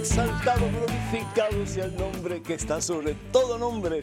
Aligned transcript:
Exaltado, 0.00 0.66
glorificado 0.70 1.66
sea 1.66 1.84
el 1.84 1.94
nombre 1.94 2.40
que 2.40 2.54
está 2.54 2.80
sobre 2.80 3.14
todo 3.30 3.58
nombre, 3.58 4.00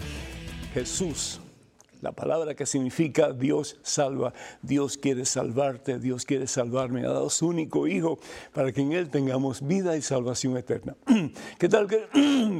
Jesús. 0.71 1.39
La 2.01 2.11
palabra 2.11 2.53
que 2.53 2.65
significa 2.65 3.31
Dios 3.31 3.79
salva, 3.81 4.33
Dios 4.61 4.97
quiere 4.97 5.25
salvarte, 5.25 5.99
Dios 5.99 6.25
quiere 6.25 6.45
salvarme. 6.47 7.05
Ha 7.05 7.09
dado 7.09 7.29
su 7.29 7.47
único 7.47 7.87
Hijo 7.87 8.19
para 8.53 8.71
que 8.71 8.81
en 8.81 8.93
Él 8.93 9.09
tengamos 9.09 9.65
vida 9.65 9.97
y 9.97 10.01
salvación 10.01 10.57
eterna. 10.57 10.95
¿Qué 11.57 11.69
tal, 11.69 11.87
que, 11.87 12.07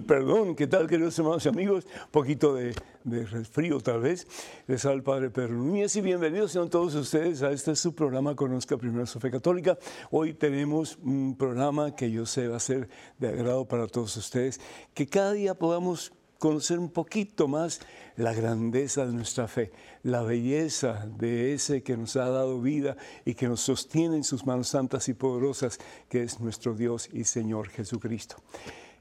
perdón, 0.08 0.56
qué 0.56 0.68
tal, 0.68 0.88
queridos 0.88 1.18
hermanos 1.20 1.46
y 1.46 1.50
amigos? 1.50 1.86
Un 1.86 2.12
poquito 2.12 2.56
de, 2.56 2.74
de 3.04 3.26
resfrío 3.26 3.80
tal 3.80 4.02
vez. 4.02 4.28
Les 4.68 4.84
habla 4.86 4.98
el 4.98 5.04
Padre 5.04 5.30
Pedro 5.30 5.54
Núñez 5.54 5.96
y 5.96 6.02
bienvenidos 6.02 6.52
sean 6.52 6.70
todos 6.70 6.96
ustedes 6.96 7.42
a 7.42 7.52
este 7.52 7.76
su 7.76 7.96
programa 7.96 8.36
Conozca 8.36 8.78
Primero 8.78 9.06
su 9.06 9.20
Fe 9.20 9.32
Católica. 9.32 9.78
Hoy 10.12 10.34
tenemos 10.34 10.98
un 11.04 11.36
programa 11.38 11.96
que 11.96 12.12
yo 12.12 12.26
sé 12.26 12.48
va 12.48 12.58
a 12.58 12.60
ser 12.60 12.90
de 13.18 13.30
agrado 13.30 13.66
para 13.66 13.88
todos 13.88 14.18
ustedes, 14.18 14.60
que 14.94 15.08
cada 15.08 15.32
día 15.34 15.54
podamos 15.54 16.12
conocer 16.40 16.80
un 16.80 16.90
poquito 16.90 17.48
más 17.48 17.80
la 18.16 18.34
grandeza 18.34 19.06
de 19.06 19.14
nuestra 19.14 19.48
fe, 19.48 19.72
la 20.04 20.22
belleza 20.22 21.08
de 21.18 21.54
ese 21.54 21.84
que 21.84 21.98
nos 21.98 22.16
ha 22.16 22.30
dado 22.30 22.62
vida 22.62 22.98
y 23.26 23.36
que 23.36 23.48
nos 23.48 23.62
sostiene 23.62 24.18
en 24.18 24.24
sus 24.24 24.46
manos 24.46 24.70
santas 24.70 25.08
y 25.10 25.14
poderosas, 25.14 25.80
que 26.10 26.24
es 26.24 26.40
nuestro 26.40 26.74
Dios 26.74 27.10
y 27.14 27.24
Señor 27.24 27.70
Jesucristo. 27.70 28.38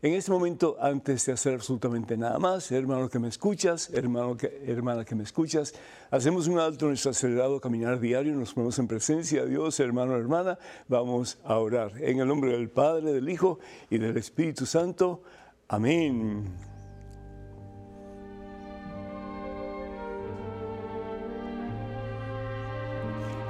En 0.03 0.12
este 0.12 0.31
momento, 0.31 0.77
antes 0.78 1.25
de 1.25 1.33
hacer 1.33 1.55
absolutamente 1.55 2.19
nada 2.19 2.39
más, 2.39 2.70
hermano 2.70 3.09
que 3.09 3.19
me 3.19 3.28
escuchas, 3.28 3.89
hermano 3.95 4.37
hermana 4.67 5.06
que 5.06 5.15
me 5.15 5.25
escuchas, 5.25 5.73
hacemos 6.11 6.48
un 6.48 6.59
alto 6.59 6.84
en 6.84 6.91
nuestro 6.91 7.12
acelerado 7.12 7.59
caminar 7.61 7.98
diario, 7.98 8.34
nos 8.34 8.53
ponemos 8.53 8.78
en 8.78 8.89
presencia 8.89 9.45
de 9.45 9.50
Dios, 9.50 9.81
hermano, 9.81 10.15
hermana, 10.15 10.59
vamos 10.87 11.39
a 11.45 11.56
orar. 11.56 11.93
En 11.98 12.21
el 12.21 12.28
nombre 12.28 12.53
del 12.53 12.69
Padre, 12.69 13.15
del 13.15 13.28
Hijo 13.28 13.59
y 13.89 13.97
del 13.97 14.19
Espíritu 14.19 14.67
Santo. 14.67 15.23
Amén. 15.67 16.76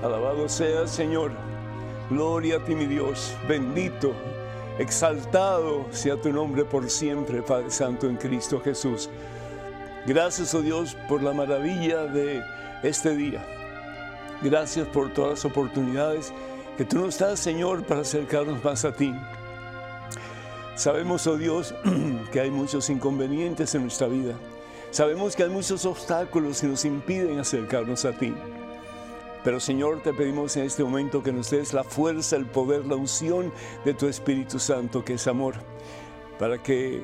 Alabado 0.07 0.49
sea 0.49 0.87
Señor. 0.87 1.33
Gloria 2.11 2.59
a 2.59 2.65
ti, 2.65 2.77
mi 2.77 2.87
Dios. 2.87 3.35
Bendito, 3.49 4.13
exaltado 4.79 5.87
sea 5.91 6.17
tu 6.17 6.33
nombre 6.33 6.65
por 6.65 6.89
siempre, 6.89 7.43
Padre 7.43 7.73
Santo, 7.73 8.09
en 8.09 8.15
Cristo 8.15 8.61
Jesús. 8.61 9.11
Gracias, 10.07 10.55
oh 10.55 10.63
Dios, 10.63 10.97
por 11.09 11.25
la 11.25 11.33
maravilla 11.33 12.05
de 12.05 12.41
este 12.85 13.17
día. 13.17 13.45
Gracias 14.43 14.87
por 14.87 15.13
todas 15.13 15.31
las 15.31 15.45
oportunidades 15.45 16.33
que 16.77 16.85
tú 16.85 17.01
nos 17.01 17.19
das, 17.19 17.41
Señor, 17.41 17.83
para 17.83 18.03
acercarnos 18.03 18.63
más 18.63 18.85
a 18.85 18.93
ti. 18.93 19.13
Sabemos, 20.77 21.27
oh 21.27 21.37
Dios, 21.37 21.75
que 22.33 22.39
hay 22.39 22.53
muchos 22.53 22.91
inconvenientes 22.91 23.75
en 23.75 23.83
nuestra 23.83 24.07
vida. 24.07 24.35
Sabemos 24.93 25.35
que 25.35 25.43
hay 25.43 25.51
muchos 25.51 25.85
obstáculos 25.85 26.61
que 26.61 26.69
nos 26.69 26.85
impiden 26.85 27.41
acercarnos 27.41 28.05
a 28.05 28.13
ti. 28.13 28.33
Pero 29.47 29.61
Señor, 29.61 30.03
te 30.03 30.13
pedimos 30.13 30.57
en 30.57 30.65
este 30.65 30.83
momento 30.83 31.23
que 31.23 31.31
nos 31.31 31.51
des 31.51 31.73
la 31.73 31.85
fuerza, 31.85 32.35
el 32.35 32.47
poder, 32.47 32.85
la 32.85 32.97
unción 32.97 33.53
de 33.85 33.95
tu 33.95 34.09
Espíritu 34.09 34.59
Santo, 34.59 35.05
que 35.05 35.13
es 35.13 35.29
amor, 35.29 35.55
para 36.37 36.61
que 36.61 37.01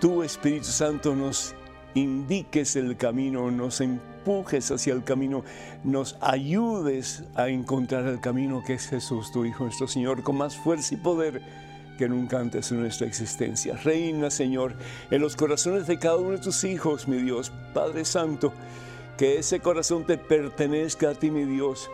tu 0.00 0.22
Espíritu 0.22 0.64
Santo 0.64 1.14
nos 1.14 1.54
indiques 1.92 2.76
el 2.76 2.96
camino, 2.96 3.50
nos 3.50 3.82
empujes 3.82 4.70
hacia 4.70 4.94
el 4.94 5.04
camino, 5.04 5.44
nos 5.84 6.16
ayudes 6.22 7.24
a 7.34 7.50
encontrar 7.50 8.06
el 8.06 8.18
camino 8.18 8.62
que 8.66 8.72
es 8.72 8.88
Jesús, 8.88 9.30
tu 9.30 9.44
Hijo, 9.44 9.64
nuestro 9.64 9.86
Señor, 9.86 10.22
con 10.22 10.38
más 10.38 10.56
fuerza 10.56 10.94
y 10.94 10.96
poder 10.96 11.42
que 11.98 12.08
nunca 12.08 12.40
antes 12.40 12.72
en 12.72 12.80
nuestra 12.80 13.06
existencia. 13.06 13.76
Reina, 13.76 14.30
Señor, 14.30 14.74
en 15.10 15.20
los 15.20 15.36
corazones 15.36 15.86
de 15.86 15.98
cada 15.98 16.16
uno 16.16 16.30
de 16.30 16.38
tus 16.38 16.64
hijos, 16.64 17.06
mi 17.06 17.18
Dios, 17.18 17.52
Padre 17.74 18.06
Santo, 18.06 18.54
que 19.16 19.38
ese 19.38 19.60
corazón 19.60 20.04
te 20.04 20.18
pertenezca 20.18 21.10
a 21.10 21.14
ti, 21.14 21.30
mi 21.30 21.44
Dios, 21.44 21.90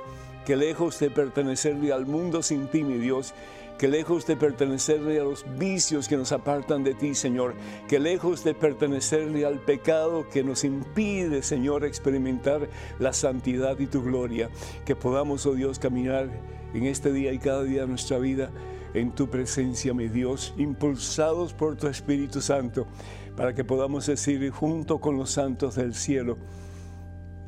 que 0.47 0.57
lejos 0.57 0.99
de 0.99 1.11
pertenecerle 1.11 1.93
al 1.93 2.07
mundo 2.07 2.43
sin 2.43 2.69
ti, 2.69 2.83
mi 2.83 2.99
Dios, 2.99 3.35
que 3.79 3.89
lejos 3.89 4.27
de 4.27 4.37
pertenecerle 4.37 5.21
a 5.21 5.25
los 5.25 5.45
vicios 5.59 6.07
que 6.07 6.17
nos 6.19 6.33
apartan 6.33 6.85
de 6.85 6.93
ti, 6.93 7.15
Señor, 7.15 7.55
que 7.89 7.99
lejos 7.99 8.45
de 8.45 8.53
pertenecerle 8.53 9.47
al 9.47 9.59
pecado 9.59 10.29
que 10.29 10.45
nos 10.45 10.65
impide, 10.65 11.43
Señor, 11.43 11.85
experimentar 11.85 12.69
la 12.99 13.15
santidad 13.15 13.79
y 13.79 13.87
tu 13.87 14.03
gloria, 14.03 14.51
que 14.85 14.97
podamos, 14.97 15.47
oh 15.47 15.55
Dios, 15.55 15.79
caminar 15.79 16.29
en 16.75 16.85
este 16.85 17.11
día 17.11 17.33
y 17.33 17.39
cada 17.39 17.63
día 17.63 17.83
de 17.83 17.89
nuestra 17.89 18.19
vida 18.19 18.51
en 18.93 19.13
tu 19.13 19.31
presencia, 19.31 19.95
mi 19.95 20.09
Dios, 20.09 20.53
impulsados 20.59 21.55
por 21.55 21.77
tu 21.77 21.87
Espíritu 21.87 22.43
Santo, 22.43 22.87
para 23.35 23.55
que 23.55 23.65
podamos 23.65 24.07
decir 24.07 24.51
junto 24.51 25.01
con 25.01 25.17
los 25.17 25.31
santos 25.31 25.77
del 25.77 25.95
cielo, 25.95 26.37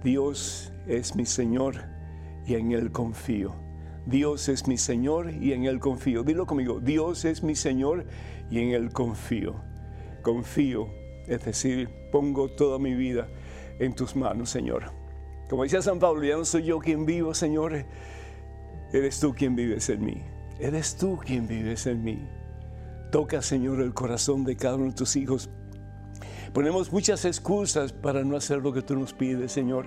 Dios 0.03 0.73
es 0.87 1.15
mi 1.15 1.27
Señor 1.27 1.77
y 2.47 2.55
en 2.55 2.73
Él 2.73 2.91
confío. 2.91 3.55
Dios 4.05 4.49
es 4.49 4.67
mi 4.67 4.77
Señor 4.77 5.33
y 5.33 5.53
en 5.53 5.65
Él 5.65 5.79
confío. 5.79 6.25
Dilo 6.25 6.47
conmigo, 6.47 6.81
Dios 6.81 7.25
es 7.25 7.43
mi 7.43 7.55
Señor 7.55 8.07
y 8.51 8.59
en 8.59 8.71
Él 8.71 8.93
confío. 8.93 9.55
Confío, 10.23 10.89
es 11.27 11.45
decir, 11.45 11.89
pongo 12.11 12.49
toda 12.49 12.79
mi 12.79 12.95
vida 12.95 13.29
en 13.79 13.95
tus 13.95 14.17
manos, 14.17 14.51
Señor. 14.51 14.91
Como 15.49 15.63
decía 15.63 15.83
San 15.83 15.99
Pablo, 15.99 16.25
ya 16.25 16.37
no 16.37 16.45
soy 16.45 16.65
yo 16.65 16.79
quien 16.79 17.07
vivo, 17.07 17.35
Señor, 17.35 17.85
eres 18.93 19.21
tú 19.21 19.35
quien 19.35 19.55
vives 19.55 19.89
en 19.89 20.05
mí. 20.05 20.23
Eres 20.59 20.97
tú 20.97 21.19
quien 21.19 21.47
vives 21.47 21.87
en 21.87 22.03
mí. 22.03 22.29
Toca, 23.11 23.43
Señor, 23.43 23.81
el 23.81 23.95
corazón 23.95 24.45
de 24.45 24.57
cada 24.57 24.77
uno 24.77 24.87
de 24.87 24.93
tus 24.93 25.17
hijos 25.17 25.51
Ponemos 26.53 26.93
muchas 26.93 27.25
excusas 27.25 27.93
para 27.93 28.25
no 28.25 28.37
hacer 28.37 28.59
lo 28.59 28.75
que 28.75 28.83
tú 28.83 28.95
nos 28.95 29.15
pides, 29.15 29.53
Señor. 29.53 29.87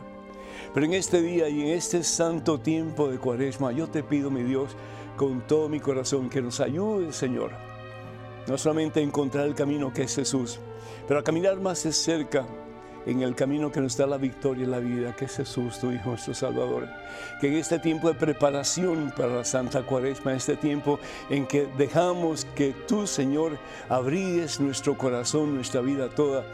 Pero 0.73 0.85
en 0.85 0.95
este 0.95 1.21
día 1.21 1.47
y 1.47 1.61
en 1.61 1.67
este 1.67 2.03
santo 2.03 2.59
tiempo 2.59 3.07
de 3.07 3.19
cuaresma, 3.19 3.71
yo 3.71 3.87
te 3.87 4.01
pido, 4.01 4.31
mi 4.31 4.41
Dios, 4.41 4.75
con 5.15 5.45
todo 5.45 5.69
mi 5.69 5.79
corazón, 5.79 6.27
que 6.27 6.41
nos 6.41 6.59
ayude, 6.59 7.13
Señor. 7.13 7.51
No 8.47 8.57
solamente 8.57 8.99
a 8.99 9.03
encontrar 9.03 9.45
el 9.45 9.53
camino 9.53 9.93
que 9.93 10.03
es 10.03 10.15
Jesús, 10.15 10.59
pero 11.07 11.19
a 11.19 11.23
caminar 11.23 11.59
más 11.59 11.83
de 11.83 11.93
cerca 11.93 12.47
en 13.05 13.21
el 13.21 13.35
camino 13.35 13.71
que 13.71 13.81
nos 13.81 13.97
da 13.97 14.07
la 14.07 14.17
victoria 14.17 14.65
en 14.65 14.71
la 14.71 14.79
vida, 14.79 15.15
que 15.15 15.25
es 15.25 15.35
Jesús, 15.35 15.79
tu 15.79 15.91
Hijo, 15.91 16.11
nuestro 16.11 16.33
Salvador. 16.33 16.87
Que 17.39 17.47
en 17.47 17.53
este 17.55 17.79
tiempo 17.79 18.07
de 18.07 18.15
preparación 18.15 19.13
para 19.15 19.35
la 19.35 19.45
Santa 19.45 19.83
Cuaresma, 19.83 20.33
este 20.33 20.55
tiempo 20.55 20.99
en 21.29 21.45
que 21.45 21.67
dejamos 21.77 22.45
que 22.55 22.73
tú, 22.87 23.05
Señor, 23.05 23.57
abríes 23.89 24.59
nuestro 24.59 24.97
corazón, 24.97 25.55
nuestra 25.55 25.81
vida 25.81 26.09
toda, 26.09 26.45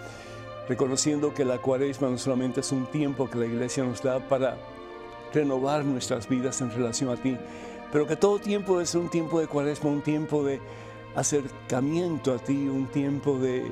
reconociendo 0.67 1.33
que 1.33 1.45
la 1.45 1.57
Cuaresma 1.57 2.09
no 2.09 2.17
solamente 2.17 2.59
es 2.59 2.71
un 2.71 2.85
tiempo 2.87 3.29
que 3.29 3.37
la 3.37 3.45
Iglesia 3.45 3.83
nos 3.83 4.01
da 4.01 4.19
para 4.19 4.57
renovar 5.33 5.85
nuestras 5.85 6.27
vidas 6.27 6.59
en 6.59 6.71
relación 6.71 7.09
a 7.09 7.15
ti, 7.15 7.37
pero 7.91 8.05
que 8.05 8.17
todo 8.17 8.39
tiempo 8.39 8.81
es 8.81 8.93
un 8.95 9.09
tiempo 9.09 9.39
de 9.39 9.47
Cuaresma, 9.47 9.89
un 9.89 10.01
tiempo 10.01 10.43
de 10.43 10.59
acercamiento 11.15 12.33
a 12.33 12.37
ti, 12.37 12.67
un 12.67 12.87
tiempo 12.87 13.37
de 13.37 13.65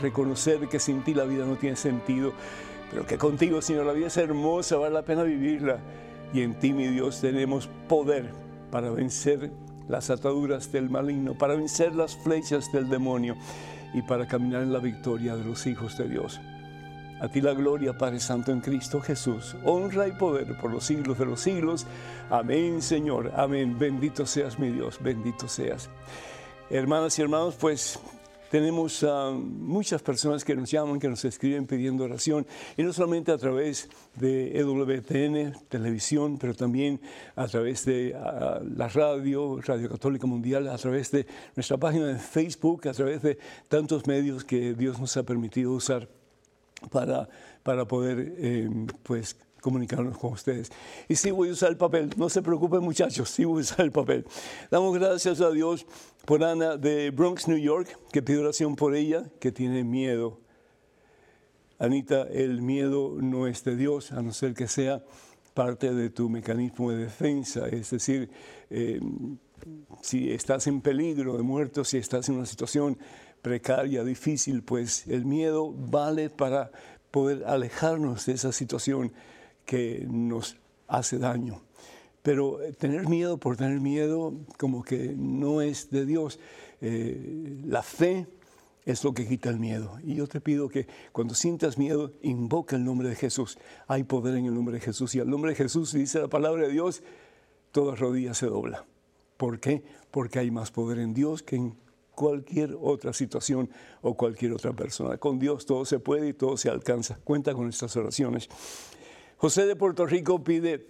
reconocer 0.00 0.68
que 0.68 0.78
sin 0.78 1.02
ti 1.02 1.14
la 1.14 1.24
vida 1.24 1.44
no 1.44 1.56
tiene 1.56 1.76
sentido, 1.76 2.32
pero 2.90 3.06
que 3.06 3.18
contigo, 3.18 3.60
Señor, 3.62 3.86
la 3.86 3.92
vida 3.92 4.06
es 4.06 4.16
hermosa, 4.16 4.76
vale 4.76 4.94
la 4.94 5.02
pena 5.02 5.22
vivirla. 5.22 5.78
Y 6.32 6.42
en 6.42 6.58
ti, 6.58 6.72
mi 6.72 6.86
Dios, 6.88 7.20
tenemos 7.20 7.68
poder 7.88 8.30
para 8.70 8.90
vencer 8.90 9.50
las 9.88 10.10
ataduras 10.10 10.72
del 10.72 10.90
maligno, 10.90 11.34
para 11.34 11.54
vencer 11.54 11.94
las 11.94 12.16
flechas 12.16 12.70
del 12.72 12.88
demonio 12.88 13.36
y 13.94 14.02
para 14.02 14.26
caminar 14.26 14.62
en 14.62 14.72
la 14.72 14.80
victoria 14.80 15.36
de 15.36 15.44
los 15.44 15.66
hijos 15.66 15.96
de 15.96 16.08
Dios. 16.08 16.40
A 17.20 17.28
ti 17.28 17.40
la 17.40 17.54
gloria, 17.54 17.96
Padre 17.96 18.20
Santo, 18.20 18.52
en 18.52 18.60
Cristo 18.60 19.00
Jesús. 19.00 19.56
Honra 19.64 20.06
y 20.06 20.12
poder 20.12 20.58
por 20.58 20.70
los 20.70 20.84
siglos 20.84 21.18
de 21.18 21.24
los 21.24 21.40
siglos. 21.40 21.86
Amén, 22.28 22.82
Señor. 22.82 23.32
Amén. 23.34 23.78
Bendito 23.78 24.26
seas, 24.26 24.58
mi 24.58 24.70
Dios. 24.70 24.98
Bendito 25.00 25.48
seas. 25.48 25.88
Hermanas 26.68 27.18
y 27.18 27.22
hermanos, 27.22 27.56
pues 27.58 27.98
tenemos 28.50 29.04
muchas 29.34 30.02
personas 30.02 30.44
que 30.44 30.54
nos 30.54 30.70
llaman, 30.70 30.98
que 30.98 31.08
nos 31.08 31.24
escriben 31.24 31.66
pidiendo 31.66 32.04
oración, 32.04 32.46
y 32.76 32.82
no 32.82 32.92
solamente 32.92 33.32
a 33.32 33.38
través 33.38 33.88
de 34.14 34.58
EWTN, 34.58 35.68
televisión, 35.68 36.38
pero 36.38 36.54
también 36.54 37.00
a 37.34 37.46
través 37.46 37.84
de 37.84 38.16
la 38.76 38.88
radio, 38.88 39.60
Radio 39.60 39.88
Católica 39.88 40.26
Mundial, 40.26 40.68
a 40.68 40.78
través 40.78 41.10
de 41.10 41.26
nuestra 41.54 41.76
página 41.76 42.06
de 42.06 42.18
Facebook, 42.18 42.88
a 42.88 42.92
través 42.92 43.22
de 43.22 43.38
tantos 43.68 44.06
medios 44.06 44.44
que 44.44 44.74
Dios 44.74 45.00
nos 45.00 45.16
ha 45.16 45.22
permitido 45.22 45.72
usar 45.72 46.08
para, 46.90 47.28
para 47.62 47.86
poder 47.86 48.34
eh, 48.38 48.68
pues, 49.02 49.36
comunicarnos 49.66 50.16
con 50.16 50.32
ustedes. 50.32 50.70
Y 51.08 51.16
sí 51.16 51.32
voy 51.32 51.48
a 51.48 51.52
usar 51.52 51.70
el 51.70 51.76
papel, 51.76 52.10
no 52.16 52.28
se 52.28 52.40
preocupen 52.40 52.82
muchachos, 52.82 53.28
sí 53.30 53.44
voy 53.44 53.58
a 53.58 53.60
usar 53.62 53.80
el 53.80 53.90
papel. 53.90 54.24
Damos 54.70 54.96
gracias 54.96 55.40
a 55.40 55.50
Dios 55.50 55.86
por 56.24 56.44
Ana 56.44 56.76
de 56.76 57.10
Bronx, 57.10 57.48
New 57.48 57.58
York, 57.58 57.98
que 58.12 58.22
pide 58.22 58.38
oración 58.38 58.76
por 58.76 58.94
ella, 58.94 59.24
que 59.40 59.50
tiene 59.50 59.82
miedo. 59.82 60.38
Anita, 61.80 62.28
el 62.30 62.62
miedo 62.62 63.16
no 63.20 63.48
es 63.48 63.64
de 63.64 63.74
Dios, 63.74 64.12
a 64.12 64.22
no 64.22 64.32
ser 64.32 64.54
que 64.54 64.68
sea 64.68 65.02
parte 65.52 65.92
de 65.92 66.10
tu 66.10 66.28
mecanismo 66.28 66.92
de 66.92 66.98
defensa, 66.98 67.66
es 67.66 67.90
decir, 67.90 68.30
eh, 68.70 69.00
si 70.00 70.30
estás 70.30 70.68
en 70.68 70.80
peligro 70.80 71.36
de 71.36 71.42
muerto, 71.42 71.84
si 71.84 71.98
estás 71.98 72.28
en 72.28 72.36
una 72.36 72.46
situación 72.46 72.96
precaria, 73.42 74.04
difícil, 74.04 74.62
pues 74.62 75.08
el 75.08 75.24
miedo 75.24 75.72
vale 75.72 76.30
para 76.30 76.70
poder 77.10 77.44
alejarnos 77.46 78.26
de 78.26 78.34
esa 78.34 78.52
situación 78.52 79.12
que 79.66 80.06
nos 80.08 80.56
hace 80.88 81.18
daño. 81.18 81.62
Pero 82.22 82.62
eh, 82.62 82.72
tener 82.72 83.08
miedo 83.08 83.38
por 83.38 83.56
tener 83.56 83.80
miedo 83.80 84.32
como 84.58 84.82
que 84.82 85.14
no 85.16 85.60
es 85.60 85.90
de 85.90 86.06
Dios. 86.06 86.40
Eh, 86.80 87.60
la 87.66 87.82
fe 87.82 88.26
es 88.84 89.04
lo 89.04 89.12
que 89.12 89.28
quita 89.28 89.50
el 89.50 89.58
miedo. 89.58 89.98
Y 90.02 90.14
yo 90.14 90.26
te 90.26 90.40
pido 90.40 90.68
que 90.68 90.86
cuando 91.12 91.34
sientas 91.34 91.76
miedo, 91.76 92.12
invoca 92.22 92.76
el 92.76 92.84
nombre 92.84 93.08
de 93.08 93.16
Jesús. 93.16 93.58
Hay 93.88 94.04
poder 94.04 94.36
en 94.36 94.46
el 94.46 94.54
nombre 94.54 94.76
de 94.76 94.80
Jesús. 94.80 95.14
Y 95.14 95.20
al 95.20 95.28
nombre 95.28 95.50
de 95.50 95.56
Jesús, 95.56 95.92
dice 95.92 96.20
la 96.20 96.28
palabra 96.28 96.62
de 96.62 96.72
Dios, 96.72 97.02
toda 97.72 97.94
rodilla 97.94 98.32
se 98.32 98.46
dobla. 98.46 98.86
¿Por 99.36 99.60
qué? 99.60 99.84
Porque 100.10 100.38
hay 100.38 100.50
más 100.50 100.70
poder 100.70 100.98
en 100.98 101.12
Dios 101.12 101.42
que 101.42 101.56
en 101.56 101.76
cualquier 102.14 102.76
otra 102.80 103.12
situación 103.12 103.68
o 104.00 104.14
cualquier 104.14 104.52
otra 104.52 104.72
persona. 104.72 105.18
Con 105.18 105.38
Dios 105.38 105.66
todo 105.66 105.84
se 105.84 105.98
puede 105.98 106.28
y 106.28 106.32
todo 106.32 106.56
se 106.56 106.70
alcanza. 106.70 107.18
Cuenta 107.22 107.54
con 107.54 107.68
estas 107.68 107.94
oraciones. 107.96 108.48
José 109.38 109.66
de 109.66 109.76
Puerto 109.76 110.06
Rico 110.06 110.42
pide 110.42 110.86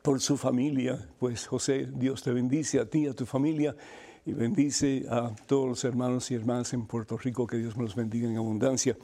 por 0.00 0.18
su 0.18 0.38
familia, 0.38 1.06
pues 1.18 1.46
José, 1.46 1.86
Dios 1.94 2.22
te 2.22 2.32
bendice 2.32 2.80
a 2.80 2.86
ti, 2.86 3.06
a 3.06 3.12
tu 3.12 3.26
familia 3.26 3.76
y 4.24 4.32
bendice 4.32 5.04
a 5.10 5.34
todos 5.46 5.68
los 5.68 5.84
hermanos 5.84 6.30
y 6.30 6.34
hermanas 6.34 6.72
en 6.72 6.86
Puerto 6.86 7.18
Rico, 7.18 7.46
que 7.46 7.58
Dios 7.58 7.76
los 7.76 7.94
bendiga 7.94 8.26
en 8.26 8.38
abundancia. 8.38 8.96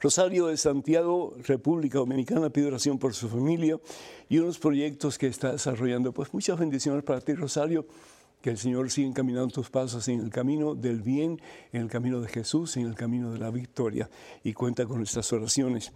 Rosario 0.00 0.46
de 0.46 0.56
Santiago, 0.56 1.34
República 1.46 1.98
Dominicana, 1.98 2.50
pide 2.50 2.66
oración 2.66 2.96
por 2.96 3.12
su 3.12 3.28
familia 3.28 3.80
y 4.28 4.38
unos 4.38 4.60
proyectos 4.60 5.18
que 5.18 5.26
está 5.26 5.50
desarrollando. 5.50 6.12
Pues 6.12 6.32
muchas 6.32 6.58
bendiciones 6.58 7.02
para 7.02 7.20
ti, 7.20 7.34
Rosario. 7.34 7.86
Que 8.40 8.50
el 8.50 8.58
Señor 8.58 8.90
siga 8.90 9.06
encaminando 9.06 9.54
tus 9.54 9.70
pasos 9.70 10.08
en 10.08 10.18
el 10.18 10.30
camino 10.30 10.74
del 10.74 11.00
bien, 11.00 11.40
en 11.72 11.82
el 11.82 11.88
camino 11.88 12.20
de 12.20 12.26
Jesús, 12.26 12.76
en 12.76 12.86
el 12.88 12.96
camino 12.96 13.32
de 13.32 13.38
la 13.38 13.52
victoria. 13.52 14.10
Y 14.42 14.52
cuenta 14.52 14.84
con 14.84 14.98
nuestras 14.98 15.32
oraciones. 15.32 15.92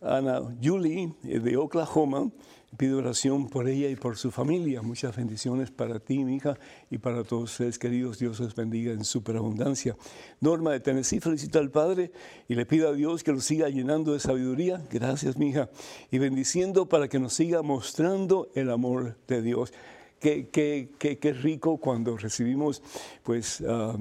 Ana 0.00 0.42
Julie, 0.62 1.12
eh, 1.24 1.38
de 1.38 1.56
Oklahoma, 1.56 2.30
Pido 2.76 2.98
oración 2.98 3.48
por 3.48 3.68
ella 3.68 3.88
y 3.88 3.96
por 3.96 4.18
su 4.18 4.30
familia. 4.30 4.82
Muchas 4.82 5.16
bendiciones 5.16 5.70
para 5.70 5.98
ti, 5.98 6.24
mi 6.24 6.36
hija, 6.36 6.58
y 6.90 6.98
para 6.98 7.24
todos 7.24 7.52
ustedes 7.52 7.78
queridos. 7.78 8.18
Dios 8.18 8.38
les 8.40 8.54
bendiga 8.54 8.92
en 8.92 9.04
superabundancia. 9.04 9.96
Norma 10.40 10.72
de 10.72 10.80
Tennessee 10.80 11.20
felicita 11.20 11.58
al 11.58 11.70
Padre 11.70 12.10
y 12.48 12.54
le 12.54 12.66
pido 12.66 12.90
a 12.90 12.92
Dios 12.92 13.24
que 13.24 13.32
lo 13.32 13.40
siga 13.40 13.70
llenando 13.70 14.12
de 14.12 14.20
sabiduría. 14.20 14.84
Gracias, 14.90 15.38
mi 15.38 15.50
hija. 15.50 15.70
Y 16.10 16.18
bendiciendo 16.18 16.86
para 16.86 17.08
que 17.08 17.18
nos 17.18 17.32
siga 17.32 17.62
mostrando 17.62 18.50
el 18.54 18.68
amor 18.68 19.16
de 19.26 19.40
Dios. 19.40 19.72
Qué, 20.20 20.48
qué, 20.48 20.90
qué, 20.98 21.18
qué 21.18 21.32
rico 21.32 21.78
cuando 21.78 22.18
recibimos 22.18 22.82
pues, 23.22 23.62
ah, 23.66 23.96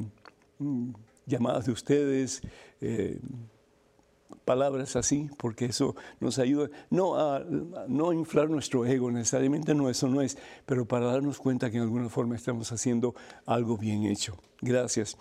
mm, 0.60 0.90
llamadas 1.26 1.68
de 1.68 1.72
ustedes. 1.72 2.42
Eh, 2.82 3.20
palabras 4.46 4.96
así, 4.96 5.30
porque 5.38 5.66
eso 5.66 5.96
nos 6.20 6.40
ayuda 6.40 6.70
no 6.90 7.20
a 7.20 7.44
no 7.88 8.14
inflar 8.14 8.50
nuestro 8.50 8.86
ego, 8.86 9.12
necesariamente 9.12 9.74
no, 9.74 9.90
eso 9.90 10.08
no 10.08 10.22
es, 10.22 10.38
pero 10.66 10.86
para 10.86 11.08
darnos 11.08 11.40
cuenta 11.40 11.70
que 11.70 11.78
en 11.78 11.84
alguna 11.84 12.10
forma 12.10 12.36
estamos 12.36 12.72
haciendo 12.72 13.16
algo 13.46 13.78
bien 13.78 14.04
hecho. 14.06 14.38
Gracias. 14.62 15.18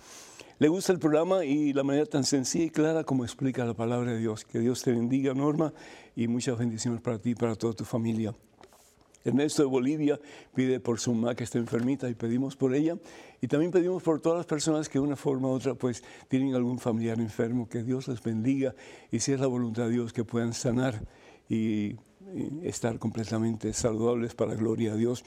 ¿Le 0.59 0.69
gusta 0.69 0.93
el 0.93 1.01
programa 1.01 1.45
y 1.45 1.73
la 1.73 1.83
manera 1.83 2.07
tan 2.07 2.23
sencilla 2.23 2.67
y 2.67 2.71
clara 2.71 3.03
como 3.03 3.25
explica 3.25 3.65
la 3.65 3.75
palabra 3.75 4.13
de 4.13 4.19
Dios? 4.19 4.45
Que 4.45 4.61
Dios 4.61 4.83
te 4.83 4.93
bendiga, 4.93 5.35
Norma, 5.35 5.73
y 6.15 6.29
muchas 6.29 6.57
bendiciones 6.57 7.01
para 7.01 7.19
ti 7.19 7.31
y 7.31 7.35
para 7.35 7.57
toda 7.57 7.73
tu 7.73 7.85
familia. 7.85 8.33
Ernesto 9.25 9.63
de 9.63 9.69
Bolivia 9.69 10.21
pide 10.55 10.81
por 10.81 11.01
su 11.01 11.15
mamá 11.15 11.35
que 11.35 11.45
está 11.45 11.59
enfermita 11.59 12.09
y 12.09 12.15
pedimos 12.15 12.57
por 12.57 12.75
ella. 12.75 12.99
Y 13.41 13.49
también 13.49 13.73
pedimos 13.73 14.03
por 14.03 14.21
todas 14.21 14.39
las 14.39 14.47
personas 14.47 14.89
que 14.89 14.99
de 14.99 15.05
una 15.05 15.17
forma 15.17 15.49
u 15.49 15.53
otra 15.53 15.75
pues 15.75 16.05
tienen 16.29 16.55
algún 16.55 16.79
familiar 16.79 17.19
enfermo, 17.19 17.69
que 17.69 17.83
Dios 17.83 18.09
les 18.09 18.23
bendiga 18.23 18.75
y 19.11 19.21
si 19.21 19.33
es 19.33 19.41
la 19.41 19.47
voluntad 19.47 19.85
de 19.85 19.91
Dios 19.91 20.13
que 20.13 20.25
puedan 20.25 20.53
sanar 20.53 21.03
y, 21.49 21.97
estar 22.63 22.99
completamente 22.99 23.73
saludables 23.75 24.35
para 24.35 24.53
la 24.53 24.57
gloria 24.57 24.95
a 24.95 24.97
Dios. 24.97 25.23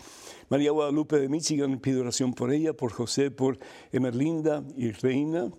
María 0.50 0.72
Guadalupe 0.72 1.18
de 1.20 1.30
Michigan 1.30 1.80
pide 1.80 2.02
oración 2.02 2.34
por 2.34 2.52
ella, 2.52 2.74
por 2.74 2.92
José, 2.92 3.32
por 3.32 3.60
Emerlinda 3.92 4.64
y 4.76 4.92
Reina. 4.92 5.50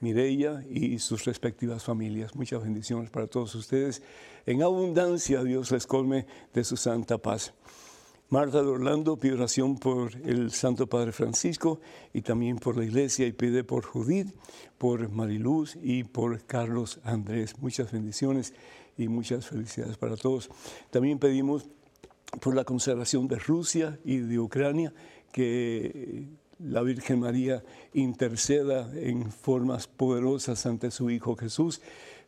Mireya 0.00 0.62
y 0.68 0.98
sus 0.98 1.24
respectivas 1.24 1.82
familias. 1.82 2.34
Muchas 2.34 2.62
bendiciones 2.62 3.10
para 3.10 3.26
todos 3.26 3.54
ustedes. 3.54 4.02
En 4.46 4.62
abundancia 4.62 5.42
Dios 5.42 5.72
les 5.72 5.88
colme 5.88 6.24
de 6.54 6.62
su 6.62 6.76
santa 6.76 7.18
paz. 7.18 7.52
Marta 8.28 8.62
de 8.62 8.68
Orlando 8.68 9.16
pide 9.16 9.34
oración 9.34 9.76
por 9.76 10.14
el 10.24 10.52
Santo 10.52 10.86
Padre 10.86 11.10
Francisco 11.10 11.80
y 12.12 12.22
también 12.22 12.58
por 12.58 12.76
la 12.76 12.84
iglesia 12.84 13.26
y 13.26 13.32
pide 13.32 13.64
por 13.64 13.84
Judith, 13.84 14.32
por 14.78 15.08
Mariluz 15.08 15.76
y 15.82 16.04
por 16.04 16.44
Carlos 16.44 17.00
Andrés. 17.02 17.58
Muchas 17.58 17.90
bendiciones 17.90 18.54
y 18.96 19.08
muchas 19.08 19.48
felicidades 19.48 19.96
para 19.96 20.16
todos. 20.16 20.48
También 20.90 21.18
pedimos 21.18 21.68
por 22.40 22.54
la 22.54 22.62
conservación 22.62 23.26
de 23.26 23.40
Rusia 23.40 23.98
y 24.04 24.18
de 24.18 24.38
Ucrania, 24.38 24.94
que 25.32 26.28
la 26.60 26.82
Virgen 26.82 27.18
María 27.18 27.64
interceda 27.94 28.88
en 28.94 29.32
formas 29.32 29.88
poderosas 29.88 30.66
ante 30.66 30.92
su 30.92 31.10
Hijo 31.10 31.34
Jesús 31.34 31.80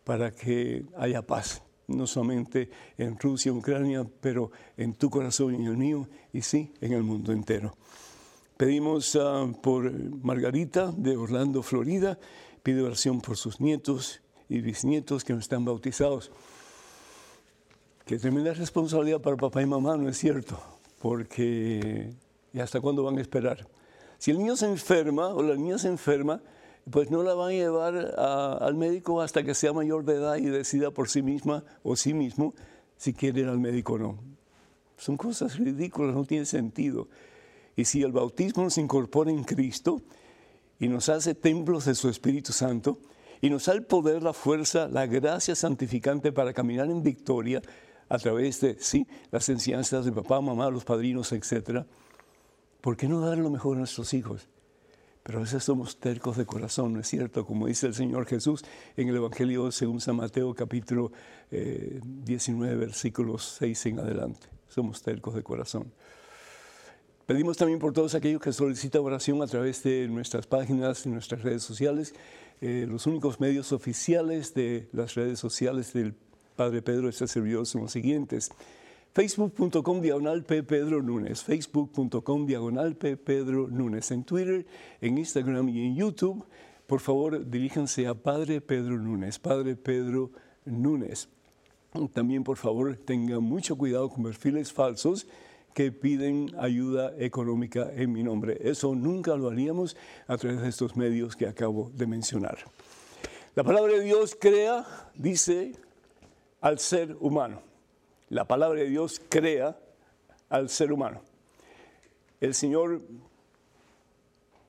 para 0.02 0.32
que 0.32 0.84
haya 0.96 1.22
paz 1.22 1.62
no 1.88 2.06
solamente 2.06 2.70
en 2.96 3.18
Rusia, 3.18 3.52
Ucrania, 3.52 4.06
pero 4.20 4.50
en 4.76 4.94
tu 4.94 5.10
corazón 5.10 5.54
y 5.54 5.56
en 5.56 5.66
el 5.66 5.76
mío, 5.76 6.08
y 6.32 6.42
sí, 6.42 6.72
en 6.80 6.92
el 6.92 7.02
mundo 7.02 7.32
entero. 7.32 7.76
Pedimos 8.56 9.16
ah, 9.16 9.46
por 9.62 9.92
Margarita 10.24 10.92
de 10.96 11.16
Orlando, 11.16 11.62
Florida, 11.62 12.18
pide 12.62 12.82
oración 12.82 13.20
por 13.20 13.36
sus 13.36 13.60
nietos 13.60 14.20
y 14.48 14.60
bisnietos 14.60 15.24
que 15.24 15.32
no 15.32 15.38
están 15.38 15.64
bautizados. 15.64 16.30
Que 18.04 18.18
tremenda 18.18 18.54
responsabilidad 18.54 19.20
para 19.20 19.36
papá 19.36 19.62
y 19.62 19.66
mamá, 19.66 19.96
¿no 19.96 20.08
es 20.08 20.18
cierto? 20.18 20.58
Porque 21.00 22.10
¿y 22.52 22.60
hasta 22.60 22.80
cuándo 22.80 23.02
van 23.02 23.18
a 23.18 23.20
esperar? 23.20 23.66
Si 24.18 24.30
el 24.30 24.38
niño 24.38 24.56
se 24.56 24.66
enferma 24.66 25.28
o 25.28 25.42
la 25.42 25.54
niña 25.54 25.78
se 25.78 25.88
enferma, 25.88 26.40
pues 26.90 27.10
no 27.10 27.22
la 27.22 27.34
van 27.34 27.50
a 27.50 27.52
llevar 27.52 28.14
al 28.60 28.74
médico 28.74 29.20
hasta 29.20 29.42
que 29.42 29.54
sea 29.54 29.72
mayor 29.72 30.04
de 30.04 30.14
edad 30.14 30.36
y 30.36 30.46
decida 30.46 30.90
por 30.90 31.08
sí 31.08 31.22
misma 31.22 31.64
o 31.82 31.96
sí 31.96 32.14
mismo 32.14 32.54
si 32.96 33.12
quiere 33.12 33.40
ir 33.40 33.48
al 33.48 33.58
médico 33.58 33.94
o 33.94 33.98
no. 33.98 34.18
Son 34.96 35.16
cosas 35.16 35.58
ridículas, 35.58 36.14
no 36.14 36.24
tiene 36.24 36.44
sentido. 36.44 37.08
Y 37.76 37.84
si 37.84 38.02
el 38.02 38.12
bautismo 38.12 38.64
nos 38.64 38.78
incorpora 38.78 39.30
en 39.30 39.44
Cristo 39.44 40.02
y 40.80 40.88
nos 40.88 41.08
hace 41.08 41.34
templos 41.34 41.84
de 41.84 41.94
su 41.94 42.08
Espíritu 42.08 42.52
Santo 42.52 42.98
y 43.40 43.50
nos 43.50 43.66
da 43.66 43.74
el 43.74 43.84
poder, 43.84 44.22
la 44.22 44.32
fuerza, 44.32 44.88
la 44.88 45.06
gracia 45.06 45.54
santificante 45.54 46.32
para 46.32 46.52
caminar 46.52 46.90
en 46.90 47.02
victoria 47.02 47.62
a 48.08 48.18
través 48.18 48.60
de 48.60 48.76
sí, 48.80 49.06
las 49.30 49.48
enseñanzas 49.48 50.04
de 50.04 50.12
papá, 50.12 50.40
mamá, 50.40 50.70
los 50.70 50.84
padrinos, 50.84 51.30
etc., 51.32 51.84
¿por 52.80 52.96
qué 52.96 53.06
no 53.06 53.20
dar 53.20 53.38
lo 53.38 53.50
mejor 53.50 53.76
a 53.76 53.80
nuestros 53.80 54.14
hijos? 54.14 54.48
Pero 55.28 55.40
a 55.40 55.42
veces 55.42 55.62
somos 55.62 55.98
tercos 55.98 56.38
de 56.38 56.46
corazón, 56.46 56.94
¿no 56.94 57.00
es 57.00 57.06
cierto? 57.06 57.44
Como 57.44 57.66
dice 57.66 57.86
el 57.86 57.92
Señor 57.92 58.24
Jesús 58.24 58.64
en 58.96 59.10
el 59.10 59.16
Evangelio 59.16 59.70
según 59.70 60.00
San 60.00 60.16
Mateo 60.16 60.54
capítulo 60.54 61.12
19, 61.50 62.72
eh, 62.72 62.76
versículos 62.78 63.56
6 63.58 63.86
en 63.86 63.98
adelante. 63.98 64.46
Somos 64.70 65.02
tercos 65.02 65.34
de 65.34 65.42
corazón. 65.42 65.92
Pedimos 67.26 67.58
también 67.58 67.78
por 67.78 67.92
todos 67.92 68.14
aquellos 68.14 68.40
que 68.40 68.54
solicitan 68.54 69.02
oración 69.02 69.42
a 69.42 69.46
través 69.46 69.82
de 69.82 70.08
nuestras 70.08 70.46
páginas 70.46 71.04
y 71.04 71.10
nuestras 71.10 71.42
redes 71.42 71.62
sociales. 71.62 72.14
Eh, 72.62 72.86
los 72.88 73.06
únicos 73.06 73.38
medios 73.38 73.72
oficiales 73.72 74.54
de 74.54 74.88
las 74.92 75.14
redes 75.14 75.38
sociales 75.38 75.92
del 75.92 76.14
Padre 76.56 76.80
Pedro, 76.80 77.06
este 77.06 77.28
servidor, 77.28 77.66
son 77.66 77.82
los 77.82 77.92
siguientes 77.92 78.50
facebook.com 79.18 80.00
diagonal 80.00 80.44
P. 80.44 80.62
Pedro 80.62 81.02
Núñez, 81.02 81.42
facebook.com 81.42 82.46
diagonal 82.46 82.94
P. 82.94 83.16
Pedro 83.16 83.66
Núñez, 83.66 84.12
en 84.12 84.22
Twitter, 84.22 84.64
en 85.00 85.18
Instagram 85.18 85.68
y 85.70 85.86
en 85.86 85.96
YouTube. 85.96 86.44
Por 86.86 87.00
favor, 87.00 87.44
diríjanse 87.50 88.06
a 88.06 88.14
Padre 88.14 88.60
Pedro 88.60 88.96
Núñez, 88.96 89.40
Padre 89.40 89.74
Pedro 89.74 90.30
Núñez. 90.64 91.28
También, 92.12 92.44
por 92.44 92.58
favor, 92.58 92.96
tengan 92.96 93.42
mucho 93.42 93.76
cuidado 93.76 94.08
con 94.08 94.22
perfiles 94.22 94.72
falsos 94.72 95.26
que 95.74 95.90
piden 95.90 96.54
ayuda 96.56 97.12
económica 97.18 97.90
en 97.96 98.12
mi 98.12 98.22
nombre. 98.22 98.56
Eso 98.60 98.94
nunca 98.94 99.34
lo 99.34 99.48
haríamos 99.48 99.96
a 100.28 100.36
través 100.36 100.62
de 100.62 100.68
estos 100.68 100.94
medios 100.94 101.34
que 101.34 101.48
acabo 101.48 101.90
de 101.92 102.06
mencionar. 102.06 102.58
La 103.56 103.64
palabra 103.64 103.94
de 103.94 104.04
Dios 104.04 104.36
crea, 104.40 104.86
dice, 105.16 105.72
al 106.60 106.78
ser 106.78 107.16
humano 107.18 107.67
la 108.30 108.46
palabra 108.46 108.80
de 108.80 108.88
Dios 108.88 109.20
crea 109.28 109.78
al 110.48 110.68
ser 110.68 110.92
humano. 110.92 111.22
El 112.40 112.54
Señor 112.54 113.02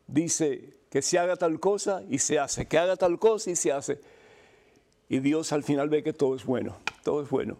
dice 0.07 0.73
que 0.89 1.01
se 1.01 1.19
haga 1.19 1.35
tal 1.35 1.59
cosa 1.59 2.03
y 2.09 2.19
se 2.19 2.39
hace, 2.39 2.67
que 2.67 2.77
haga 2.77 2.95
tal 2.95 3.19
cosa 3.19 3.51
y 3.51 3.55
se 3.55 3.71
hace. 3.71 3.99
Y 5.07 5.19
Dios 5.19 5.51
al 5.53 5.63
final 5.63 5.89
ve 5.89 6.03
que 6.03 6.13
todo 6.13 6.35
es 6.35 6.45
bueno, 6.45 6.77
todo 7.03 7.21
es 7.21 7.29
bueno. 7.29 7.57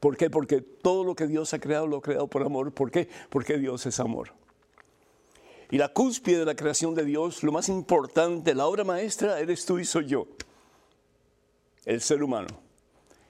¿Por 0.00 0.16
qué? 0.16 0.30
Porque 0.30 0.60
todo 0.60 1.04
lo 1.04 1.14
que 1.14 1.28
Dios 1.28 1.54
ha 1.54 1.60
creado 1.60 1.86
lo 1.86 1.98
ha 1.98 2.02
creado 2.02 2.26
por 2.26 2.42
amor. 2.42 2.72
¿Por 2.72 2.90
qué? 2.90 3.08
Porque 3.30 3.56
Dios 3.58 3.86
es 3.86 4.00
amor. 4.00 4.32
Y 5.70 5.78
la 5.78 5.88
cúspide 5.88 6.40
de 6.40 6.44
la 6.44 6.56
creación 6.56 6.94
de 6.94 7.04
Dios, 7.04 7.42
lo 7.42 7.52
más 7.52 7.68
importante, 7.68 8.54
la 8.54 8.66
obra 8.66 8.84
maestra, 8.84 9.40
eres 9.40 9.64
tú 9.64 9.78
y 9.78 9.84
soy 9.84 10.06
yo, 10.06 10.26
el 11.86 12.02
ser 12.02 12.22
humano, 12.22 12.48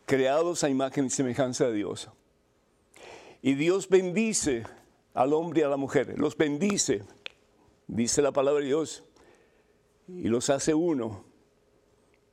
creados 0.06 0.64
a 0.64 0.68
imagen 0.68 1.06
y 1.06 1.10
semejanza 1.10 1.66
de 1.66 1.74
Dios. 1.74 2.10
Y 3.42 3.54
Dios 3.54 3.88
bendice 3.88 4.64
al 5.14 5.32
hombre 5.32 5.60
y 5.60 5.64
a 5.64 5.68
la 5.68 5.76
mujer, 5.76 6.18
los 6.18 6.36
bendice, 6.36 7.02
dice 7.86 8.22
la 8.22 8.32
palabra 8.32 8.60
de 8.60 8.68
Dios, 8.68 9.04
y 10.08 10.28
los 10.28 10.50
hace 10.50 10.74
uno. 10.74 11.24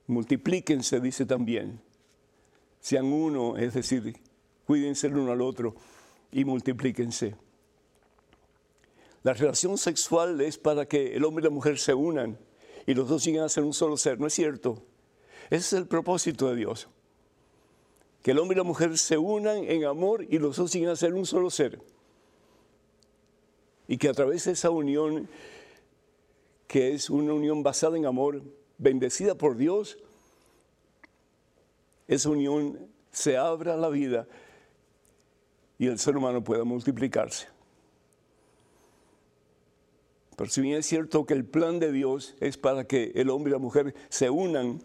Multiplíquense, 0.06 1.00
dice 1.00 1.26
también. 1.26 1.80
Sean 2.80 3.06
uno, 3.06 3.56
es 3.56 3.74
decir, 3.74 4.20
cuídense 4.66 5.08
el 5.08 5.16
uno 5.16 5.32
al 5.32 5.42
otro 5.42 5.74
y 6.32 6.44
multiplíquense. 6.44 7.36
La 9.22 9.34
relación 9.34 9.76
sexual 9.76 10.40
es 10.40 10.56
para 10.56 10.86
que 10.86 11.14
el 11.14 11.24
hombre 11.24 11.42
y 11.42 11.44
la 11.44 11.50
mujer 11.50 11.78
se 11.78 11.92
unan 11.92 12.38
y 12.86 12.94
los 12.94 13.08
dos 13.08 13.24
lleguen 13.24 13.42
a 13.42 13.48
ser 13.48 13.64
un 13.64 13.74
solo 13.74 13.96
ser, 13.96 14.18
¿no 14.18 14.26
es 14.26 14.34
cierto? 14.34 14.82
Ese 15.50 15.56
es 15.56 15.72
el 15.74 15.86
propósito 15.86 16.48
de 16.48 16.56
Dios. 16.56 16.88
Que 18.22 18.32
el 18.32 18.38
hombre 18.38 18.56
y 18.56 18.58
la 18.58 18.64
mujer 18.64 18.96
se 18.98 19.16
unan 19.16 19.64
en 19.64 19.84
amor 19.84 20.26
y 20.28 20.38
los 20.38 20.56
dos 20.56 20.72
lleguen 20.72 20.90
a 20.90 20.96
ser 20.96 21.14
un 21.14 21.26
solo 21.26 21.50
ser. 21.50 21.80
Y 23.88 23.96
que 23.98 24.08
a 24.08 24.12
través 24.12 24.44
de 24.44 24.52
esa 24.52 24.70
unión, 24.70 25.28
que 26.66 26.92
es 26.92 27.10
una 27.10 27.32
unión 27.32 27.62
basada 27.62 27.96
en 27.96 28.06
amor, 28.06 28.42
bendecida 28.78 29.34
por 29.34 29.56
Dios, 29.56 29.98
esa 32.06 32.28
unión 32.28 32.88
se 33.12 33.36
abra 33.36 33.74
a 33.74 33.76
la 33.76 33.88
vida 33.88 34.26
y 35.78 35.86
el 35.86 35.98
ser 35.98 36.16
humano 36.16 36.44
pueda 36.44 36.64
multiplicarse. 36.64 37.48
Pero 40.36 40.50
si 40.50 40.60
bien 40.60 40.78
es 40.78 40.86
cierto 40.86 41.26
que 41.26 41.34
el 41.34 41.44
plan 41.44 41.78
de 41.78 41.92
Dios 41.92 42.34
es 42.40 42.56
para 42.56 42.84
que 42.84 43.12
el 43.14 43.30
hombre 43.30 43.50
y 43.50 43.52
la 43.52 43.58
mujer 43.58 43.94
se 44.08 44.30
unan, 44.30 44.82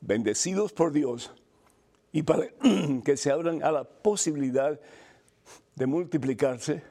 bendecidos 0.00 0.72
por 0.72 0.92
Dios, 0.92 1.32
y 2.12 2.22
para 2.22 2.48
que 3.04 3.16
se 3.16 3.30
abran 3.30 3.62
a 3.62 3.70
la 3.70 3.84
posibilidad 3.84 4.78
de 5.74 5.86
multiplicarse, 5.86 6.82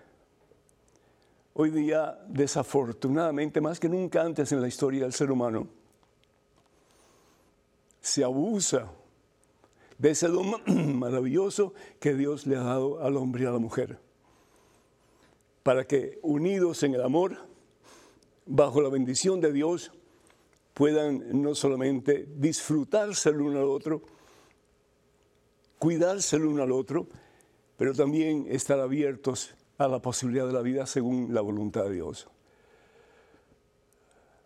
hoy 1.53 1.71
día 1.71 2.19
desafortunadamente, 2.27 3.61
más 3.61 3.79
que 3.79 3.89
nunca 3.89 4.21
antes 4.21 4.51
en 4.51 4.61
la 4.61 4.67
historia 4.67 5.03
del 5.03 5.13
ser 5.13 5.31
humano, 5.31 5.67
se 8.01 8.23
abusa 8.23 8.91
de 9.97 10.11
ese 10.11 10.27
don 10.27 10.53
maravilloso 10.97 11.73
que 11.99 12.13
Dios 12.13 12.47
le 12.47 12.55
ha 12.55 12.63
dado 12.63 13.03
al 13.03 13.17
hombre 13.17 13.43
y 13.43 13.47
a 13.47 13.51
la 13.51 13.59
mujer 13.59 13.99
para 15.63 15.85
que 15.85 16.19
unidos 16.23 16.81
en 16.81 16.95
el 16.95 17.03
amor, 17.03 17.37
bajo 18.47 18.81
la 18.81 18.89
bendición 18.89 19.39
de 19.39 19.51
Dios, 19.51 19.91
puedan 20.73 21.41
no 21.43 21.53
solamente 21.53 22.27
disfrutarse 22.37 23.29
el 23.29 23.41
uno 23.41 23.59
al 23.59 23.65
otro, 23.65 24.01
cuidarse 25.79 26.35
el 26.35 26.45
uno 26.45 26.61
al 26.61 26.71
otro, 26.71 27.07
pero 27.77 27.93
también 27.93 28.45
estar 28.49 28.79
abiertos 28.79 29.55
a 29.77 29.87
la 29.87 30.01
posibilidad 30.01 30.45
de 30.45 30.53
la 30.53 30.61
vida 30.61 30.85
según 30.85 31.33
la 31.33 31.41
voluntad 31.41 31.85
de 31.85 31.93
Dios. 31.93 32.27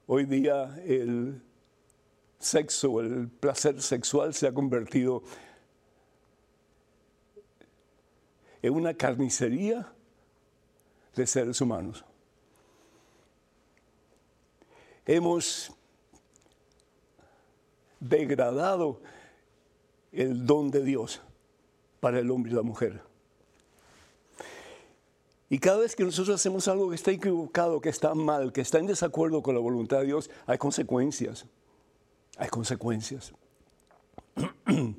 Hoy 0.05 0.25
día 0.25 0.79
el 0.85 1.41
sexo, 2.37 2.99
el 2.99 3.27
placer 3.29 3.81
sexual 3.81 4.33
se 4.33 4.47
ha 4.47 4.53
convertido 4.53 5.23
en 8.61 8.73
una 8.73 8.93
carnicería 8.93 9.91
de 11.15 11.25
seres 11.27 11.59
humanos. 11.61 12.05
Hemos 15.05 15.71
degradado 17.99 19.01
el 20.13 20.45
don 20.45 20.71
de 20.71 20.83
Dios 20.83 21.21
para 21.99 22.19
el 22.19 22.31
hombre 22.31 22.51
y 22.51 22.55
la 22.55 22.61
mujer. 22.61 23.01
Y 25.49 25.59
cada 25.59 25.77
vez 25.77 25.95
que 25.95 26.03
nosotros 26.03 26.35
hacemos 26.35 26.67
algo 26.67 26.89
que 26.89 26.95
está 26.95 27.11
equivocado, 27.11 27.79
que 27.81 27.89
está 27.89 28.15
mal, 28.15 28.51
que 28.51 28.61
está 28.61 28.79
en 28.79 28.87
desacuerdo 28.87 29.43
con 29.43 29.53
la 29.53 29.61
voluntad 29.61 29.99
de 29.99 30.05
Dios, 30.05 30.29
hay 30.45 30.57
consecuencias. 30.57 31.45
Hay 32.37 32.49
consecuencias. 32.49 33.33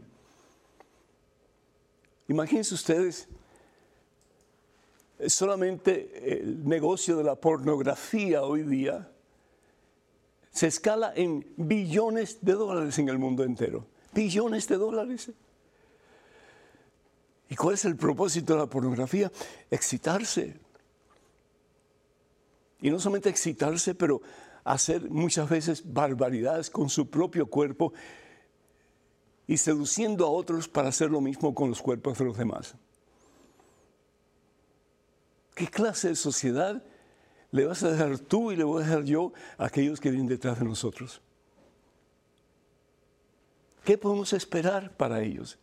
Imagínense 2.29 2.75
ustedes 2.75 3.29
solamente 5.27 6.41
el 6.41 6.67
negocio 6.67 7.17
de 7.17 7.25
la 7.25 7.35
pornografía 7.35 8.43
hoy 8.43 8.63
día 8.63 9.11
se 10.51 10.67
escala 10.69 11.13
en 11.17 11.45
billones 11.57 12.39
de 12.43 12.53
dólares 12.53 12.99
en 12.99 13.09
el 13.09 13.19
mundo 13.19 13.43
entero. 13.43 13.87
Billones 14.15 14.69
de 14.69 14.77
dólares. 14.77 15.31
¿Y 17.49 17.57
cuál 17.57 17.75
es 17.75 17.85
el 17.85 17.97
propósito 17.97 18.55
de 18.55 18.61
la 18.61 18.67
pornografía? 18.67 19.31
Excitarse. 19.71 20.59
Y 22.81 22.91
no 22.91 22.99
solamente 22.99 23.29
excitarse, 23.29 23.95
pero 23.95 24.21
hacer 24.65 25.11
muchas 25.11 25.49
veces 25.49 25.83
barbaridades 25.85 26.71
con 26.71 26.89
su 26.89 27.09
propio 27.09 27.47
cuerpo 27.47 27.93
y 29.47 29.59
seduciendo 29.59 30.27
a 30.27 30.31
otros 30.31 30.69
para 30.69 30.89
hacer 30.89 31.11
lo 31.11 31.21
mismo 31.21 31.55
con 31.55 31.69
los 31.69 31.83
cuerpos 31.83 32.19
de 32.19 32.25
los 32.25 32.37
demás. 32.37 32.75
¿Qué 35.55 35.69
clase 35.69 36.09
de 36.09 36.17
sociedad 36.17 36.83
le 37.53 37.67
vas 37.67 37.83
a 37.85 37.91
dejar 37.93 38.19
tú 38.19 38.51
y 38.51 38.57
le 38.57 38.65
voy 38.65 38.83
a 38.83 38.87
dejar 38.87 39.05
yo 39.05 39.33
a 39.59 39.67
aquellos 39.67 40.01
que 40.01 40.11
vienen 40.11 40.27
detrás 40.27 40.59
de 40.59 40.65
nosotros? 40.65 41.21
¿Qué 43.85 43.99
podemos 43.99 44.33
esperar 44.33 44.97
para 44.97 45.23
ellos? 45.23 45.59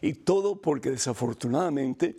Y 0.00 0.14
todo 0.14 0.60
porque 0.60 0.90
desafortunadamente 0.90 2.16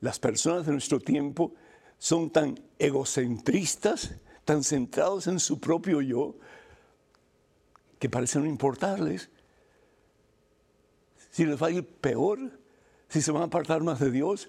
las 0.00 0.18
personas 0.18 0.66
de 0.66 0.72
nuestro 0.72 0.98
tiempo 0.98 1.52
son 1.98 2.30
tan 2.30 2.58
egocentristas, 2.78 4.16
tan 4.44 4.64
centrados 4.64 5.28
en 5.28 5.38
su 5.38 5.60
propio 5.60 6.00
yo, 6.00 6.34
que 7.98 8.08
parece 8.08 8.40
no 8.40 8.46
importarles 8.46 9.30
si 11.30 11.46
les 11.46 11.62
va 11.62 11.68
a 11.68 11.70
ir 11.70 11.86
peor 11.86 12.38
si 13.08 13.20
se 13.20 13.30
van 13.30 13.42
a 13.42 13.46
apartar 13.46 13.82
más 13.82 14.00
de 14.00 14.10
Dios 14.10 14.48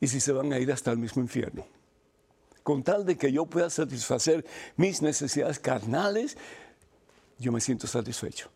y 0.00 0.06
si 0.06 0.20
se 0.20 0.30
van 0.30 0.52
a 0.52 0.58
ir 0.60 0.70
hasta 0.70 0.92
el 0.92 0.98
mismo 0.98 1.20
infierno. 1.20 1.66
Con 2.64 2.82
tal 2.82 3.04
de 3.04 3.16
que 3.16 3.30
yo 3.30 3.46
pueda 3.46 3.70
satisfacer 3.70 4.44
mis 4.76 5.02
necesidades 5.02 5.60
carnales, 5.60 6.36
yo 7.38 7.52
me 7.52 7.60
siento 7.60 7.86
satisfecho. 7.86 8.50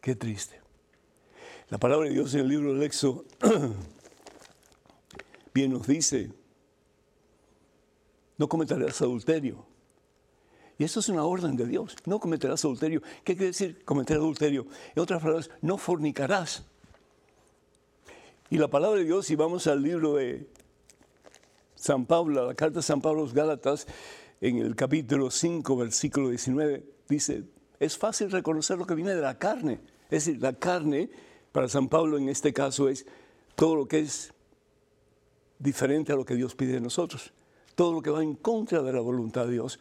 Qué 0.00 0.14
triste. 0.14 0.60
La 1.68 1.78
palabra 1.78 2.06
de 2.06 2.14
Dios 2.14 2.32
en 2.34 2.40
el 2.40 2.48
libro 2.48 2.72
del 2.72 2.84
Éxodo 2.84 3.24
bien 5.52 5.72
nos 5.72 5.88
dice, 5.88 6.30
no 8.38 8.48
cometerás 8.48 9.02
adulterio. 9.02 9.66
Y 10.78 10.84
eso 10.84 11.00
es 11.00 11.08
una 11.08 11.24
orden 11.24 11.56
de 11.56 11.66
Dios. 11.66 11.96
No 12.04 12.20
cometerás 12.20 12.64
adulterio. 12.64 13.02
¿Qué 13.24 13.34
quiere 13.34 13.46
decir 13.46 13.84
cometer 13.84 14.18
adulterio? 14.18 14.66
En 14.94 15.02
otras 15.02 15.20
palabras, 15.20 15.50
no 15.60 15.76
fornicarás. 15.76 16.62
Y 18.48 18.58
la 18.58 18.68
palabra 18.68 19.00
de 19.00 19.06
Dios, 19.06 19.26
si 19.26 19.34
vamos 19.34 19.66
al 19.66 19.82
libro 19.82 20.14
de 20.14 20.46
San 21.76 22.06
Pablo, 22.06 22.46
la 22.46 22.54
carta 22.54 22.80
de 22.80 22.82
San 22.82 23.00
Pablo 23.00 23.20
a 23.20 23.24
los 23.24 23.34
Gálatas, 23.34 23.86
en 24.40 24.58
el 24.58 24.74
capítulo 24.74 25.30
5, 25.30 25.76
versículo 25.76 26.30
19, 26.30 26.84
dice, 27.08 27.44
es 27.78 27.96
fácil 27.96 28.30
reconocer 28.30 28.76
lo 28.76 28.86
que 28.86 28.94
viene 28.94 29.14
de 29.14 29.22
la 29.22 29.38
carne. 29.38 29.80
Es 30.10 30.24
decir, 30.24 30.42
la 30.42 30.52
carne, 30.52 31.08
para 31.52 31.68
San 31.68 31.88
Pablo 31.88 32.18
en 32.18 32.28
este 32.28 32.52
caso, 32.52 32.88
es 32.88 33.06
todo 33.54 33.76
lo 33.76 33.86
que 33.86 34.00
es 34.00 34.32
diferente 35.58 36.12
a 36.12 36.16
lo 36.16 36.24
que 36.24 36.34
Dios 36.34 36.54
pide 36.54 36.72
de 36.72 36.80
nosotros. 36.80 37.32
Todo 37.74 37.92
lo 37.92 38.02
que 38.02 38.10
va 38.10 38.22
en 38.22 38.34
contra 38.34 38.82
de 38.82 38.92
la 38.92 39.00
voluntad 39.00 39.46
de 39.46 39.52
Dios 39.52 39.78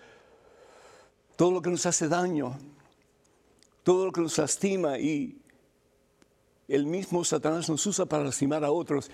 todo 1.35 1.51
lo 1.51 1.61
que 1.61 1.69
nos 1.69 1.85
hace 1.85 2.07
daño, 2.07 2.57
todo 3.83 4.05
lo 4.05 4.11
que 4.11 4.21
nos 4.21 4.37
lastima 4.37 4.97
y 4.97 5.37
el 6.67 6.85
mismo 6.85 7.23
Satanás 7.23 7.69
nos 7.69 7.85
usa 7.85 8.05
para 8.05 8.23
lastimar 8.23 8.63
a 8.63 8.71
otros 8.71 9.11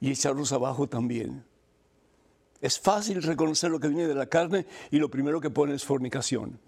y 0.00 0.10
echarlos 0.10 0.52
abajo 0.52 0.88
también. 0.88 1.44
Es 2.60 2.78
fácil 2.78 3.22
reconocer 3.22 3.70
lo 3.70 3.80
que 3.80 3.88
viene 3.88 4.06
de 4.06 4.14
la 4.14 4.26
carne 4.26 4.66
y 4.90 4.98
lo 4.98 5.10
primero 5.10 5.40
que 5.40 5.50
pone 5.50 5.74
es 5.74 5.84
fornicación. 5.84 6.58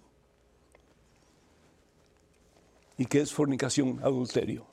¿Y 2.97 3.05
qué 3.05 3.21
es 3.21 3.33
fornicación? 3.33 3.99
Adulterio. 4.03 4.65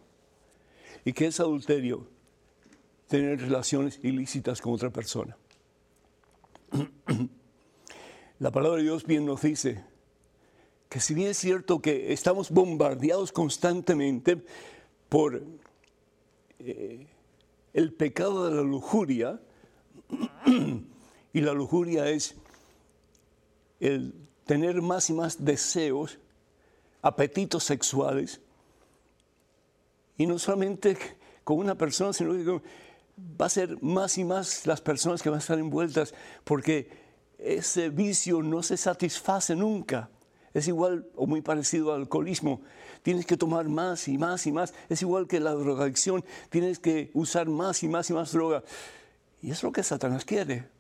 ¿Y 1.05 1.13
qué 1.13 1.27
es 1.27 1.41
adulterio? 1.41 2.07
Tener 3.09 3.41
relaciones 3.41 4.01
ilícitas 4.03 4.61
con 4.61 4.73
otra 4.73 4.91
persona. 4.91 5.37
La 8.39 8.51
palabra 8.51 8.79
de 8.79 8.85
Dios 8.85 9.05
bien 9.05 9.27
nos 9.27 9.43
dice 9.43 9.85
que 10.89 11.01
si 11.01 11.15
bien 11.15 11.29
es 11.29 11.39
cierto 11.39 11.81
que 11.81 12.13
estamos 12.13 12.51
bombardeados 12.51 13.33
constantemente 13.33 14.43
por 15.09 15.43
eh, 16.59 17.07
el 17.73 17.93
pecado 17.93 18.49
de 18.49 18.57
la 18.57 18.63
lujuria, 18.63 19.41
y 21.35 21.41
la 21.41 21.53
lujuria 21.53 22.09
es 22.09 22.37
el 23.81 24.15
tener 24.47 24.81
más 24.81 25.11
y 25.11 25.13
más 25.13 25.45
deseos, 25.45 26.19
apetitos 27.03 27.65
sexuales, 27.65 28.41
y 30.17 30.27
no 30.27 30.39
solamente 30.39 30.97
con 31.43 31.59
una 31.59 31.75
persona, 31.75 32.13
sino 32.13 32.33
que 32.33 32.63
va 33.41 33.47
a 33.47 33.51
ser 33.51 33.83
más 33.83 34.17
y 34.17 34.25
más 34.25 34.65
las 34.65 34.81
personas 34.81 35.23
que 35.23 35.29
van 35.29 35.39
a 35.39 35.43
estar 35.43 35.59
envueltas, 35.59 36.15
porque 36.45 36.89
ese 37.37 37.91
vicio 37.91 38.41
no 38.41 38.63
se 38.63 38.77
satisface 38.77 39.57
nunca. 39.57 40.09
Es 40.55 40.69
igual 40.69 41.09
o 41.17 41.27
muy 41.27 41.43
parecido 41.43 41.93
al 41.93 42.03
alcoholismo. 42.03 42.63
Tienes 43.03 43.27
que 43.27 43.37
tomar 43.37 43.69
más 43.69 44.07
y 44.07 44.19
más 44.19 44.47
y 44.47 44.53
más. 44.53 44.73
Es 44.89 45.03
igual 45.03 45.27
que 45.27 45.41
la 45.41 45.51
drogadicción. 45.51 46.25
Tienes 46.49 46.79
que 46.79 47.11
usar 47.13 47.49
más 47.49 47.83
y 47.83 47.89
más 47.89 48.09
y 48.09 48.13
más 48.13 48.31
droga. 48.31 48.63
Y 49.43 49.51
es 49.51 49.65
lo 49.65 49.73
que 49.73 49.83
Satanás 49.83 50.25
quiere. 50.25 50.74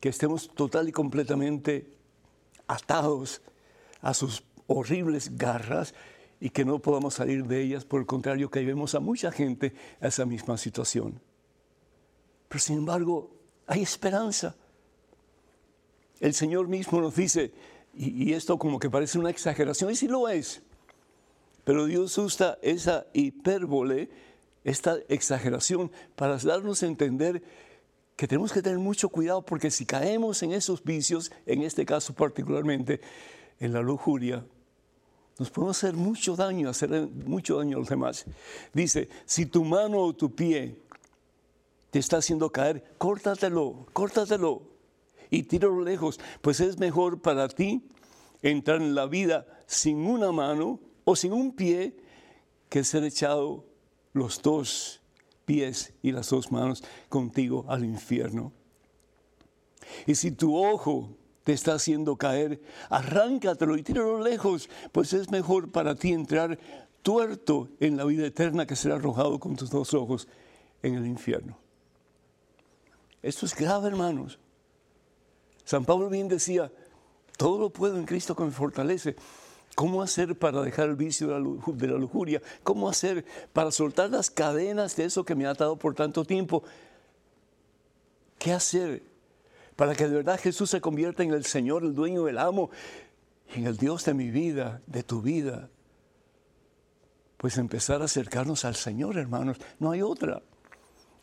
Que 0.00 0.08
estemos 0.08 0.48
total 0.54 0.88
y 0.88 0.92
completamente 0.92 1.86
atados 2.66 3.42
a 4.00 4.14
sus 4.14 4.42
horribles 4.66 5.36
garras 5.36 5.94
y 6.40 6.50
que 6.50 6.64
no 6.64 6.78
podamos 6.78 7.14
salir 7.14 7.44
de 7.44 7.62
ellas. 7.62 7.84
Por 7.84 8.00
el 8.00 8.06
contrario, 8.06 8.50
que 8.50 8.64
vemos 8.64 8.94
a 8.94 9.00
mucha 9.00 9.30
gente 9.30 9.74
en 10.00 10.08
esa 10.08 10.24
misma 10.24 10.56
situación. 10.56 11.20
Pero 12.48 12.60
sin 12.60 12.78
embargo, 12.78 13.30
hay 13.66 13.82
esperanza. 13.82 14.56
El 16.18 16.34
Señor 16.34 16.68
mismo 16.68 17.00
nos 17.00 17.14
dice, 17.14 17.52
y, 17.94 18.32
esto 18.32 18.58
como 18.58 18.78
que 18.78 18.90
parece 18.90 19.18
una 19.18 19.30
exageración, 19.30 19.90
y 19.90 19.96
sí 19.96 20.08
lo 20.08 20.28
es, 20.28 20.62
pero 21.64 21.86
Dios 21.86 22.16
usa 22.18 22.58
esa 22.62 23.06
hipérbole, 23.12 24.10
esta 24.64 24.98
exageración, 25.08 25.90
para 26.16 26.36
darnos 26.38 26.82
a 26.82 26.86
entender 26.86 27.42
que 28.20 28.28
tenemos 28.28 28.52
que 28.52 28.60
tener 28.60 28.78
mucho 28.78 29.08
cuidado 29.08 29.40
porque 29.40 29.70
si 29.70 29.86
caemos 29.86 30.42
en 30.42 30.52
esos 30.52 30.84
vicios, 30.84 31.32
en 31.46 31.62
este 31.62 31.86
caso 31.86 32.12
particularmente, 32.12 33.00
en 33.58 33.72
la 33.72 33.80
lujuria, 33.80 34.44
nos 35.38 35.48
podemos 35.48 35.78
hacer 35.78 35.94
mucho 35.94 36.36
daño, 36.36 36.68
hacer 36.68 36.90
mucho 37.24 37.56
daño 37.56 37.78
a 37.78 37.80
los 37.80 37.88
demás. 37.88 38.26
Dice, 38.74 39.08
si 39.24 39.46
tu 39.46 39.64
mano 39.64 40.00
o 40.00 40.12
tu 40.12 40.34
pie 40.34 40.76
te 41.90 41.98
está 41.98 42.18
haciendo 42.18 42.52
caer, 42.52 42.84
córtatelo, 42.98 43.86
córtatelo 43.94 44.64
y 45.30 45.44
tíralo 45.44 45.80
lejos, 45.80 46.20
pues 46.42 46.60
es 46.60 46.78
mejor 46.78 47.22
para 47.22 47.48
ti 47.48 47.88
entrar 48.42 48.82
en 48.82 48.94
la 48.94 49.06
vida 49.06 49.46
sin 49.66 49.96
una 49.96 50.30
mano 50.30 50.78
o 51.04 51.16
sin 51.16 51.32
un 51.32 51.56
pie 51.56 51.96
que 52.68 52.84
ser 52.84 53.02
echado 53.02 53.64
los 54.12 54.42
dos 54.42 54.99
pies 55.50 55.92
y 56.00 56.12
las 56.12 56.30
dos 56.30 56.52
manos 56.52 56.84
contigo 57.08 57.64
al 57.66 57.84
infierno. 57.84 58.52
Y 60.06 60.14
si 60.14 60.30
tu 60.30 60.56
ojo 60.56 61.10
te 61.42 61.52
está 61.52 61.74
haciendo 61.74 62.14
caer, 62.14 62.62
arráncatelo 62.88 63.76
y 63.76 63.82
tíralo 63.82 64.20
lejos, 64.20 64.70
pues 64.92 65.12
es 65.12 65.28
mejor 65.32 65.72
para 65.72 65.96
ti 65.96 66.12
entrar 66.12 66.56
tuerto 67.02 67.68
en 67.80 67.96
la 67.96 68.04
vida 68.04 68.24
eterna 68.28 68.64
que 68.64 68.76
ser 68.76 68.92
arrojado 68.92 69.40
con 69.40 69.56
tus 69.56 69.70
dos 69.70 69.92
ojos 69.92 70.28
en 70.84 70.94
el 70.94 71.04
infierno. 71.04 71.58
Esto 73.20 73.44
es 73.44 73.56
grave, 73.56 73.88
hermanos. 73.88 74.38
San 75.64 75.84
Pablo 75.84 76.08
bien 76.10 76.28
decía, 76.28 76.70
todo 77.36 77.58
lo 77.58 77.70
puedo 77.70 77.98
en 77.98 78.06
Cristo 78.06 78.36
que 78.36 78.44
me 78.44 78.52
fortalece. 78.52 79.16
¿Cómo 79.80 80.02
hacer 80.02 80.38
para 80.38 80.60
dejar 80.60 80.90
el 80.90 80.94
vicio 80.94 81.28
de 81.28 81.86
la 81.88 81.96
lujuria? 81.96 82.42
¿Cómo 82.62 82.86
hacer 82.86 83.24
para 83.54 83.70
soltar 83.70 84.10
las 84.10 84.30
cadenas 84.30 84.94
de 84.94 85.06
eso 85.06 85.24
que 85.24 85.34
me 85.34 85.46
ha 85.46 85.52
atado 85.52 85.76
por 85.76 85.94
tanto 85.94 86.22
tiempo? 86.22 86.62
¿Qué 88.38 88.52
hacer 88.52 89.02
para 89.76 89.94
que 89.94 90.06
de 90.06 90.16
verdad 90.16 90.38
Jesús 90.38 90.68
se 90.68 90.82
convierta 90.82 91.22
en 91.22 91.32
el 91.32 91.46
Señor, 91.46 91.82
el 91.82 91.94
dueño, 91.94 92.28
el 92.28 92.36
amo, 92.36 92.68
en 93.54 93.66
el 93.66 93.78
Dios 93.78 94.04
de 94.04 94.12
mi 94.12 94.30
vida, 94.30 94.82
de 94.86 95.02
tu 95.02 95.22
vida. 95.22 95.70
Pues 97.38 97.56
empezar 97.56 98.02
a 98.02 98.04
acercarnos 98.04 98.66
al 98.66 98.74
Señor, 98.76 99.16
hermanos. 99.16 99.56
No 99.78 99.92
hay 99.92 100.02
otra. 100.02 100.42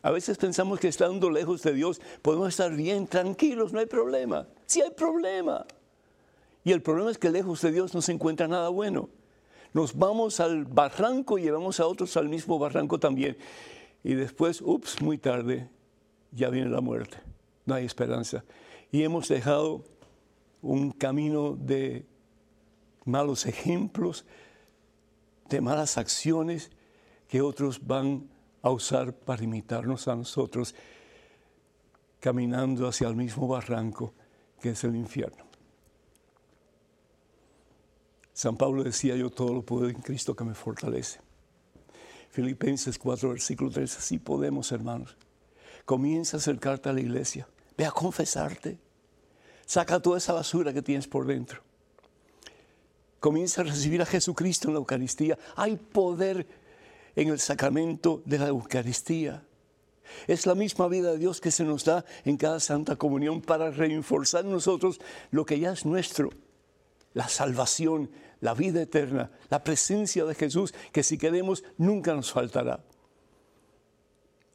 A 0.02 0.10
veces 0.10 0.36
pensamos 0.36 0.80
que 0.80 0.88
estando 0.88 1.30
lejos 1.30 1.62
de 1.62 1.74
Dios 1.74 2.00
podemos 2.22 2.48
estar 2.48 2.74
bien, 2.74 3.06
tranquilos, 3.06 3.72
no 3.72 3.78
hay 3.78 3.86
problema. 3.86 4.48
Sí 4.66 4.82
hay 4.82 4.90
problema. 4.90 5.64
Y 6.64 6.72
el 6.72 6.82
problema 6.82 7.10
es 7.10 7.18
que 7.18 7.30
lejos 7.30 7.62
de 7.62 7.72
Dios 7.72 7.94
no 7.94 8.02
se 8.02 8.12
encuentra 8.12 8.48
nada 8.48 8.68
bueno. 8.68 9.08
Nos 9.72 9.96
vamos 9.96 10.40
al 10.40 10.64
barranco 10.64 11.38
y 11.38 11.42
llevamos 11.42 11.80
a 11.80 11.86
otros 11.86 12.16
al 12.16 12.28
mismo 12.28 12.58
barranco 12.58 12.98
también. 12.98 13.36
Y 14.02 14.14
después, 14.14 14.60
ups, 14.60 15.00
muy 15.02 15.18
tarde, 15.18 15.68
ya 16.32 16.48
viene 16.48 16.70
la 16.70 16.80
muerte 16.80 17.18
no 17.68 17.74
hay 17.74 17.84
esperanza. 17.84 18.44
Y 18.90 19.02
hemos 19.02 19.28
dejado 19.28 19.84
un 20.62 20.90
camino 20.90 21.54
de 21.54 22.06
malos 23.04 23.44
ejemplos, 23.46 24.24
de 25.50 25.60
malas 25.60 25.98
acciones 25.98 26.70
que 27.28 27.42
otros 27.42 27.86
van 27.86 28.26
a 28.62 28.70
usar 28.70 29.12
para 29.12 29.44
imitarnos 29.44 30.08
a 30.08 30.16
nosotros, 30.16 30.74
caminando 32.20 32.88
hacia 32.88 33.06
el 33.06 33.14
mismo 33.14 33.46
barranco 33.46 34.14
que 34.60 34.70
es 34.70 34.82
el 34.82 34.96
infierno. 34.96 35.47
San 38.38 38.56
Pablo 38.56 38.84
decía, 38.84 39.16
yo 39.16 39.30
todo 39.30 39.52
lo 39.52 39.62
puedo 39.62 39.88
en 39.88 39.96
Cristo 39.96 40.36
que 40.36 40.44
me 40.44 40.54
fortalece. 40.54 41.18
Filipenses 42.30 42.96
4, 42.96 43.30
versículo 43.30 43.68
3, 43.68 43.98
así 43.98 44.20
podemos, 44.20 44.70
hermanos. 44.70 45.16
Comienza 45.84 46.36
a 46.36 46.38
acercarte 46.38 46.88
a 46.88 46.92
la 46.92 47.00
iglesia 47.00 47.48
Ve 47.76 47.84
a 47.84 47.90
confesarte. 47.90 48.78
Saca 49.66 49.98
toda 49.98 50.18
esa 50.18 50.34
basura 50.34 50.72
que 50.72 50.82
tienes 50.82 51.08
por 51.08 51.26
dentro. 51.26 51.62
Comienza 53.18 53.62
a 53.62 53.64
recibir 53.64 54.00
a 54.02 54.06
Jesucristo 54.06 54.68
en 54.68 54.74
la 54.74 54.78
Eucaristía. 54.78 55.36
Hay 55.56 55.74
poder 55.74 56.46
en 57.16 57.30
el 57.30 57.40
sacramento 57.40 58.22
de 58.24 58.38
la 58.38 58.46
Eucaristía. 58.46 59.42
Es 60.28 60.46
la 60.46 60.54
misma 60.54 60.86
vida 60.86 61.10
de 61.10 61.18
Dios 61.18 61.40
que 61.40 61.50
se 61.50 61.64
nos 61.64 61.84
da 61.84 62.04
en 62.24 62.36
cada 62.36 62.60
Santa 62.60 62.94
Comunión 62.94 63.42
para 63.42 63.72
reforzar 63.72 64.44
nosotros 64.44 65.00
lo 65.32 65.44
que 65.44 65.58
ya 65.58 65.72
es 65.72 65.84
nuestro. 65.84 66.30
La 67.14 67.28
salvación, 67.28 68.10
la 68.40 68.54
vida 68.54 68.82
eterna, 68.82 69.30
la 69.50 69.62
presencia 69.62 70.24
de 70.24 70.34
Jesús, 70.34 70.74
que 70.92 71.02
si 71.02 71.18
queremos 71.18 71.64
nunca 71.76 72.14
nos 72.14 72.32
faltará. 72.32 72.84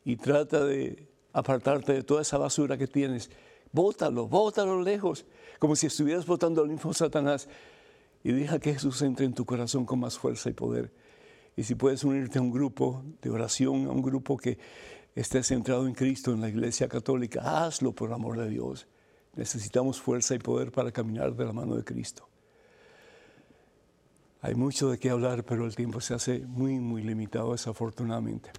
Y 0.06 0.16
trata 0.18 0.64
de 0.64 1.08
apartarte 1.34 1.94
de 1.94 2.04
toda 2.04 2.22
esa 2.22 2.38
basura 2.38 2.78
que 2.78 2.88
tienes. 2.88 3.30
Bótalo, 3.72 4.28
bótalo 4.28 4.82
lejos, 4.82 5.26
como 5.60 5.76
si 5.76 5.88
estuvieras 5.88 6.26
botando 6.26 6.62
al 6.62 6.70
mismo 6.70 6.94
Satanás. 6.94 7.48
Y 8.24 8.32
deja 8.32 8.60
que 8.60 8.74
Jesús 8.74 9.02
entre 9.02 9.26
en 9.26 9.34
tu 9.34 9.46
corazón 9.46 9.86
con 9.86 10.00
más 10.00 10.18
fuerza 10.18 10.50
y 10.50 10.54
poder. 10.54 10.92
Y 11.56 11.64
si 11.64 11.76
puedes 11.76 12.04
unirte 12.04 12.40
a 12.40 12.42
un 12.42 12.52
grupo 12.52 13.04
de 13.22 13.30
oración, 13.30 13.86
a 13.86 13.92
un 13.92 14.02
grupo 14.02 14.38
que 14.38 14.58
esté 15.16 15.44
centrado 15.44 15.88
en 15.88 15.94
Cristo, 15.94 16.32
en 16.32 16.42
la 16.42 16.50
Iglesia 16.50 16.88
Católica, 16.88 17.66
hazlo 17.66 17.94
por 17.94 18.12
amor 18.14 18.40
de 18.40 18.50
Dios. 18.50 18.88
Necesitamos 19.36 20.00
fuerza 20.00 20.36
y 20.36 20.40
poder 20.40 20.72
para 20.72 20.92
caminar 20.92 21.36
de 21.36 21.46
la 21.46 21.54
mano 21.54 21.76
de 21.76 21.84
Cristo. 21.84 22.28
Hay 24.44 24.54
mucho 24.56 24.90
de 24.90 24.98
qué 25.00 25.10
hablar, 25.10 25.46
pero 25.46 25.66
el 25.66 25.74
tiempo 25.74 26.02
se 26.02 26.14
hace 26.14 26.40
muy, 26.40 26.78
muy 26.78 27.02
limitado 27.02 27.54
desafortunadamente. 27.54 28.52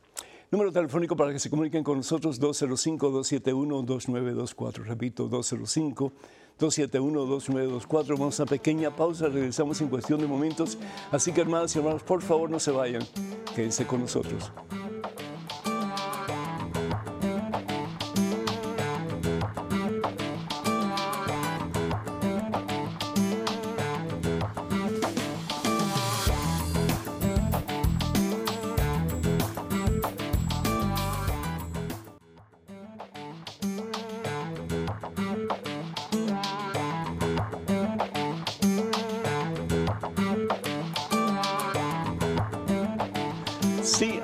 Número 0.50 0.72
telefónico 0.72 1.14
para 1.14 1.30
que 1.30 1.38
se 1.38 1.50
comuniquen 1.50 1.84
con 1.84 1.98
nosotros 1.98 2.40
205-271-2924. 2.40 4.86
Repito, 4.86 5.28
205-271-2924. 5.28 8.18
Vamos 8.18 8.40
a 8.40 8.44
una 8.44 8.50
pequeña 8.50 8.96
pausa, 8.96 9.28
regresamos 9.28 9.78
en 9.82 9.88
cuestión 9.88 10.22
de 10.22 10.26
momentos. 10.26 10.78
Así 11.12 11.32
que 11.32 11.42
hermanos 11.42 11.76
y 11.76 11.80
hermanos, 11.80 12.02
por 12.02 12.22
favor 12.22 12.48
no 12.48 12.58
se 12.58 12.70
vayan, 12.70 13.02
quédense 13.54 13.86
con 13.86 14.00
nosotros. 14.00 14.50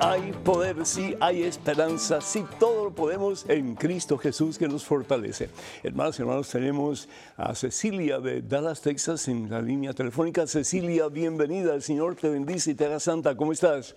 Hay 0.01 0.33
poder, 0.43 0.85
sí 0.85 1.15
hay 1.21 1.43
esperanza, 1.43 2.19
sí 2.21 2.43
todo 2.59 2.85
lo 2.85 2.91
podemos 2.91 3.49
en 3.49 3.75
Cristo 3.75 4.17
Jesús 4.17 4.57
que 4.57 4.67
nos 4.67 4.83
fortalece. 4.85 5.49
Hermanos 5.83 6.19
y 6.19 6.21
hermanos, 6.23 6.49
tenemos 6.49 7.07
a 7.37 7.55
Cecilia 7.55 8.19
de 8.19 8.41
Dallas, 8.41 8.81
Texas 8.81 9.27
en 9.29 9.49
la 9.49 9.61
línea 9.61 9.93
telefónica. 9.93 10.45
Cecilia, 10.45 11.07
bienvenida, 11.07 11.73
el 11.73 11.81
Señor 11.81 12.15
te 12.15 12.29
bendice 12.29 12.71
y 12.71 12.75
te 12.75 12.85
haga 12.85 12.99
santa. 12.99 13.35
¿Cómo 13.35 13.53
estás? 13.53 13.95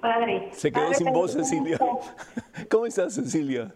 Padre. 0.00 0.48
Se 0.52 0.70
quedó 0.70 0.84
Padre, 0.84 0.94
sin 0.96 1.12
voz. 1.12 1.32
Cecilia. 1.32 1.78
¿Cómo 2.70 2.86
estás, 2.86 3.14
Cecilia? 3.14 3.74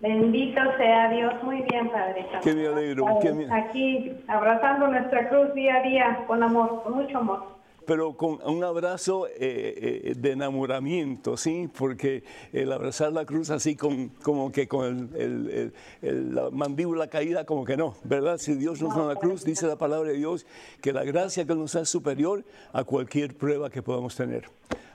Bendito 0.00 0.60
sea 0.78 1.10
Dios. 1.10 1.34
Muy 1.42 1.60
bien, 1.62 1.90
Padre. 1.90 2.26
Qué 2.42 2.54
me 2.54 2.66
alegro, 2.68 3.04
Padre, 3.04 3.18
qué 3.22 3.32
me- 3.34 3.52
Aquí 3.52 4.12
abrazando 4.28 4.86
nuestra 4.86 5.28
cruz 5.28 5.52
día 5.54 5.76
a 5.76 5.82
día 5.82 6.24
con 6.26 6.42
amor, 6.42 6.82
con 6.84 6.94
mucho 6.94 7.18
amor. 7.18 7.59
Pero 7.90 8.16
con 8.16 8.38
un 8.44 8.62
abrazo 8.62 9.26
eh, 9.26 9.32
eh, 9.40 10.12
de 10.16 10.30
enamoramiento, 10.30 11.36
¿sí? 11.36 11.68
Porque 11.76 12.22
el 12.52 12.70
abrazar 12.70 13.12
la 13.12 13.24
cruz 13.24 13.50
así 13.50 13.74
con, 13.74 14.10
como 14.22 14.52
que 14.52 14.68
con 14.68 15.10
el- 15.12 15.20
el- 15.20 15.72
el- 16.00 16.34
la 16.36 16.50
mandíbula 16.50 17.08
caída, 17.08 17.44
como 17.44 17.64
que 17.64 17.76
no, 17.76 17.96
¿verdad? 18.04 18.38
Si 18.38 18.54
Dios 18.54 18.80
nos 18.80 18.94
da 18.96 19.06
la 19.06 19.16
cruz, 19.16 19.42
dice 19.44 19.66
la 19.66 19.74
palabra 19.74 20.10
de 20.12 20.18
Dios, 20.18 20.46
que 20.80 20.92
la 20.92 21.02
gracia 21.02 21.44
que 21.44 21.54
nos 21.56 21.72
da 21.72 21.80
es 21.80 21.88
superior 21.88 22.44
a 22.72 22.84
cualquier 22.84 23.36
prueba 23.36 23.70
que 23.70 23.82
podamos 23.82 24.14
tener. 24.14 24.44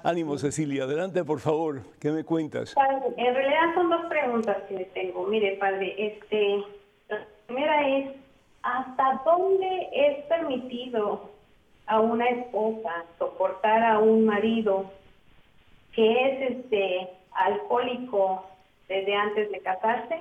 Ánimo, 0.01 0.37
Cecilia. 0.37 0.85
Adelante, 0.85 1.25
por 1.25 1.41
favor. 1.41 1.81
¿Qué 1.99 2.11
me 2.11 2.23
cuentas? 2.23 2.75
Padre, 2.75 3.07
en 3.17 3.35
realidad 3.35 3.75
son 3.75 3.89
dos 3.89 4.05
preguntas 4.07 4.55
que 4.69 4.73
le 4.75 4.85
tengo. 4.85 5.27
Mire, 5.27 5.57
Padre, 5.57 5.95
este, 5.97 6.63
la 7.09 7.27
primera 7.45 7.89
es, 7.97 8.15
¿hasta 8.63 9.21
dónde 9.25 9.89
es 9.91 10.23
permitido 10.27 11.34
a 11.87 11.99
una 11.99 12.27
esposa 12.29 13.05
soportar 13.19 13.83
a 13.83 13.99
un 13.99 14.25
marido 14.25 14.91
que 15.93 16.11
es 16.11 16.51
este 16.51 17.09
alcohólico 17.31 18.45
desde 18.87 19.15
antes 19.15 19.51
de 19.51 19.59
casarse? 19.59 20.19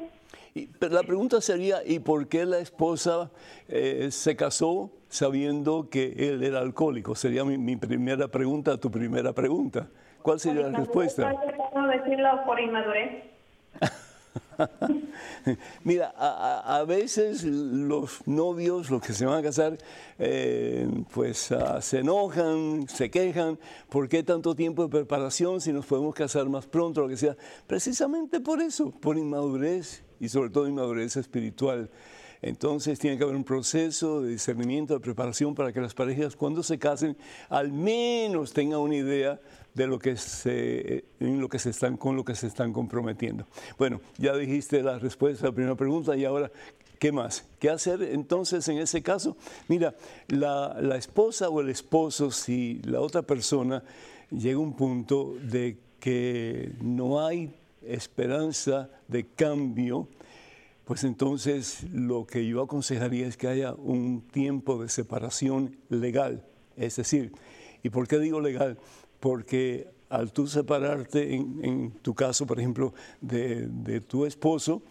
Y, 0.55 0.67
pero 0.67 0.95
la 0.95 1.03
pregunta 1.03 1.41
sería, 1.41 1.79
¿y 1.85 1.99
por 1.99 2.29
qué 2.29 2.47
la 2.47 2.59
esposa 2.59 3.31
eh, 3.69 4.09
se 4.11 4.37
casó 4.37 4.91
sabiendo 5.09 5.89
que 5.91 6.15
él 6.17 6.45
era 6.45 6.61
alcohólico? 6.61 7.15
Sería 7.15 7.45
mi, 7.45 7.59
mi 7.59 7.77
primera 7.77 8.29
pregunta, 8.29 8.79
tu 8.79 8.91
primera 8.91 9.33
pregunta. 9.33 9.89
¿Cuál 10.23 10.41
sería 10.41 10.69
la 10.69 10.79
respuesta? 10.79 11.35
¿Puedo 11.73 11.87
decirlo 11.89 12.29
por 12.47 12.61
inmadurez? 12.61 13.25
Mira, 15.85 16.15
a, 16.17 16.85
veces 16.85 17.45
los 17.45 18.27
novios, 18.27 18.91
los 18.91 19.03
que 19.03 19.13
se 19.13 19.27
van 19.27 19.39
a 19.39 19.43
casar, 19.43 19.79
eh, 20.19 20.89
pues 21.13 21.53
ah, 21.53 21.81
se 21.81 22.01
enojan, 22.01 22.87
se 22.89 23.11
quejan, 23.11 23.59
¿por 23.89 24.09
qué 24.09 24.23
tanto 24.23 24.55
tiempo 24.55 24.85
de 24.85 24.89
preparación 24.89 25.61
si 25.61 25.73
nos 25.73 25.87
podemos 25.87 26.15
casar 26.15 26.49
más 26.49 26.67
pronto, 26.67 27.03
lo 27.03 27.09
que 27.09 27.17
sea? 27.17 27.37
Precisamente 27.67 28.41
por 28.41 28.61
eso, 28.61 28.91
por 28.91 29.17
inmadurez 29.17 30.03
y 30.21 30.29
sobre 30.29 30.51
todo 30.51 30.69
inmadurez 30.69 31.17
espiritual. 31.17 31.91
Entonces 32.43 32.99
tiene 32.99 33.17
que 33.17 33.25
haber 33.25 33.37
un 33.37 33.45
proceso 33.45 34.21
de 34.21 34.33
discernimiento, 34.33 34.93
de 34.93 35.01
preparación 35.01 35.55
para 35.55 35.73
que 35.73 35.81
las 35.81 35.95
parejas 35.95 36.37
cuando 36.37 36.63
se 36.63 36.79
casen 36.79 37.17
al 37.49 37.73
menos 37.73 38.53
tengan 38.53 38.81
una 38.81 38.97
idea 38.97 39.41
de 39.75 39.87
lo 39.87 39.99
que 39.99 40.17
se, 40.17 41.05
en 41.21 41.41
lo 41.41 41.49
que 41.49 41.59
se 41.59 41.71
están, 41.71 41.97
con 41.97 42.17
lo 42.17 42.25
que 42.25 42.35
se 42.35 42.47
están 42.47 42.73
comprometiendo. 42.73 43.45
Bueno, 43.77 44.01
ya 44.19 44.35
dijiste 44.37 44.83
la 44.83 44.99
respuesta 44.99 45.47
a 45.47 45.51
la 45.51 45.55
primera 45.55 45.75
pregunta 45.75 46.17
y 46.17 46.25
ahora, 46.25 46.51
¿qué 46.99 47.11
más? 47.11 47.45
¿Qué 47.59 47.69
hacer 47.69 48.03
entonces 48.03 48.67
en 48.69 48.79
ese 48.79 49.03
caso? 49.03 49.37
Mira, 49.69 49.95
la, 50.29 50.77
la 50.81 50.97
esposa 50.97 51.49
o 51.49 51.61
el 51.61 51.69
esposo, 51.69 52.31
si 52.31 52.81
la 52.85 53.01
otra 53.01 53.23
persona 53.23 53.83
llega 54.31 54.57
a 54.57 54.61
un 54.61 54.75
punto 54.75 55.35
de 55.43 55.79
que 55.99 56.73
no 56.81 57.27
hay 57.27 57.53
esperanza 57.83 58.91
de 59.09 59.27
cambio, 59.27 60.09
pues 60.85 61.03
entonces 61.03 61.85
lo 61.93 62.27
que 62.27 62.47
yo 62.47 62.63
aconsejaría 62.63 63.27
es 63.27 63.37
que 63.37 63.49
haya 63.49 63.73
un 63.73 64.21
tiempo 64.21 64.81
de 64.83 64.89
separación 64.89 65.77
legal. 65.89 66.45
Es 66.77 66.97
decir, 66.97 67.33
¿y 67.83 67.89
por 67.89 68.07
qué 68.07 68.19
digo 68.19 68.41
legal? 68.41 68.79
Porque 69.25 69.89
al 70.11 70.33
tú 70.33 70.47
separarte, 70.47 71.35
en, 71.35 71.93
tu 72.03 72.15
caso, 72.15 72.47
por 72.47 72.61
ejemplo, 72.61 72.93
de, 73.23 73.67
de 73.69 74.03
tu 74.03 74.27
esposo, 74.27 74.83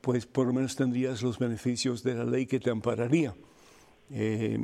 pues 0.00 0.24
por 0.24 0.46
lo 0.46 0.52
menos 0.52 0.76
tendrías 0.76 1.20
los 1.20 1.36
beneficios 1.36 2.04
de 2.04 2.14
la 2.14 2.22
ley 2.22 2.46
que 2.46 2.60
te 2.60 2.70
ampararía. 2.70 3.34
Eh, 4.12 4.56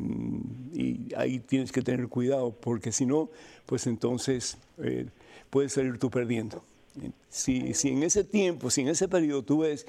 y 0.72 1.12
ahí 1.16 1.40
tienes 1.40 1.72
que 1.72 1.82
tener 1.82 2.06
cuidado, 2.06 2.52
porque 2.52 2.92
si 2.92 3.06
no, 3.06 3.28
pues 3.66 3.88
entonces 3.88 4.56
eh, 4.84 5.06
puedes 5.50 5.72
salir 5.72 5.98
tú 5.98 6.10
perdiendo. 6.10 6.62
Si, 7.28 7.74
si 7.74 7.88
en 7.88 8.04
ese 8.04 8.22
tiempo, 8.22 8.70
si 8.70 8.82
en 8.82 8.88
ese 8.90 9.08
periodo 9.08 9.42
tú 9.42 9.58
ves 9.62 9.84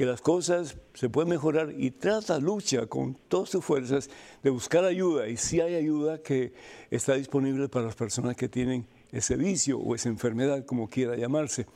que 0.00 0.06
las 0.06 0.22
cosas 0.22 0.78
se 0.94 1.10
pueden 1.10 1.28
mejorar 1.28 1.74
y 1.76 1.90
trata, 1.90 2.38
lucha 2.38 2.86
con 2.86 3.18
todas 3.28 3.50
tus 3.50 3.62
fuerzas 3.62 4.08
de 4.42 4.48
buscar 4.48 4.82
ayuda, 4.82 5.28
y 5.28 5.36
si 5.36 5.60
hay 5.60 5.74
ayuda 5.74 6.22
que 6.22 6.54
está 6.90 7.16
disponible 7.16 7.68
para 7.68 7.84
las 7.84 7.96
personas 7.96 8.34
que 8.34 8.48
tienen 8.48 8.86
ese 9.12 9.36
vicio 9.36 9.78
o 9.78 9.94
esa 9.94 10.08
enfermedad, 10.08 10.64
como 10.64 10.88
quiera 10.88 11.16
llamarse 11.16 11.66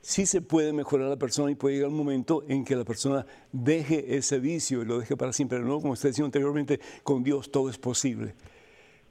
sí 0.00 0.24
se 0.24 0.40
puede 0.40 0.72
mejorar 0.72 1.10
la 1.10 1.18
persona 1.18 1.50
y 1.50 1.54
puede 1.54 1.74
llegar 1.74 1.90
un 1.90 1.98
momento 1.98 2.44
en 2.48 2.64
que 2.64 2.76
la 2.76 2.86
persona 2.86 3.26
deje 3.52 4.16
ese 4.16 4.38
vicio 4.38 4.80
y 4.80 4.86
lo 4.86 4.98
deje 4.98 5.14
para 5.14 5.34
siempre. 5.34 5.58
No, 5.58 5.82
como 5.82 5.92
usted 5.92 6.08
decía 6.08 6.24
anteriormente, 6.24 6.80
con 7.02 7.22
Dios 7.22 7.50
todo 7.50 7.68
es 7.68 7.76
posible. 7.76 8.34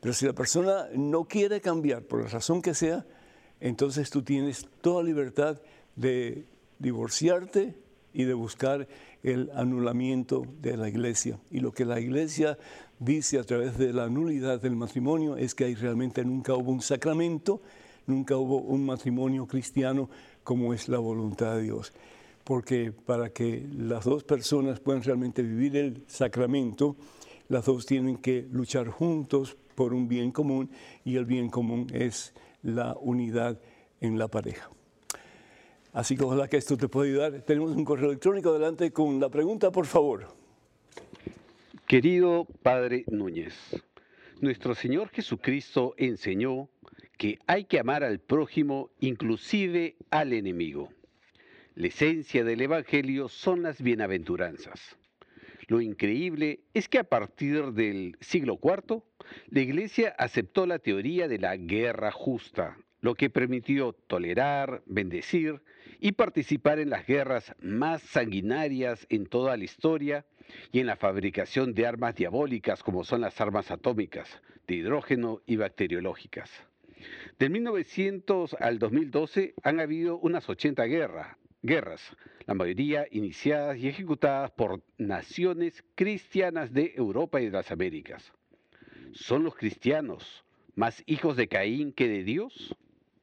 Pero 0.02 0.12
si 0.12 0.26
la 0.26 0.34
persona 0.34 0.88
no 0.96 1.26
quiere 1.26 1.62
cambiar, 1.62 2.02
por 2.02 2.24
la 2.24 2.30
razón 2.30 2.64
que 2.64 2.74
sea, 2.74 3.06
entonces 3.60 4.10
tú 4.10 4.24
tienes 4.24 4.68
toda 4.82 5.04
libertad 5.04 5.62
de 5.96 6.48
divorciarte 6.80 7.76
y 8.13 8.24
de 8.24 8.34
buscar 8.34 8.88
el 9.24 9.52
anulamiento 9.54 10.43
de 10.62 10.78
la 10.78 10.89
iglesia. 10.89 11.39
Y 11.52 11.60
lo 11.60 11.72
que 11.72 11.86
la 11.86 12.00
iglesia 12.00 12.58
dice 13.00 13.39
a 13.39 13.43
través 13.43 13.78
de 13.78 13.93
la 13.93 14.10
nulidad 14.10 14.62
del 14.62 14.76
matrimonio 14.76 15.38
es 15.38 15.56
que 15.56 15.65
ahí 15.65 15.76
realmente 15.76 16.24
nunca 16.26 16.54
hubo 16.54 16.72
un 16.72 16.82
sacramento, 16.82 17.62
nunca 18.08 18.38
hubo 18.38 18.58
un 18.58 18.86
matrimonio 18.86 19.45
cristiano 19.48 20.10
como 20.43 20.74
es 20.74 20.88
la 20.88 21.00
voluntad 21.00 21.56
de 21.56 21.63
Dios. 21.63 21.93
Porque 22.43 22.91
para 22.91 23.30
que 23.30 23.67
las 23.78 24.06
dos 24.06 24.24
personas 24.24 24.80
puedan 24.80 25.04
realmente 25.04 25.43
vivir 25.43 25.78
el 25.78 26.04
sacramento, 26.08 26.95
las 27.48 27.65
dos 27.65 27.86
tienen 27.86 28.17
que 28.17 28.48
luchar 28.52 28.89
juntos 28.89 29.58
por 29.76 29.93
un 29.93 30.08
bien 30.08 30.32
común 30.32 30.69
y 31.06 31.15
el 31.15 31.26
bien 31.26 31.50
común 31.50 31.88
es 31.93 32.34
la 32.63 32.95
unidad 33.00 33.60
en 34.02 34.17
la 34.17 34.28
pareja. 34.28 34.69
Así 35.91 36.15
que 36.15 36.23
ojalá 36.23 36.47
que 36.47 36.58
esto 36.58 36.78
te 36.78 36.88
pueda 36.88 37.10
ayudar. 37.10 37.41
Tenemos 37.41 37.75
un 37.75 37.84
correo 37.84 38.10
electrónico 38.10 38.49
adelante 38.49 38.91
con 38.91 39.19
la 39.19 39.30
pregunta, 39.30 39.71
por 39.71 39.88
favor. 39.88 40.28
Querido 41.88 42.45
Padre 42.62 43.06
Núñez, 43.08 43.56
nuestro 44.39 44.75
Señor 44.75 45.10
Jesucristo 45.10 45.95
enseñó 45.97 46.69
que 47.17 47.39
hay 47.47 47.65
que 47.65 47.80
amar 47.80 48.04
al 48.04 48.19
prójimo, 48.19 48.91
inclusive 48.99 49.95
al 50.12 50.34
enemigo. 50.34 50.89
La 51.73 51.88
esencia 51.88 52.43
del 52.43 52.62
Evangelio 52.62 53.28
son 53.28 53.63
las 53.63 53.82
bienaventuranzas. 53.82 54.95
Lo 55.67 55.82
increíble 55.82 56.62
es 56.73 56.88
que 56.88 56.99
a 56.99 57.04
partir 57.04 57.73
del 57.73 58.15
siglo 58.21 58.60
IV, 58.62 59.02
la 59.49 59.60
Iglesia 59.60 60.15
aceptó 60.17 60.65
la 60.65 60.80
teoría 60.80 61.28
de 61.28 61.39
la 61.39 61.58
guerra 61.58 62.12
justa, 62.12 62.78
lo 63.02 63.16
que 63.16 63.30
permitió 63.30 63.94
tolerar, 63.94 64.82
bendecir 64.86 65.62
y 66.00 66.14
participar 66.14 66.80
en 66.80 66.90
las 66.90 67.06
guerras 67.06 67.54
más 67.62 68.02
sanguinarias 68.02 69.06
en 69.10 69.26
toda 69.26 69.58
la 69.58 69.64
historia 69.64 70.26
y 70.72 70.80
en 70.80 70.88
la 70.88 70.96
fabricación 70.96 71.74
de 71.74 71.88
armas 71.88 72.16
diabólicas 72.16 72.84
como 72.84 73.04
son 73.04 73.22
las 73.22 73.40
armas 73.40 73.72
atómicas, 73.72 74.42
de 74.68 74.76
hidrógeno 74.76 75.42
y 75.46 75.56
bacteriológicas. 75.58 76.50
Del 77.38 77.52
1900 77.52 78.56
al 78.60 78.80
2012 78.80 79.54
han 79.64 79.80
habido 79.80 80.18
unas 80.20 80.50
80 80.50 80.84
guerras, 80.86 81.38
guerras, 81.62 82.02
la 82.46 82.54
mayoría 82.54 83.06
iniciadas 83.12 83.78
y 83.78 83.88
ejecutadas 83.88 84.52
por 84.52 84.82
naciones 84.98 85.84
cristianas 85.96 86.74
de 86.74 86.94
Europa 86.96 87.40
y 87.40 87.46
de 87.46 87.52
las 87.52 87.72
Américas. 87.72 88.34
¿Son 89.14 89.44
los 89.44 89.56
cristianos 89.56 90.44
más 90.76 91.04
hijos 91.06 91.38
de 91.38 91.48
Caín 91.48 91.94
que 91.94 92.08
de 92.08 92.24
Dios? 92.24 92.76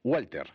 Walter, 0.03 0.47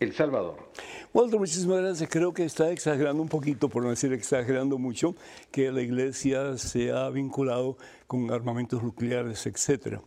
El 0.00 0.12
Salvador. 0.14 0.70
Walter, 1.12 1.38
muchísimas 1.38 1.80
gracias. 1.80 2.08
Creo 2.10 2.32
que 2.32 2.44
está 2.44 2.70
exagerando 2.70 3.22
un 3.22 3.28
poquito, 3.28 3.68
por 3.68 3.82
no 3.82 3.90
decir 3.90 4.12
exagerando 4.12 4.78
mucho, 4.78 5.14
que 5.50 5.70
la 5.70 5.82
iglesia 5.82 6.56
se 6.58 6.90
ha 6.90 7.08
vinculado 7.10 7.76
con 8.06 8.30
armamentos 8.30 8.82
nucleares, 8.82 9.46
etc. 9.46 10.00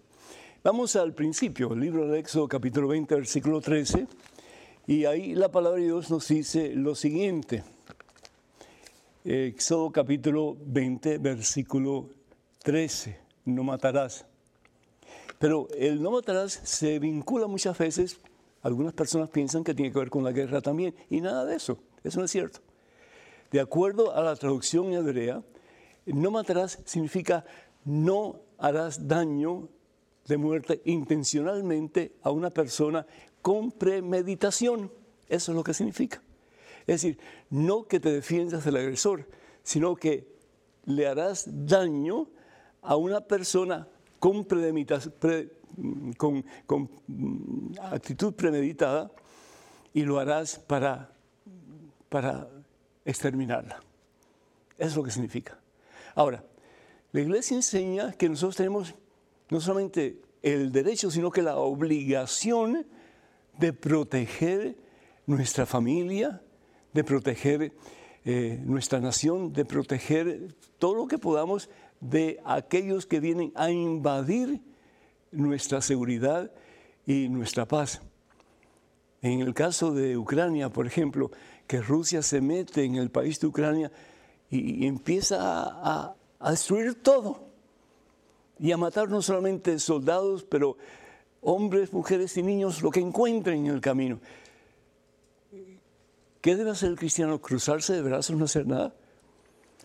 Vamos 0.64 0.96
al 0.96 1.14
principio, 1.14 1.74
el 1.74 1.80
libro 1.80 2.06
del 2.06 2.20
Éxodo 2.20 2.48
capítulo 2.48 2.88
20, 2.90 3.16
versículo 3.16 3.62
13, 3.62 4.08
y 4.88 5.06
ahí 5.06 5.36
la 5.36 5.52
palabra 5.52 5.80
de 5.80 5.86
Dios 5.86 6.10
nos 6.10 6.28
dice 6.28 6.76
lo 6.76 6.96
siguiente. 6.96 7.64
Éxodo 9.24 9.92
capítulo 9.92 10.58
20, 10.60 11.18
versículo 11.20 12.10
13, 12.64 13.18
no 13.46 13.64
matarás. 13.64 14.26
Pero 15.40 15.68
el 15.78 16.02
no 16.02 16.12
matarás 16.12 16.54
se 16.64 17.00
vincula 17.00 17.48
muchas 17.48 17.78
veces, 17.78 18.20
algunas 18.62 18.94
personas 18.94 19.30
piensan 19.30 19.64
que 19.64 19.74
tiene 19.74 19.92
que 19.92 20.00
ver 20.00 20.10
con 20.10 20.24
la 20.24 20.32
guerra 20.32 20.62
también, 20.62 20.96
y 21.10 21.22
nada 21.22 21.46
de 21.46 21.56
eso, 21.56 21.80
eso 22.04 22.20
no 22.20 22.26
es 22.26 22.32
cierto. 22.32 22.60
De 23.52 23.60
acuerdo 23.60 24.16
a 24.16 24.22
la 24.22 24.36
traducción 24.36 24.94
hebrea, 24.94 25.44
no 26.06 26.32
matarás 26.32 26.80
significa 26.86 27.46
no 27.84 28.42
harás 28.58 29.08
daño 29.08 29.70
de 30.28 30.38
muerte 30.38 30.82
intencionalmente 30.86 32.16
a 32.22 32.32
una 32.32 32.50
persona 32.50 33.06
con 33.42 33.72
premeditación. 33.72 34.92
Eso 35.28 35.52
es 35.52 35.56
lo 35.56 35.64
que 35.64 35.74
significa. 35.74 36.22
Es 36.82 37.02
decir, 37.02 37.20
no 37.50 37.88
que 37.88 38.00
te 38.00 38.12
defiendas 38.12 38.64
del 38.66 38.78
agresor, 38.78 39.28
sino 39.64 39.96
que 39.96 40.28
le 40.86 41.08
harás 41.08 41.46
daño 41.48 42.28
a 42.82 42.96
una 42.96 43.22
persona 43.22 43.88
con, 44.20 44.46
con, 46.18 46.44
mm, 47.08 47.74
actitud 47.92 48.34
premeditada 48.34 49.12
y 49.94 50.04
lo 50.04 50.20
harás 50.20 50.60
para, 50.60 51.14
para 52.10 52.48
exterminarla. 53.06 53.82
Eso 54.78 54.90
es 54.90 54.96
lo 54.96 55.04
que 55.04 55.12
significa. 55.12 55.60
Ahora, 56.16 56.44
la 57.12 57.22
iglesia 57.22 57.56
enseña 57.56 58.14
que 58.14 58.30
nosotros 58.30 58.56
tenemos 58.56 58.96
no 59.50 59.60
solamente 59.60 60.22
el 60.42 60.72
derecho, 60.72 61.12
sino 61.12 61.30
que 61.30 61.42
la 61.42 61.58
obligación 61.58 62.86
de 63.58 63.74
proteger 63.74 64.76
nuestra 65.26 65.66
familia, 65.66 66.42
de 66.94 67.04
proteger 67.04 67.74
eh, 68.24 68.62
nuestra 68.66 69.00
nación, 69.00 69.54
de 69.54 69.66
proteger 69.66 70.56
todo 70.80 70.96
lo 70.96 71.08
que 71.08 71.18
podamos 71.18 71.70
de 72.00 72.40
aquellos 72.46 73.06
que 73.06 73.20
vienen 73.20 73.52
a 73.56 73.72
invadir 73.72 74.62
nuestra 75.32 75.82
seguridad 75.82 76.52
y 77.06 77.30
nuestra 77.30 77.68
paz. 77.68 78.02
En 79.22 79.42
el 79.42 79.54
caso 79.54 79.94
de 79.94 80.18
Ucrania, 80.18 80.70
por 80.70 80.88
ejemplo, 80.88 81.32
que 81.68 81.82
Rusia 81.82 82.22
se 82.22 82.42
mete 82.42 82.84
en 82.84 82.96
el 82.96 83.12
país 83.12 83.40
de 83.40 83.48
Ucrania 83.48 83.92
y, 84.50 84.86
empieza 84.86 85.38
a, 85.40 86.16
destruir 86.50 87.02
todo 87.02 87.44
y 88.60 88.72
a 88.72 88.78
matar 88.78 89.10
no 89.10 89.22
solamente 89.22 89.78
soldados, 89.80 90.44
pero 90.44 90.78
hombres, 91.42 91.94
mujeres 91.94 92.36
y 92.38 92.44
niños, 92.44 92.82
lo 92.82 92.92
que 92.92 93.00
encuentren 93.00 93.66
en 93.66 93.74
el 93.74 93.82
camino. 93.82 94.20
¿Qué 96.42 96.56
debe 96.56 96.72
hacer 96.72 96.90
el 96.90 96.98
cristiano? 96.98 97.40
¿Cruzarse 97.40 97.94
de 97.94 98.02
brazos, 98.02 98.36
no 98.36 98.46
hacer 98.46 98.66
nada? 98.66 98.94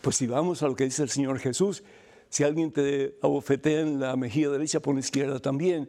Pues 0.01 0.17
si 0.17 0.27
vamos 0.27 0.63
a 0.63 0.69
lo 0.69 0.75
que 0.75 0.85
dice 0.85 1.03
el 1.03 1.11
Señor 1.11 1.39
Jesús, 1.39 1.85
si 2.37 2.45
alguien 2.45 2.71
te 2.71 3.17
abofetea 3.23 3.81
en 3.81 3.99
la 3.99 4.15
mejilla 4.15 4.51
derecha, 4.51 4.79
por 4.79 4.93
la 4.93 5.01
izquierda 5.01 5.39
también, 5.39 5.89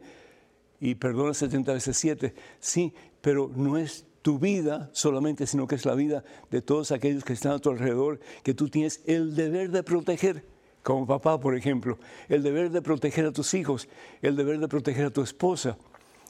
y 0.80 0.96
perdona 0.96 1.34
70 1.34 1.74
veces 1.74 1.98
7, 1.98 2.34
sí, 2.62 2.94
pero 3.20 3.52
no 3.54 3.78
es 3.78 4.06
tu 4.22 4.40
vida 4.40 4.90
solamente, 4.94 5.46
sino 5.46 5.68
que 5.68 5.76
es 5.76 5.86
la 5.86 5.94
vida 5.94 6.24
de 6.50 6.62
todos 6.62 6.94
aquellos 6.94 7.26
que 7.26 7.34
están 7.34 7.52
a 7.52 7.60
tu 7.60 7.70
alrededor, 7.70 8.22
que 8.44 8.54
tú 8.54 8.70
tienes 8.70 9.02
el 9.06 9.36
deber 9.36 9.72
de 9.72 9.84
proteger, 9.84 10.46
como 10.84 11.06
papá, 11.06 11.38
por 11.38 11.54
ejemplo, 11.54 12.00
el 12.30 12.44
deber 12.44 12.72
de 12.72 12.82
proteger 12.82 13.26
a 13.26 13.34
tus 13.34 13.54
hijos, 13.54 13.90
el 14.22 14.38
deber 14.38 14.58
de 14.62 14.70
proteger 14.70 15.08
a 15.08 15.10
tu 15.10 15.24
esposa, 15.24 15.78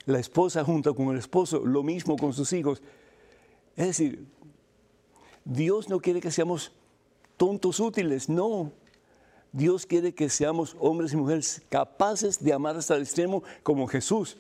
la 0.08 0.18
esposa 0.18 0.64
junto 0.64 0.96
con 0.96 1.10
el 1.10 1.20
esposo, 1.20 1.64
lo 1.64 1.84
mismo 1.84 2.18
con 2.18 2.34
sus 2.34 2.54
hijos. 2.54 2.82
Es 3.76 3.86
decir, 3.86 4.26
Dios 5.46 5.90
no 5.90 6.00
quiere 6.00 6.22
que 6.22 6.32
seamos 6.32 6.72
tontos 7.38 7.80
útiles, 7.80 8.30
no. 8.30 8.72
Dios 9.52 9.86
quiere 9.86 10.14
que 10.14 10.30
seamos 10.30 10.76
hombres 10.80 11.14
y 11.14 11.18
mujeres 11.18 11.62
capaces 11.70 12.44
de 12.44 12.54
amar 12.54 12.76
hasta 12.76 12.96
el 12.96 13.04
extremo 13.04 13.44
como 13.64 13.88
Jesús. 13.88 14.38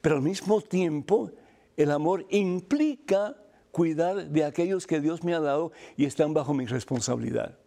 Pero 0.00 0.16
al 0.16 0.22
mismo 0.22 0.60
tiempo, 0.60 1.30
el 1.76 1.90
amor 1.90 2.26
implica 2.30 3.36
cuidar 3.72 4.28
de 4.28 4.44
aquellos 4.44 4.86
que 4.86 5.00
Dios 5.00 5.24
me 5.24 5.34
ha 5.34 5.40
dado 5.40 5.72
y 5.96 6.04
están 6.04 6.34
bajo 6.34 6.54
mi 6.54 6.66
responsabilidad. 6.66 7.58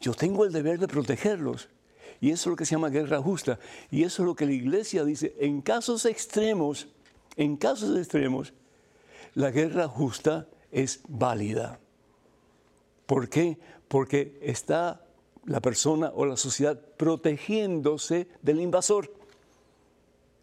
Yo 0.00 0.12
tengo 0.12 0.44
el 0.44 0.52
deber 0.52 0.78
de 0.78 0.88
protegerlos. 0.88 1.68
Y 2.20 2.30
eso 2.30 2.42
es 2.42 2.52
lo 2.52 2.56
que 2.56 2.64
se 2.64 2.74
llama 2.74 2.90
guerra 2.90 3.20
justa. 3.20 3.58
Y 3.90 4.04
eso 4.04 4.22
es 4.22 4.26
lo 4.26 4.34
que 4.34 4.46
la 4.46 4.52
iglesia 4.52 5.04
dice. 5.04 5.34
En 5.38 5.60
casos 5.60 6.04
extremos, 6.04 6.88
en 7.36 7.56
casos 7.56 7.98
extremos, 7.98 8.52
la 9.34 9.50
guerra 9.50 9.88
justa 9.88 10.46
es 10.70 11.00
válida. 11.08 11.80
¿Por 13.06 13.28
qué? 13.28 13.58
Porque 13.88 14.38
está 14.42 15.04
la 15.46 15.60
persona 15.60 16.10
o 16.14 16.24
la 16.24 16.36
sociedad 16.36 16.80
protegiéndose 16.96 18.28
del 18.42 18.60
invasor. 18.60 19.12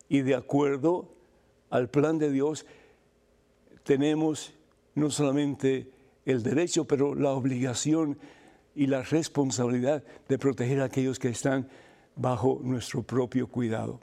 Y 0.10 0.21
de 0.21 0.36
acuerdo 0.36 1.10
al 1.69 1.89
plan 1.89 2.19
de 2.19 2.32
Dios, 2.32 2.65
tenemos 3.84 4.54
no 4.95 5.10
solamente 5.10 5.91
el 6.26 6.43
derecho, 6.43 6.86
pero 6.86 7.15
la 7.15 7.32
obligación 7.32 8.17
y 8.76 8.88
la 8.88 9.02
responsabilidad 9.02 10.04
de 10.28 10.38
proteger 10.38 10.82
a 10.82 10.86
aquellos 10.86 11.19
que 11.19 11.30
están 11.30 11.67
bajo 12.15 12.60
nuestro 12.62 13.04
propio 13.04 13.47
cuidado. 13.47 14.00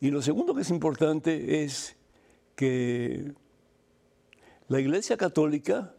Y 0.00 0.10
lo 0.10 0.22
segundo 0.22 0.54
que 0.54 0.62
es 0.62 0.70
importante 0.70 1.64
es 1.64 1.96
que 2.56 3.32
la 4.68 4.80
Iglesia 4.80 5.16
Católica 5.16 5.94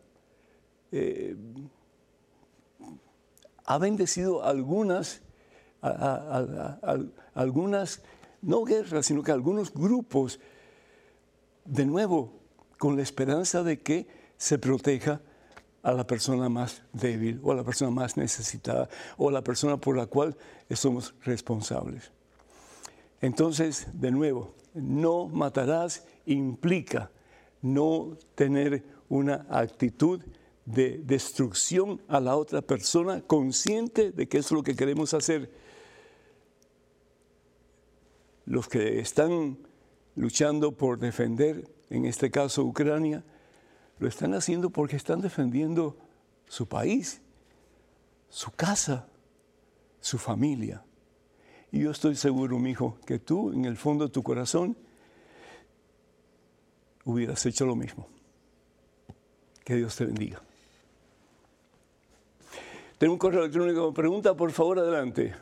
ha 3.65 3.77
bendecido 3.77 4.43
algunas, 4.43 5.21
algunas, 7.33 8.01
no 8.41 8.63
guerras, 8.63 9.05
sino 9.05 9.23
que 9.23 9.31
algunos 9.31 9.73
grupos, 9.73 10.39
de 11.65 11.85
nuevo, 11.85 12.33
con 12.77 12.95
la 12.95 13.01
esperanza 13.01 13.63
de 13.63 13.81
que 13.81 14.07
se 14.37 14.59
proteja 14.59 15.21
a 15.83 15.93
la 15.93 16.05
persona 16.05 16.49
más 16.49 16.81
débil 16.93 17.39
o 17.43 17.51
a 17.51 17.55
la 17.55 17.63
persona 17.63 17.91
más 17.91 18.17
necesitada 18.17 18.89
o 19.17 19.29
a 19.29 19.31
la 19.31 19.43
persona 19.43 19.77
por 19.77 19.97
la 19.97 20.05
cual 20.07 20.35
somos 20.71 21.13
responsables. 21.23 22.11
Entonces, 23.21 23.87
de 23.93 24.11
nuevo, 24.11 24.53
no 24.73 25.27
matarás 25.27 26.05
implica 26.25 27.09
no 27.61 28.17
tener 28.35 28.83
una 29.07 29.45
actitud 29.49 30.21
de 30.65 30.99
destrucción 31.03 32.01
a 32.07 32.19
la 32.19 32.35
otra 32.35 32.61
persona, 32.61 33.21
consciente 33.21 34.11
de 34.11 34.27
que 34.27 34.37
es 34.37 34.51
lo 34.51 34.63
que 34.63 34.75
queremos 34.75 35.13
hacer. 35.13 35.51
Los 38.45 38.67
que 38.67 38.99
están 38.99 39.57
luchando 40.15 40.71
por 40.71 40.99
defender, 40.99 41.69
en 41.89 42.05
este 42.05 42.31
caso 42.31 42.63
Ucrania, 42.63 43.23
lo 43.99 44.07
están 44.07 44.33
haciendo 44.33 44.69
porque 44.69 44.95
están 44.95 45.21
defendiendo 45.21 45.97
su 46.47 46.67
país, 46.67 47.21
su 48.29 48.51
casa, 48.51 49.07
su 49.99 50.17
familia. 50.17 50.83
Y 51.71 51.79
yo 51.79 51.91
estoy 51.91 52.15
seguro, 52.15 52.59
mi 52.59 52.71
hijo, 52.71 52.97
que 53.05 53.19
tú 53.19 53.51
en 53.51 53.65
el 53.65 53.77
fondo 53.77 54.05
de 54.05 54.11
tu 54.11 54.23
corazón 54.23 54.77
hubieras 57.05 57.45
hecho 57.45 57.65
lo 57.65 57.75
mismo. 57.75 58.07
Que 59.63 59.75
Dios 59.75 59.95
te 59.95 60.05
bendiga. 60.05 60.41
Tengo 63.03 63.15
un 63.15 63.19
correo 63.19 63.41
electrónico. 63.41 63.93
Pregunta, 63.93 64.33
por 64.33 64.49
favor, 64.53 64.79
adelante. 64.79 65.33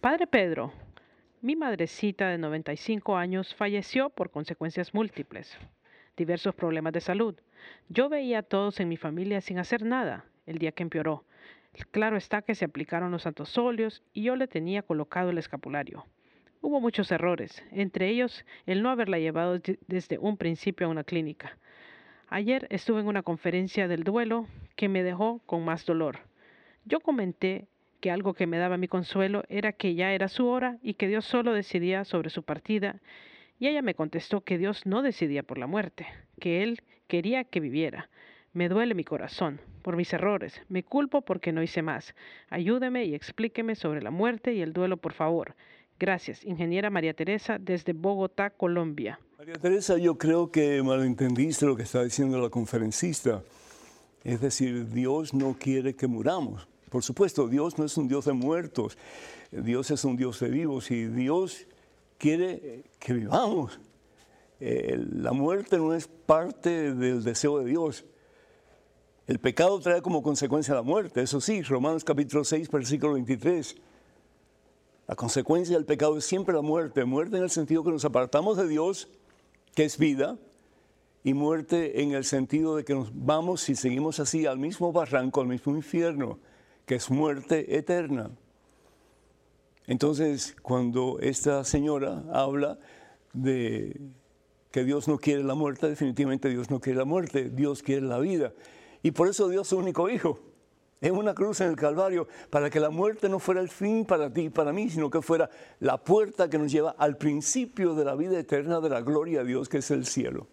Padre 0.00 0.26
Pedro, 0.26 0.72
mi 1.40 1.54
madrecita 1.54 2.30
de 2.30 2.36
95 2.36 3.16
años 3.16 3.54
falleció 3.54 4.10
por 4.10 4.32
consecuencias 4.32 4.92
múltiples, 4.92 5.56
diversos 6.16 6.52
problemas 6.52 6.94
de 6.94 7.00
salud. 7.00 7.36
Yo 7.88 8.08
veía 8.08 8.40
a 8.40 8.42
todos 8.42 8.80
en 8.80 8.88
mi 8.88 8.96
familia 8.96 9.40
sin 9.40 9.60
hacer 9.60 9.84
nada 9.84 10.24
el 10.46 10.58
día 10.58 10.72
que 10.72 10.82
empeoró. 10.82 11.22
Claro 11.92 12.16
está 12.16 12.42
que 12.42 12.56
se 12.56 12.64
aplicaron 12.64 13.12
los 13.12 13.22
santos 13.22 13.56
óleos 13.56 14.02
y 14.12 14.24
yo 14.24 14.34
le 14.34 14.48
tenía 14.48 14.82
colocado 14.82 15.30
el 15.30 15.38
escapulario. 15.38 16.04
Hubo 16.60 16.80
muchos 16.80 17.12
errores, 17.12 17.62
entre 17.70 18.08
ellos 18.08 18.44
el 18.66 18.82
no 18.82 18.90
haberla 18.90 19.20
llevado 19.20 19.60
desde 19.86 20.18
un 20.18 20.38
principio 20.38 20.88
a 20.88 20.90
una 20.90 21.04
clínica. 21.04 21.56
Ayer 22.28 22.66
estuve 22.70 23.00
en 23.00 23.06
una 23.06 23.22
conferencia 23.22 23.86
del 23.86 24.02
duelo 24.02 24.46
que 24.76 24.88
me 24.88 25.02
dejó 25.02 25.40
con 25.46 25.64
más 25.64 25.84
dolor. 25.84 26.20
Yo 26.84 27.00
comenté 27.00 27.68
que 28.00 28.10
algo 28.10 28.34
que 28.34 28.46
me 28.46 28.58
daba 28.58 28.76
mi 28.76 28.88
consuelo 28.88 29.44
era 29.48 29.72
que 29.72 29.94
ya 29.94 30.12
era 30.12 30.28
su 30.28 30.46
hora 30.46 30.78
y 30.82 30.94
que 30.94 31.08
Dios 31.08 31.24
solo 31.24 31.52
decidía 31.52 32.04
sobre 32.04 32.30
su 32.30 32.42
partida, 32.42 33.00
y 33.58 33.68
ella 33.68 33.82
me 33.82 33.94
contestó 33.94 34.42
que 34.42 34.58
Dios 34.58 34.84
no 34.84 35.02
decidía 35.02 35.42
por 35.42 35.58
la 35.58 35.66
muerte, 35.66 36.06
que 36.40 36.62
Él 36.62 36.82
quería 37.06 37.44
que 37.44 37.60
viviera. 37.60 38.10
Me 38.52 38.68
duele 38.68 38.94
mi 38.94 39.04
corazón 39.04 39.60
por 39.82 39.96
mis 39.96 40.12
errores. 40.12 40.62
Me 40.68 40.82
culpo 40.82 41.22
porque 41.22 41.52
no 41.52 41.62
hice 41.62 41.82
más. 41.82 42.14
Ayúdeme 42.48 43.04
y 43.04 43.14
explíqueme 43.14 43.74
sobre 43.74 44.02
la 44.02 44.10
muerte 44.10 44.54
y 44.54 44.62
el 44.62 44.72
duelo, 44.72 44.96
por 44.96 45.12
favor. 45.12 45.56
Gracias, 45.98 46.44
ingeniera 46.44 46.90
María 46.90 47.14
Teresa, 47.14 47.58
desde 47.58 47.92
Bogotá, 47.92 48.50
Colombia. 48.50 49.20
María 49.38 49.54
Teresa, 49.54 49.96
yo 49.96 50.18
creo 50.18 50.50
que 50.50 50.82
malentendiste 50.82 51.66
lo 51.66 51.76
que 51.76 51.84
está 51.84 52.02
diciendo 52.02 52.40
la 52.40 52.50
conferencista. 52.50 53.42
Es 54.24 54.40
decir, 54.40 54.88
Dios 54.88 55.34
no 55.34 55.56
quiere 55.58 55.94
que 55.94 56.06
muramos. 56.06 56.66
Por 56.90 57.02
supuesto, 57.02 57.46
Dios 57.46 57.78
no 57.78 57.84
es 57.84 57.96
un 57.96 58.08
Dios 58.08 58.24
de 58.24 58.32
muertos, 58.32 58.96
Dios 59.50 59.90
es 59.90 60.04
un 60.04 60.16
Dios 60.16 60.40
de 60.40 60.48
vivos 60.48 60.90
y 60.90 61.06
Dios 61.06 61.66
quiere 62.18 62.84
que 62.98 63.12
vivamos. 63.12 63.78
Eh, 64.60 64.98
la 65.12 65.32
muerte 65.32 65.76
no 65.76 65.92
es 65.94 66.08
parte 66.08 66.94
del 66.94 67.22
deseo 67.22 67.58
de 67.58 67.66
Dios. 67.66 68.04
El 69.26 69.38
pecado 69.38 69.78
trae 69.80 70.02
como 70.02 70.22
consecuencia 70.22 70.74
la 70.74 70.82
muerte, 70.82 71.22
eso 71.22 71.40
sí, 71.40 71.62
Romanos 71.62 72.04
capítulo 72.04 72.44
6, 72.44 72.70
versículo 72.70 73.14
23. 73.14 73.76
La 75.06 75.16
consecuencia 75.16 75.76
del 75.76 75.84
pecado 75.84 76.16
es 76.16 76.24
siempre 76.24 76.54
la 76.54 76.62
muerte, 76.62 77.04
muerte 77.04 77.36
en 77.36 77.42
el 77.42 77.50
sentido 77.50 77.84
que 77.84 77.90
nos 77.90 78.04
apartamos 78.04 78.56
de 78.56 78.66
Dios, 78.66 79.08
que 79.74 79.84
es 79.84 79.98
vida, 79.98 80.38
y 81.22 81.34
muerte 81.34 82.02
en 82.02 82.12
el 82.12 82.24
sentido 82.24 82.76
de 82.76 82.84
que 82.84 82.94
nos 82.94 83.10
vamos, 83.12 83.60
si 83.62 83.74
seguimos 83.74 84.20
así, 84.20 84.46
al 84.46 84.58
mismo 84.58 84.92
barranco, 84.92 85.40
al 85.40 85.48
mismo 85.48 85.74
infierno, 85.74 86.38
que 86.86 86.94
es 86.94 87.10
muerte 87.10 87.76
eterna. 87.76 88.30
Entonces, 89.86 90.56
cuando 90.62 91.18
esta 91.20 91.64
señora 91.64 92.24
habla 92.32 92.78
de 93.32 94.00
que 94.70 94.84
Dios 94.84 95.08
no 95.08 95.18
quiere 95.18 95.44
la 95.44 95.54
muerte, 95.54 95.88
definitivamente 95.88 96.48
Dios 96.48 96.70
no 96.70 96.80
quiere 96.80 96.98
la 96.98 97.04
muerte, 97.04 97.50
Dios 97.50 97.82
quiere 97.82 98.02
la 98.02 98.18
vida. 98.18 98.52
Y 99.02 99.10
por 99.10 99.28
eso 99.28 99.48
Dios 99.48 99.68
su 99.68 99.76
único 99.76 100.08
hijo 100.08 100.53
en 101.04 101.14
una 101.16 101.34
cruz 101.34 101.60
en 101.60 101.68
el 101.68 101.76
Calvario, 101.76 102.26
para 102.48 102.70
que 102.70 102.80
la 102.80 102.88
muerte 102.88 103.28
no 103.28 103.38
fuera 103.38 103.60
el 103.60 103.68
fin 103.68 104.06
para 104.06 104.32
ti 104.32 104.42
y 104.42 104.48
para 104.48 104.72
mí, 104.72 104.88
sino 104.88 105.10
que 105.10 105.20
fuera 105.20 105.50
la 105.80 105.98
puerta 105.98 106.48
que 106.48 106.56
nos 106.56 106.72
lleva 106.72 106.94
al 106.96 107.18
principio 107.18 107.94
de 107.94 108.06
la 108.06 108.14
vida 108.14 108.38
eterna 108.38 108.80
de 108.80 108.88
la 108.88 109.02
gloria 109.02 109.42
a 109.42 109.44
Dios, 109.44 109.68
que 109.68 109.78
es 109.78 109.90
el 109.90 110.06
cielo. 110.06 110.46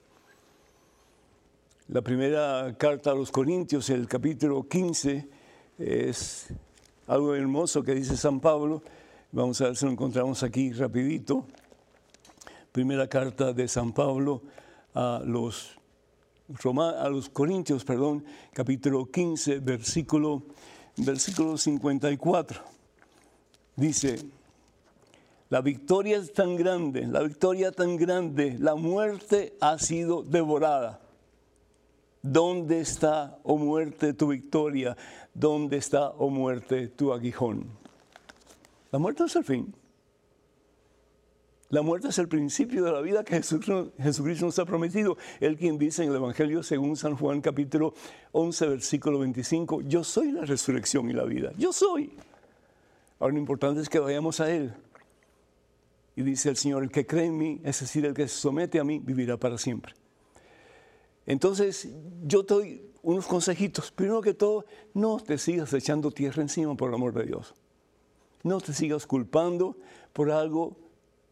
La 1.88 2.02
primera 2.02 2.76
carta 2.78 3.12
a 3.12 3.16
los 3.16 3.32
Corintios, 3.32 3.90
el 3.90 4.10
capítulo 4.10 4.68
15, 4.68 5.30
es 5.80 6.48
algo 7.08 7.34
hermoso 7.34 7.82
que 7.82 7.96
dice 7.96 8.18
San 8.18 8.42
Pablo. 8.42 8.84
Vamos 9.32 9.62
a 9.62 9.68
ver 9.68 9.78
si 9.78 9.86
lo 9.86 9.94
encontramos 9.94 10.44
aquí 10.44 10.74
rapidito. 10.74 11.46
Primera 12.74 13.08
carta 13.08 13.54
de 13.54 13.70
San 13.70 13.94
Pablo 13.94 14.42
a 14.94 15.22
los 15.26 15.78
a 16.98 17.10
los 17.10 17.30
Corintios, 17.30 17.84
perdón, 17.84 18.24
capítulo 18.54 19.10
15, 19.10 19.60
versículo, 19.60 20.44
versículo 20.98 21.58
54. 21.58 22.62
Dice, 23.76 24.20
la 25.50 25.62
victoria 25.62 26.18
es 26.18 26.34
tan 26.34 26.56
grande, 26.56 27.08
la 27.08 27.22
victoria 27.22 27.72
tan 27.72 27.98
grande, 27.98 28.58
la 28.60 28.76
muerte 28.76 29.56
ha 29.60 29.78
sido 29.80 30.24
devorada. 30.24 31.02
¿Dónde 32.22 32.82
está, 32.82 33.40
oh 33.44 33.58
muerte, 33.58 34.14
tu 34.14 34.28
victoria? 34.28 34.96
¿Dónde 35.34 35.78
está, 35.78 36.12
oh 36.12 36.30
muerte, 36.30 36.88
tu 36.88 37.12
aguijón? 37.12 37.66
La 38.92 39.00
muerte 39.00 39.24
es 39.24 39.36
el 39.36 39.44
fin. 39.44 39.74
La 41.72 41.82
muerte 41.82 42.10
es 42.10 42.18
el 42.20 42.28
principio 42.28 42.84
de 42.84 42.92
la 42.92 43.00
vida 43.00 43.24
que 43.24 43.42
Jesucristo 43.42 44.46
nos 44.46 44.60
ha 44.60 44.66
prometido. 44.66 45.18
Él 45.40 45.56
quien 45.56 45.78
dice 45.78 46.04
en 46.04 46.10
el 46.10 46.18
Evangelio 46.18 46.64
según 46.64 46.98
San 46.98 47.16
Juan 47.16 47.40
capítulo 47.40 47.94
11 48.34 48.68
versículo 48.68 49.20
25, 49.20 49.82
yo 49.84 50.04
soy 50.04 50.34
la 50.34 50.44
resurrección 50.44 51.10
y 51.10 51.14
la 51.14 51.24
vida. 51.24 51.54
Yo 51.58 51.72
soy. 51.72 52.12
Ahora 53.20 53.36
lo 53.36 53.40
importante 53.40 53.80
es 53.80 53.88
que 53.88 54.00
vayamos 54.00 54.42
a 54.42 54.52
Él. 54.52 54.74
Y 56.18 56.24
dice 56.24 56.50
el 56.50 56.58
Señor, 56.58 56.84
el 56.84 56.92
que 56.92 57.08
cree 57.08 57.28
en 57.28 57.38
mí, 57.38 57.62
es 57.64 57.80
decir, 57.80 58.06
el 58.06 58.14
que 58.14 58.28
se 58.28 58.38
somete 58.38 58.78
a 58.78 58.84
mí, 58.84 59.00
vivirá 59.00 59.38
para 59.38 59.58
siempre. 59.58 59.94
Entonces, 61.26 61.88
yo 62.24 62.44
te 62.44 62.54
doy 62.54 62.92
unos 63.02 63.28
consejitos. 63.28 63.92
Primero 63.92 64.20
que 64.20 64.34
todo, 64.34 64.66
no 64.94 65.22
te 65.22 65.38
sigas 65.38 65.72
echando 65.72 66.12
tierra 66.12 66.42
encima 66.42 66.76
por 66.76 66.90
el 66.90 66.96
amor 66.96 67.14
de 67.14 67.24
Dios. 67.24 67.56
No 68.44 68.60
te 68.60 68.74
sigas 68.74 69.08
culpando 69.08 69.78
por 70.12 70.32
algo 70.32 70.81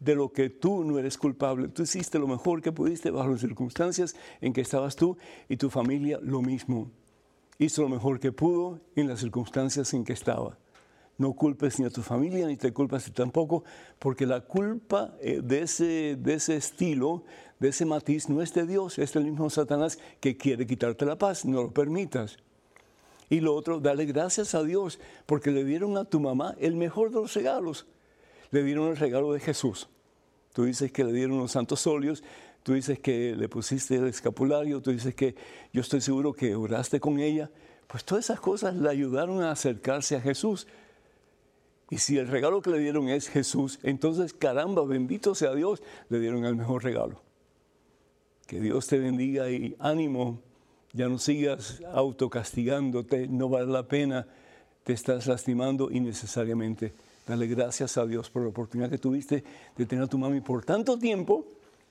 de 0.00 0.14
lo 0.14 0.32
que 0.32 0.48
tú 0.48 0.82
no 0.82 0.98
eres 0.98 1.16
culpable. 1.18 1.68
Tú 1.68 1.82
hiciste 1.82 2.18
lo 2.18 2.26
mejor 2.26 2.62
que 2.62 2.72
pudiste 2.72 3.10
bajo 3.10 3.28
las 3.28 3.40
circunstancias 3.40 4.16
en 4.40 4.52
que 4.52 4.62
estabas 4.62 4.96
tú 4.96 5.16
y 5.48 5.56
tu 5.56 5.70
familia 5.70 6.18
lo 6.22 6.40
mismo. 6.40 6.90
Hizo 7.58 7.82
lo 7.82 7.90
mejor 7.90 8.18
que 8.18 8.32
pudo 8.32 8.80
en 8.96 9.06
las 9.06 9.20
circunstancias 9.20 9.92
en 9.92 10.04
que 10.04 10.14
estaba. 10.14 10.56
No 11.18 11.34
culpes 11.34 11.78
ni 11.78 11.84
a 11.84 11.90
tu 11.90 12.00
familia 12.00 12.46
ni 12.46 12.56
te 12.56 12.72
culpas 12.72 13.12
tampoco, 13.12 13.62
porque 13.98 14.24
la 14.24 14.40
culpa 14.40 15.14
eh, 15.20 15.42
de 15.44 15.62
ese, 15.62 16.16
de 16.16 16.34
ese 16.34 16.56
estilo, 16.56 17.24
de 17.58 17.68
ese 17.68 17.84
matiz, 17.84 18.30
no 18.30 18.40
es 18.40 18.54
de 18.54 18.66
Dios, 18.66 18.98
es 18.98 19.12
del 19.12 19.24
mismo 19.24 19.50
Satanás 19.50 19.98
que 20.18 20.38
quiere 20.38 20.66
quitarte 20.66 21.04
la 21.04 21.18
paz. 21.18 21.44
No 21.44 21.64
lo 21.64 21.70
permitas. 21.74 22.38
Y 23.28 23.40
lo 23.40 23.54
otro, 23.54 23.80
dale 23.80 24.06
gracias 24.06 24.54
a 24.54 24.62
Dios, 24.62 24.98
porque 25.26 25.50
le 25.50 25.62
dieron 25.62 25.98
a 25.98 26.06
tu 26.06 26.20
mamá 26.20 26.56
el 26.58 26.74
mejor 26.74 27.10
de 27.10 27.16
los 27.16 27.34
regalos 27.34 27.86
le 28.50 28.62
dieron 28.62 28.88
el 28.88 28.96
regalo 28.96 29.32
de 29.32 29.40
Jesús. 29.40 29.88
Tú 30.52 30.64
dices 30.64 30.90
que 30.92 31.04
le 31.04 31.12
dieron 31.12 31.38
los 31.38 31.52
santos 31.52 31.86
óleos, 31.86 32.22
tú 32.62 32.74
dices 32.74 32.98
que 32.98 33.34
le 33.36 33.48
pusiste 33.48 33.96
el 33.96 34.06
escapulario, 34.08 34.80
tú 34.80 34.90
dices 34.90 35.14
que 35.14 35.34
yo 35.72 35.80
estoy 35.80 36.00
seguro 36.00 36.32
que 36.32 36.54
oraste 36.54 37.00
con 37.00 37.20
ella. 37.20 37.50
Pues 37.86 38.04
todas 38.04 38.26
esas 38.26 38.40
cosas 38.40 38.74
le 38.74 38.88
ayudaron 38.88 39.42
a 39.42 39.52
acercarse 39.52 40.16
a 40.16 40.20
Jesús. 40.20 40.66
Y 41.88 41.98
si 41.98 42.18
el 42.18 42.28
regalo 42.28 42.62
que 42.62 42.70
le 42.70 42.78
dieron 42.78 43.08
es 43.08 43.28
Jesús, 43.28 43.80
entonces 43.82 44.32
caramba, 44.32 44.84
bendito 44.84 45.34
sea 45.34 45.54
Dios, 45.54 45.82
le 46.08 46.20
dieron 46.20 46.44
el 46.44 46.54
mejor 46.54 46.84
regalo. 46.84 47.20
Que 48.46 48.60
Dios 48.60 48.86
te 48.86 48.98
bendiga 48.98 49.50
y 49.50 49.76
ánimo, 49.78 50.40
ya 50.92 51.08
no 51.08 51.18
sigas 51.18 51.80
autocastigándote, 51.92 53.28
no 53.28 53.48
vale 53.48 53.72
la 53.72 53.86
pena, 53.86 54.26
te 54.84 54.92
estás 54.92 55.26
lastimando 55.26 55.90
innecesariamente. 55.90 56.92
Dale 57.26 57.46
gracias 57.46 57.96
a 57.96 58.06
Dios 58.06 58.30
por 58.30 58.42
la 58.42 58.48
oportunidad 58.48 58.90
que 58.90 58.98
tuviste 58.98 59.44
de 59.76 59.86
tener 59.86 60.04
a 60.04 60.06
tu 60.06 60.18
mami 60.18 60.40
por 60.40 60.64
tanto 60.64 60.98
tiempo 60.98 61.46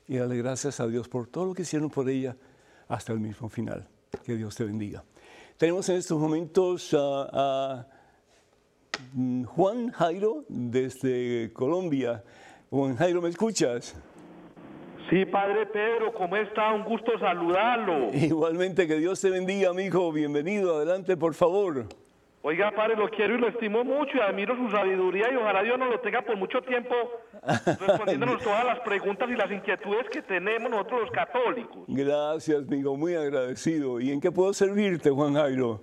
y 0.08 0.18
dale 0.18 0.38
gracias 0.38 0.80
a 0.80 0.88
Dios 0.88 1.08
por 1.08 1.28
todo 1.28 1.46
lo 1.46 1.54
que 1.54 1.62
hicieron 1.62 1.89
por 1.89 2.10
ella 2.10 2.36
hasta 2.88 3.13
el 3.13 3.20
mismo 3.20 3.48
final. 3.48 3.88
Que 4.26 4.36
Dios 4.36 4.56
te 4.56 4.63
bendiga. 4.63 5.04
Tenemos 5.58 5.88
en 5.89 5.98
estos 5.98 6.20
momentos 6.20 6.96
a, 6.98 7.86
mm, 9.13 9.44
Juan 9.44 9.92
Jairo 9.92 10.46
desde 10.50 11.52
Colombia. 11.54 12.24
Juan 12.72 12.96
Jairo, 12.96 13.22
¿me 13.22 13.30
escuchas? 13.30 13.96
Sí, 15.10 15.26
Padre 15.26 15.65
Pedro, 15.68 16.13
¿cómo 16.13 16.36
está? 16.38 16.74
Un 16.74 16.84
gusto 16.84 17.18
saludarlo. 17.20 18.10
Igualmente, 18.13 18.88
que 18.88 18.96
Dios 18.96 19.22
te 19.22 19.30
bendiga, 19.30 19.70
amigo. 19.70 20.12
Bienvenido. 20.12 20.78
Adelante, 20.78 21.18
por 21.18 21.34
favor. 21.34 21.86
Oiga, 22.41 22.71
padre, 22.71 22.95
lo 22.95 23.10
quiero 23.10 23.36
y 23.36 23.38
lo 23.38 23.49
estimo 23.49 23.84
mucho 23.84 24.15
y 24.15 24.21
admiro 24.21 24.56
su 24.56 24.71
sabiduría 24.71 25.30
y 25.30 25.36
ojalá 25.36 25.62
Dios 25.62 25.78
nos 25.78 25.89
lo 25.89 25.99
tenga 25.99 26.21
por 26.21 26.38
mucho 26.38 26.62
tiempo 26.62 26.95
respondiéndonos 27.43 28.41
todas 28.43 28.65
las 28.65 28.80
preguntas 28.80 29.30
y 29.30 29.36
las 29.36 29.52
inquietudes 29.52 30.08
que 30.10 30.21
tenemos 30.21 30.71
nosotros 30.71 31.02
los 31.02 31.12
católicos. 31.12 31.84
Gracias, 31.88 32.60
amigo, 32.60 32.95
muy 32.95 33.13
agradecido. 33.13 33.99
¿Y 33.99 34.12
en 34.12 34.21
qué 34.21 34.32
puedo 34.32 34.54
servirte, 34.54 35.10
Juan 35.10 35.34
Jairo? 35.34 35.82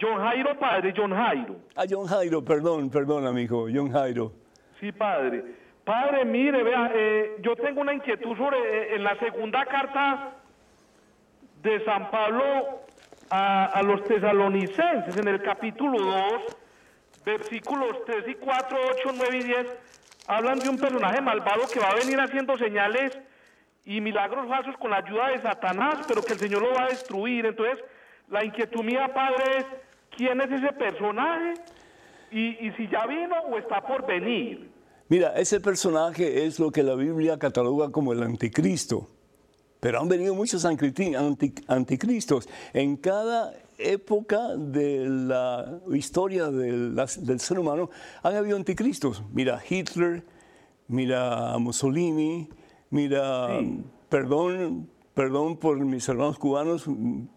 John 0.00 0.18
Jairo, 0.18 0.56
padre, 0.56 0.94
John 0.96 1.12
Jairo. 1.12 1.56
Ah, 1.74 1.84
John 1.88 2.06
Jairo, 2.06 2.44
perdón, 2.44 2.88
perdón, 2.88 3.26
amigo, 3.26 3.66
John 3.74 3.90
Jairo. 3.90 4.32
Sí, 4.78 4.92
padre. 4.92 5.44
Padre, 5.84 6.24
mire, 6.24 6.62
vea, 6.62 6.92
eh, 6.94 7.36
yo 7.40 7.56
tengo 7.56 7.80
una 7.80 7.92
inquietud 7.92 8.36
sobre, 8.36 8.56
eh, 8.58 8.94
en 8.94 9.02
la 9.02 9.18
segunda 9.18 9.66
carta 9.66 10.36
de 11.60 11.84
San 11.84 12.08
Pablo 12.12 12.82
a, 13.30 13.82
los 13.82 14.04
tesalonicenses 14.04 15.16
en 15.16 15.28
el 15.28 15.40
capítulo 15.42 15.98
2, 15.98 16.56
versículos 17.24 18.04
3 18.04 18.24
y 18.28 18.34
4, 18.34 18.78
8, 19.04 19.10
9 19.16 19.36
y 19.38 19.42
10, 19.44 19.66
hablan 20.26 20.58
de 20.58 20.68
un 20.68 20.76
personaje 20.76 21.20
malvado 21.20 21.62
que 21.72 21.78
va 21.78 21.90
a 21.90 21.94
venir 21.94 22.18
haciendo 22.20 22.58
señales 22.58 23.18
y 23.84 24.00
milagros 24.00 24.48
falsos 24.48 24.76
con 24.78 24.90
la 24.90 24.98
ayuda 24.98 25.28
de 25.28 25.40
Satanás, 25.40 26.04
pero 26.08 26.22
que 26.22 26.32
el 26.32 26.38
Señor 26.38 26.62
lo 26.62 26.74
va 26.74 26.84
a 26.84 26.88
destruir. 26.88 27.46
Entonces, 27.46 27.78
la 28.28 28.44
inquietud 28.44 28.82
mía, 28.82 29.12
Padre, 29.14 29.58
es 29.58 29.66
quién 30.16 30.40
es 30.40 30.50
ese 30.50 30.72
personaje 30.72 31.54
y, 32.30 32.66
y 32.66 32.72
si 32.72 32.88
ya 32.88 33.06
vino 33.06 33.36
o 33.50 33.58
está 33.58 33.80
por 33.80 34.06
venir. 34.06 34.70
Mira, 35.08 35.32
ese 35.36 35.60
personaje 35.60 36.46
es 36.46 36.60
lo 36.60 36.70
que 36.70 36.82
la 36.82 36.94
Biblia 36.94 37.38
cataloga 37.38 37.90
como 37.90 38.12
el 38.12 38.22
anticristo. 38.22 39.08
Pero 39.80 40.00
han 40.00 40.08
venido 40.08 40.34
muchos 40.34 40.64
anticristos. 40.64 42.48
En 42.72 42.96
cada 42.96 43.54
época 43.78 44.54
de 44.56 45.06
la 45.06 45.80
historia 45.92 46.50
del, 46.50 46.94
ser 47.38 47.58
humano 47.58 47.90
han 48.22 48.36
habido 48.36 48.56
anticristos. 48.56 49.22
Mira 49.32 49.60
Hitler, 49.66 50.22
mira 50.86 51.56
Mussolini, 51.58 52.48
mira, 52.90 53.58
perdón, 54.08 54.88
perdón 55.14 55.56
por 55.56 55.78
mis 55.78 56.06
hermanos 56.08 56.38
cubanos, 56.38 56.84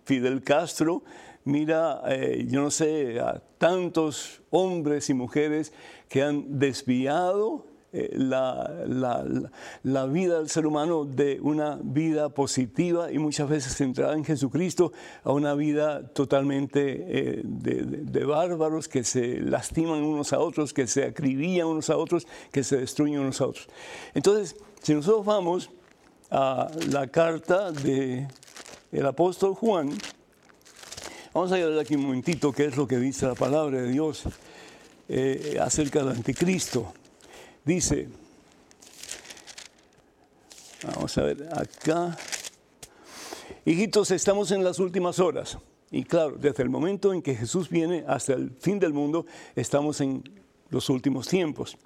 Fidel 0.03 0.43
Castro, 0.43 1.03
mira, 1.45 2.01
eh, 2.07 2.45
yo 2.49 2.61
no 2.61 2.71
sé, 2.71 3.19
a 3.19 3.41
tantos 3.57 4.41
hombres 4.49 5.09
y 5.09 5.13
mujeres 5.13 5.73
que 6.09 6.21
han 6.21 6.59
desviado 6.59 7.65
eh, 7.95 8.09
la, 8.15 10.05
vida 10.07 10.39
del 10.39 10.49
ser 10.49 10.65
humano 10.65 11.05
de 11.05 11.39
una 11.41 11.77
vida 11.79 12.29
positiva 12.29 13.11
y 13.11 13.19
muchas 13.19 13.47
veces 13.47 13.75
centrada 13.75 14.15
en 14.15 14.25
Jesucristo 14.25 14.91
a 15.23 15.31
una 15.31 15.53
vida 15.53 16.07
totalmente 16.07 16.81
eh, 17.07 17.41
de, 17.43 18.25
bárbaros 18.25 18.87
que 18.87 19.03
se 19.03 19.39
lastiman 19.41 20.01
unos 20.01 20.33
a 20.33 20.39
otros, 20.39 20.73
que 20.73 20.87
se 20.87 21.05
acribillan 21.05 21.67
unos 21.67 21.91
a 21.91 21.97
otros, 21.97 22.25
que 22.51 22.63
se 22.63 22.77
destruyen 22.77 23.19
unos 23.19 23.39
a 23.41 23.45
otros. 23.45 23.67
Entonces, 24.15 24.55
si 24.81 24.95
nosotros 24.95 25.23
vamos 25.23 25.69
a 26.31 26.71
la 26.89 27.05
carta 27.05 27.71
del 27.71 28.27
el 28.91 29.05
apóstol 29.05 29.53
Juan, 29.53 29.91
vamos 31.31 31.51
a 31.51 31.57
ver 31.57 31.77
aquí 31.77 31.93
un 31.93 32.01
momentito 32.01 32.51
qué 32.51 32.65
es 32.65 32.75
lo 32.75 32.87
que 32.87 32.97
dice 32.97 33.27
la 33.27 33.35
palabra 33.35 33.81
de 33.81 33.89
Dios 33.89 34.23
eh, 35.07 35.59
acerca 35.61 35.99
del 35.99 36.09
anticristo. 36.09 36.91
Dice, 37.65 38.09
vamos 40.83 41.17
a 41.17 41.23
ver 41.23 41.47
acá, 41.53 42.17
hijitos, 43.63 44.11
estamos 44.11 44.51
en 44.51 44.65
las 44.65 44.79
últimas 44.79 45.19
horas. 45.19 45.57
Y 45.89 46.03
claro, 46.03 46.35
desde 46.37 46.63
el 46.63 46.69
momento 46.69 47.13
en 47.13 47.21
que 47.21 47.35
Jesús 47.35 47.69
viene 47.69 48.03
hasta 48.05 48.33
el 48.33 48.51
fin 48.59 48.79
del 48.79 48.91
mundo, 48.91 49.25
estamos 49.55 50.01
en 50.01 50.23
los 50.71 50.89
últimos 50.89 51.27
tiempos. 51.29 51.77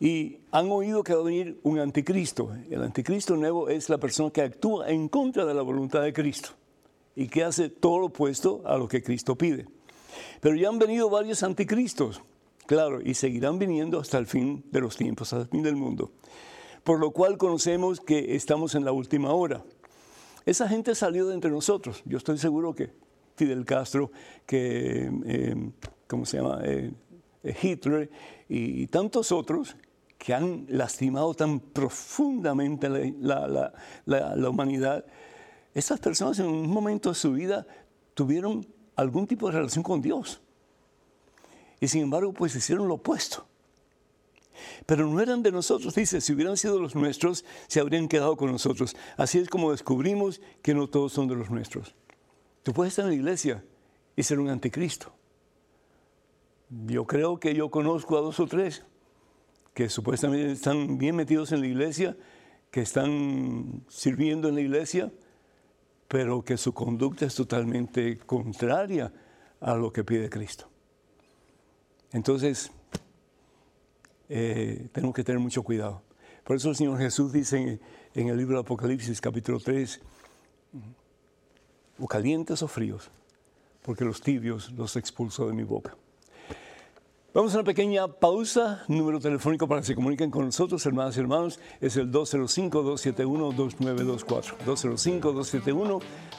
Y 0.00 0.38
han 0.50 0.70
oído 0.70 1.02
que 1.02 1.14
va 1.14 1.20
a 1.20 1.24
venir 1.24 1.58
un 1.62 1.78
anticristo. 1.78 2.54
El 2.70 2.82
anticristo 2.82 3.36
nuevo 3.36 3.68
es 3.68 3.90
la 3.90 3.98
persona 3.98 4.30
que 4.30 4.42
actúa 4.42 4.88
en 4.88 5.08
contra 5.08 5.44
de 5.44 5.52
la 5.52 5.62
voluntad 5.62 6.02
de 6.02 6.12
Cristo 6.12 6.50
y 7.14 7.28
que 7.28 7.44
hace 7.44 7.68
todo 7.68 7.98
lo 7.98 8.06
opuesto 8.06 8.62
a 8.64 8.78
lo 8.78 8.88
que 8.88 9.02
Cristo 9.02 9.36
pide. 9.36 9.66
Pero 10.40 10.54
ya 10.54 10.68
han 10.68 10.78
venido 10.78 11.10
varios 11.10 11.42
anticristos, 11.42 12.22
claro, 12.66 13.00
y 13.00 13.14
seguirán 13.14 13.58
viniendo 13.58 14.00
hasta 14.00 14.18
el 14.18 14.26
fin 14.26 14.64
de 14.70 14.80
los 14.80 14.96
tiempos, 14.96 15.32
hasta 15.32 15.44
el 15.44 15.48
fin 15.48 15.62
del 15.62 15.76
mundo. 15.76 16.12
Por 16.84 17.00
lo 17.00 17.10
cual 17.10 17.38
conocemos 17.38 18.00
que 18.00 18.36
estamos 18.36 18.74
en 18.74 18.84
la 18.84 18.92
última 18.92 19.32
hora. 19.32 19.64
Esa 20.44 20.68
gente 20.68 20.94
salió 20.94 21.26
de 21.26 21.34
entre 21.34 21.50
nosotros. 21.50 22.02
Yo 22.04 22.18
estoy 22.18 22.38
seguro 22.38 22.74
que 22.74 22.90
Fidel 23.34 23.64
Castro, 23.64 24.10
que, 24.46 25.10
eh, 25.26 25.70
¿cómo 26.06 26.24
se 26.24 26.38
llama? 26.38 26.60
Eh, 26.62 26.92
Hitler 27.62 28.10
y, 28.48 28.86
tantos 28.88 29.32
otros 29.32 29.76
que 30.18 30.34
han 30.34 30.66
lastimado 30.68 31.34
tan 31.34 31.60
profundamente 31.60 32.88
la, 33.20 33.72
humanidad, 34.48 35.04
estas 35.74 36.00
personas 36.00 36.38
en 36.38 36.46
un 36.46 36.68
momento 36.68 37.10
de 37.10 37.14
su 37.14 37.32
vida 37.32 37.66
tuvieron 38.14 38.66
algún 38.96 39.26
tipo 39.26 39.46
de 39.46 39.58
relación 39.58 39.82
con 39.82 40.00
Dios. 40.00 40.40
Y 41.86 41.88
sin 41.88 42.02
embargo, 42.02 42.32
pues 42.32 42.56
hicieron 42.56 42.88
lo 42.88 42.94
opuesto. 42.94 43.46
Pero 44.86 45.06
no 45.06 45.20
eran 45.20 45.44
de 45.44 45.52
nosotros, 45.52 45.94
dice, 45.94 46.20
si 46.20 46.32
hubieran 46.32 46.56
sido 46.56 46.80
los 46.80 46.96
nuestros, 46.96 47.44
se 47.68 47.78
habrían 47.78 48.08
quedado 48.08 48.36
con 48.36 48.50
nosotros. 48.50 48.96
Así 49.16 49.38
es 49.38 49.48
como 49.48 49.70
descubrimos 49.70 50.40
que 50.62 50.74
no 50.74 50.88
todos 50.88 51.12
son 51.12 51.28
de 51.28 51.36
los 51.36 51.48
nuestros. 51.48 51.94
Tú 52.64 52.72
puedes 52.72 52.90
estar 52.90 53.04
en 53.04 53.10
la 53.12 53.14
iglesia 53.14 53.64
y 54.16 54.24
ser 54.24 54.40
un 54.40 54.48
anticristo. 54.48 55.12
Yo 56.70 57.06
creo 57.06 57.38
que 57.38 57.54
yo 57.54 57.70
conozco 57.70 58.18
a 58.18 58.20
dos 58.20 58.40
o 58.40 58.48
tres 58.48 58.82
que 59.72 59.88
supuestamente 59.88 60.50
están 60.50 60.98
bien 60.98 61.14
metidos 61.14 61.52
en 61.52 61.60
la 61.60 61.68
iglesia, 61.68 62.16
que 62.72 62.80
están 62.80 63.84
sirviendo 63.86 64.48
en 64.48 64.56
la 64.56 64.60
iglesia, 64.60 65.12
pero 66.08 66.44
que 66.44 66.56
su 66.56 66.74
conducta 66.74 67.26
es 67.26 67.36
totalmente 67.36 68.18
contraria 68.18 69.12
a 69.60 69.76
lo 69.76 69.92
que 69.92 70.02
pide 70.02 70.28
Cristo. 70.28 70.68
Entonces, 72.16 72.72
eh, 74.30 74.88
tenemos 74.90 75.14
que 75.14 75.22
tener 75.22 75.38
mucho 75.38 75.62
cuidado. 75.62 76.00
Por 76.44 76.56
eso 76.56 76.70
el 76.70 76.76
Señor 76.76 76.98
Jesús 76.98 77.30
dice 77.30 77.78
en, 78.14 78.28
el 78.28 78.38
libro 78.38 78.56
de 78.56 78.62
Apocalipsis 78.62 79.20
capítulo 79.20 79.60
3, 79.60 80.00
o 81.98 82.08
calientes 82.08 82.62
o 82.62 82.68
fríos, 82.68 83.10
porque 83.82 84.06
los 84.06 84.22
tibios 84.22 84.72
los 84.72 84.96
expulso 84.96 85.46
de 85.46 85.52
mi 85.52 85.62
boca. 85.62 85.94
Vamos 87.34 87.52
a 87.52 87.58
una 87.58 87.64
pequeña 87.64 88.08
pausa. 88.08 88.82
Número 88.88 89.20
telefónico 89.20 89.68
para 89.68 89.82
que 89.82 89.88
se 89.88 89.94
comuniquen 89.94 90.30
con 90.30 90.46
nosotros, 90.46 90.86
hermanas 90.86 91.18
y 91.18 91.20
hermanos, 91.20 91.60
es 91.82 91.98
el 91.98 92.10
205-271-2924. 92.10 94.56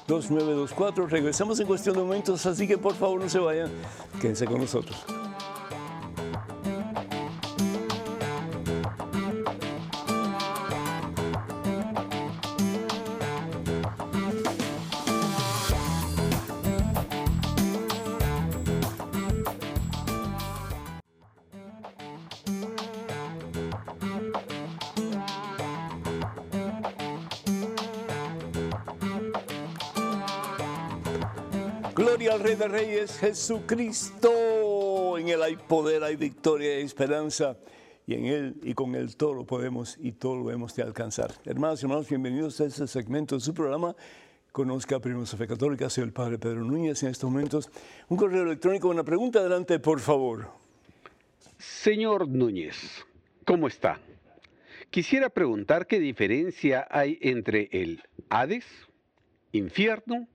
205-271-2924. 0.08 1.08
Regresamos 1.08 1.60
en 1.60 1.68
cuestión 1.68 1.98
de 1.98 2.02
momentos, 2.02 2.44
así 2.48 2.68
que 2.68 2.80
por 2.80 2.96
favor 2.96 3.22
no 3.22 3.30
se 3.30 3.38
vayan, 3.38 3.70
quédense 4.20 4.48
con 4.48 4.60
nosotros. 4.60 5.06
Gloria 31.98 32.34
al 32.34 32.42
Rey 32.42 32.54
de 32.54 32.68
Reyes, 32.68 33.18
Jesucristo. 33.18 35.18
En 35.18 35.30
Él 35.30 35.42
hay 35.42 35.56
poder, 35.56 36.04
hay 36.04 36.16
victoria 36.16 36.80
y 36.80 36.84
esperanza. 36.84 37.58
Y 38.06 38.14
en 38.14 38.26
Él 38.26 38.56
y 38.62 38.76
con 38.76 38.94
Él 38.94 39.18
todo 39.18 39.34
lo 39.34 39.46
podemos 39.46 39.98
y 40.00 40.12
todo 40.12 40.36
lo 40.36 40.52
hemos 40.52 40.76
de 40.76 40.84
alcanzar. 40.84 41.34
Hermanos 41.44 41.82
y 41.82 41.88
hermanos, 41.88 42.08
bienvenidos 42.08 42.62
a 42.62 42.66
este 42.66 42.86
segmento 42.86 43.34
de 43.34 43.42
su 43.42 43.52
programa. 43.52 43.96
Conozca 44.52 45.00
Primero 45.00 45.26
Fe 45.26 45.48
Católica, 45.48 45.90
soy 45.90 46.04
el 46.04 46.14
Padre 46.14 46.38
Pedro 46.38 46.64
Núñez. 46.64 47.02
En 47.02 47.10
estos 47.10 47.32
momentos, 47.32 47.72
un 48.10 48.18
correo 48.18 48.44
electrónico, 48.44 48.90
una 48.90 49.04
pregunta. 49.04 49.40
Adelante, 49.40 49.80
por 49.80 50.00
favor. 50.00 50.52
Señor 51.58 52.28
Núñez, 52.28 53.08
¿cómo 53.44 53.68
está? 53.68 54.00
Quisiera 54.92 55.32
preguntar 55.32 55.88
qué 55.88 56.00
diferencia 56.00 56.88
hay 56.92 57.18
entre 57.24 57.70
el 57.72 58.04
Hades, 58.30 58.66
infierno 59.52 60.28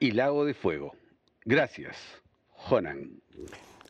y 0.00 0.10
lago 0.10 0.44
de 0.44 0.54
fuego. 0.54 0.96
Gracias, 1.46 1.98
Jonan. 2.54 3.20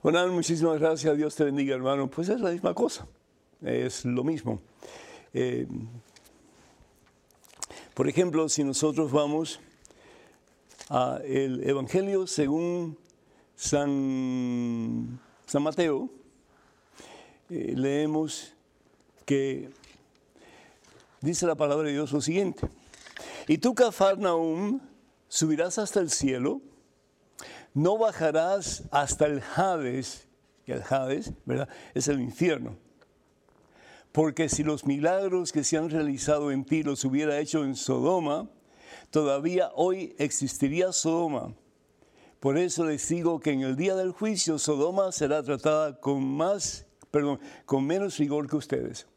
Jonan, 0.02 0.30
muchísimas 0.30 0.80
gracias. 0.80 1.16
Dios 1.16 1.36
te 1.36 1.44
bendiga, 1.44 1.76
hermano. 1.76 2.10
Pues 2.10 2.28
es 2.28 2.40
la 2.40 2.50
misma 2.50 2.74
cosa. 2.74 3.06
Es 3.62 4.04
lo 4.04 4.24
mismo. 4.24 4.60
Eh, 5.32 5.68
por 7.94 8.08
ejemplo, 8.08 8.48
si 8.48 8.64
nosotros 8.64 9.12
vamos 9.12 9.60
al 10.88 11.62
Evangelio 11.62 12.26
según 12.26 12.98
San, 13.54 15.20
San 15.46 15.62
Mateo, 15.62 16.10
eh, 17.50 17.74
leemos 17.76 18.52
que 19.24 19.70
dice 21.20 21.46
la 21.46 21.54
palabra 21.54 21.86
de 21.86 21.92
Dios 21.92 22.10
lo 22.10 22.20
siguiente. 22.20 22.66
Y 23.46 23.58
tú, 23.58 23.76
Cafarnaum, 23.76 24.80
subirás 25.28 25.78
hasta 25.78 26.00
el 26.00 26.10
cielo 26.10 26.60
no 27.74 27.98
bajarás 27.98 28.84
hasta 28.90 29.26
el 29.26 29.42
Hades, 29.54 30.28
y 30.64 30.72
el 30.72 30.82
Hades, 30.88 31.32
¿verdad? 31.44 31.68
Es 31.92 32.08
el 32.08 32.20
infierno. 32.20 32.76
Porque 34.12 34.48
si 34.48 34.62
los 34.62 34.86
milagros 34.86 35.52
que 35.52 35.64
se 35.64 35.76
han 35.76 35.90
realizado 35.90 36.52
en 36.52 36.64
ti 36.64 36.84
los 36.84 37.04
hubiera 37.04 37.38
hecho 37.40 37.64
en 37.64 37.74
Sodoma, 37.74 38.48
todavía 39.10 39.72
hoy 39.74 40.14
existiría 40.18 40.92
Sodoma. 40.92 41.52
Por 42.38 42.56
eso 42.56 42.84
les 42.84 43.08
digo 43.08 43.40
que 43.40 43.50
en 43.50 43.62
el 43.62 43.74
día 43.74 43.96
del 43.96 44.12
juicio 44.12 44.58
Sodoma 44.58 45.10
será 45.10 45.42
tratada 45.42 45.98
con 45.98 46.24
más, 46.24 46.86
perdón, 47.10 47.40
con 47.64 47.84
menos 47.84 48.16
rigor 48.18 48.48
que 48.48 48.56
ustedes. 48.56 49.08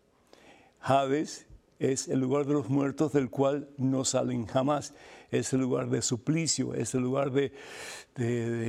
Hades 0.80 1.46
es 1.78 2.08
el 2.08 2.20
lugar 2.20 2.46
de 2.48 2.54
los 2.54 2.70
muertos 2.70 3.14
del 3.14 3.30
cual 3.30 3.70
no 3.78 4.04
salen 4.04 4.48
jamás 4.48 4.96
es 5.32 5.54
el 5.54 5.62
lugar 5.62 5.90
de 5.90 6.02
suplicio, 6.02 6.74
es 6.74 6.94
el 6.96 7.02
lugar 7.02 7.32
de, 7.32 7.52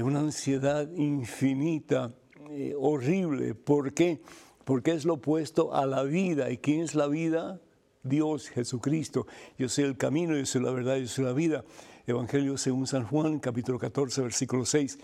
una 0.02 0.20
ansiedad 0.20 0.90
infinita, 0.96 2.14
eh, 2.50 2.74
horrible. 2.76 3.54
¿Por 3.54 3.92
qué? 3.92 4.20
Porque 4.64 4.92
es 4.92 5.04
lo 5.04 5.14
opuesto 5.14 5.74
a 5.74 5.86
la 5.86 6.02
vida. 6.02 6.50
¿Y 6.50 6.58
quién 6.58 6.80
es 6.80 6.94
la 6.94 7.06
vida? 7.06 7.60
Dios, 8.02 8.48
Jesucristo. 8.48 9.26
Yo 9.58 9.68
soy 9.68 9.84
el 9.84 9.96
camino, 9.96 10.36
yo 10.36 10.46
soy 10.46 10.62
la 10.62 10.70
verdad, 10.70 10.96
yo 10.96 11.06
soy 11.06 11.24
la 11.24 11.32
vida. 11.32 11.64
Evangelio 12.06 12.56
según 12.56 12.86
San 12.86 13.04
Juan, 13.04 13.38
capítulo 13.38 13.78
14, 13.78 14.22
versículo 14.22 14.64
6. 14.64 14.98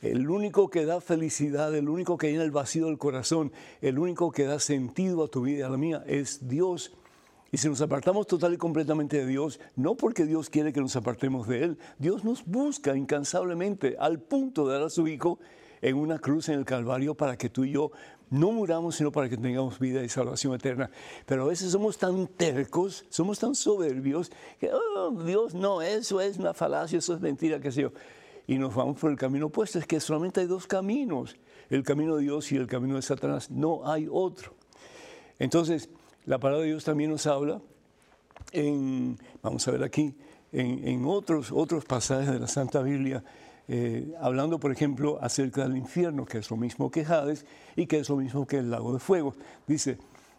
El 0.00 0.28
único 0.28 0.68
que 0.68 0.84
da 0.84 1.00
felicidad, 1.00 1.74
el 1.74 1.88
único 1.88 2.18
que 2.18 2.30
llena 2.30 2.44
el 2.44 2.50
vacío 2.50 2.86
del 2.86 2.98
corazón, 2.98 3.52
el 3.80 3.98
único 3.98 4.30
que 4.30 4.44
da 4.44 4.60
sentido 4.60 5.24
a 5.24 5.28
tu 5.28 5.42
vida 5.42 5.58
y 5.58 5.62
a 5.62 5.70
la 5.70 5.78
mía 5.78 6.04
es 6.06 6.46
Dios. 6.46 6.92
Y 7.52 7.58
si 7.58 7.68
nos 7.68 7.80
apartamos 7.80 8.26
total 8.26 8.54
y 8.54 8.56
completamente 8.56 9.18
de 9.18 9.26
Dios, 9.26 9.60
no 9.76 9.94
porque 9.94 10.24
Dios 10.24 10.50
quiere 10.50 10.72
que 10.72 10.80
nos 10.80 10.96
apartemos 10.96 11.46
de 11.46 11.62
Él, 11.62 11.78
Dios 11.98 12.24
nos 12.24 12.44
busca 12.44 12.96
incansablemente 12.96 13.96
al 13.98 14.20
punto 14.20 14.66
de 14.66 14.74
dar 14.74 14.82
a 14.82 14.90
su 14.90 15.06
Hijo 15.06 15.38
en 15.80 15.96
una 15.96 16.18
cruz 16.18 16.48
en 16.48 16.58
el 16.58 16.64
Calvario 16.64 17.14
para 17.14 17.36
que 17.36 17.48
tú 17.48 17.64
y 17.64 17.72
yo 17.72 17.92
no 18.30 18.50
muramos, 18.50 18.96
sino 18.96 19.12
para 19.12 19.28
que 19.28 19.36
tengamos 19.36 19.78
vida 19.78 20.02
y 20.02 20.08
salvación 20.08 20.54
eterna. 20.54 20.90
Pero 21.26 21.44
a 21.44 21.46
veces 21.46 21.70
somos 21.70 21.98
tan 21.98 22.26
tercos, 22.26 23.04
somos 23.08 23.38
tan 23.38 23.54
soberbios, 23.54 24.30
que, 24.58 24.70
oh, 24.72 25.12
Dios, 25.24 25.54
no, 25.54 25.82
eso 25.82 26.20
es 26.20 26.38
una 26.38 26.52
falacia, 26.52 26.98
eso 26.98 27.14
es 27.14 27.20
mentira, 27.20 27.60
qué 27.60 27.70
sé 27.70 27.82
yo. 27.82 27.92
Y 28.48 28.58
nos 28.58 28.74
vamos 28.74 28.98
por 28.98 29.10
el 29.10 29.16
camino 29.16 29.46
opuesto, 29.46 29.78
es 29.78 29.86
que 29.86 30.00
solamente 30.00 30.40
hay 30.40 30.46
dos 30.46 30.66
caminos, 30.66 31.36
el 31.70 31.82
camino 31.82 32.16
de 32.16 32.22
Dios 32.22 32.50
y 32.52 32.56
el 32.56 32.66
camino 32.66 32.96
de 32.96 33.02
Satanás, 33.02 33.50
no 33.50 33.88
hay 33.88 34.08
otro. 34.10 34.54
Entonces, 35.38 35.88
la 36.26 36.38
palabra 36.38 36.62
de 36.62 36.70
Dios 36.70 36.84
también 36.84 37.10
nos 37.10 37.26
habla 37.26 37.60
en, 38.52 39.18
vamos 39.42 39.66
a 39.66 39.70
ver 39.70 39.84
aquí, 39.84 40.14
en, 40.52 41.04
otros, 41.04 41.52
otros 41.52 41.84
pasajes 41.84 42.32
de 42.32 42.40
la 42.40 42.48
Santa 42.48 42.82
Biblia, 42.82 43.22
eh, 43.68 44.14
hablando, 44.20 44.58
por 44.58 44.72
ejemplo, 44.72 45.18
acerca 45.20 45.62
del 45.62 45.76
infierno, 45.76 46.24
que 46.24 46.38
es 46.38 46.50
lo 46.50 46.56
mismo 46.56 46.90
que 46.90 47.04
Hades 47.04 47.44
y 47.74 47.86
que 47.86 47.98
es 47.98 48.08
lo 48.08 48.16
mismo 48.16 48.46
que 48.46 48.58
el 48.58 48.70
lago 48.70 48.92
de 48.92 48.98
fuego. 48.98 49.34
Dice, 49.66 49.98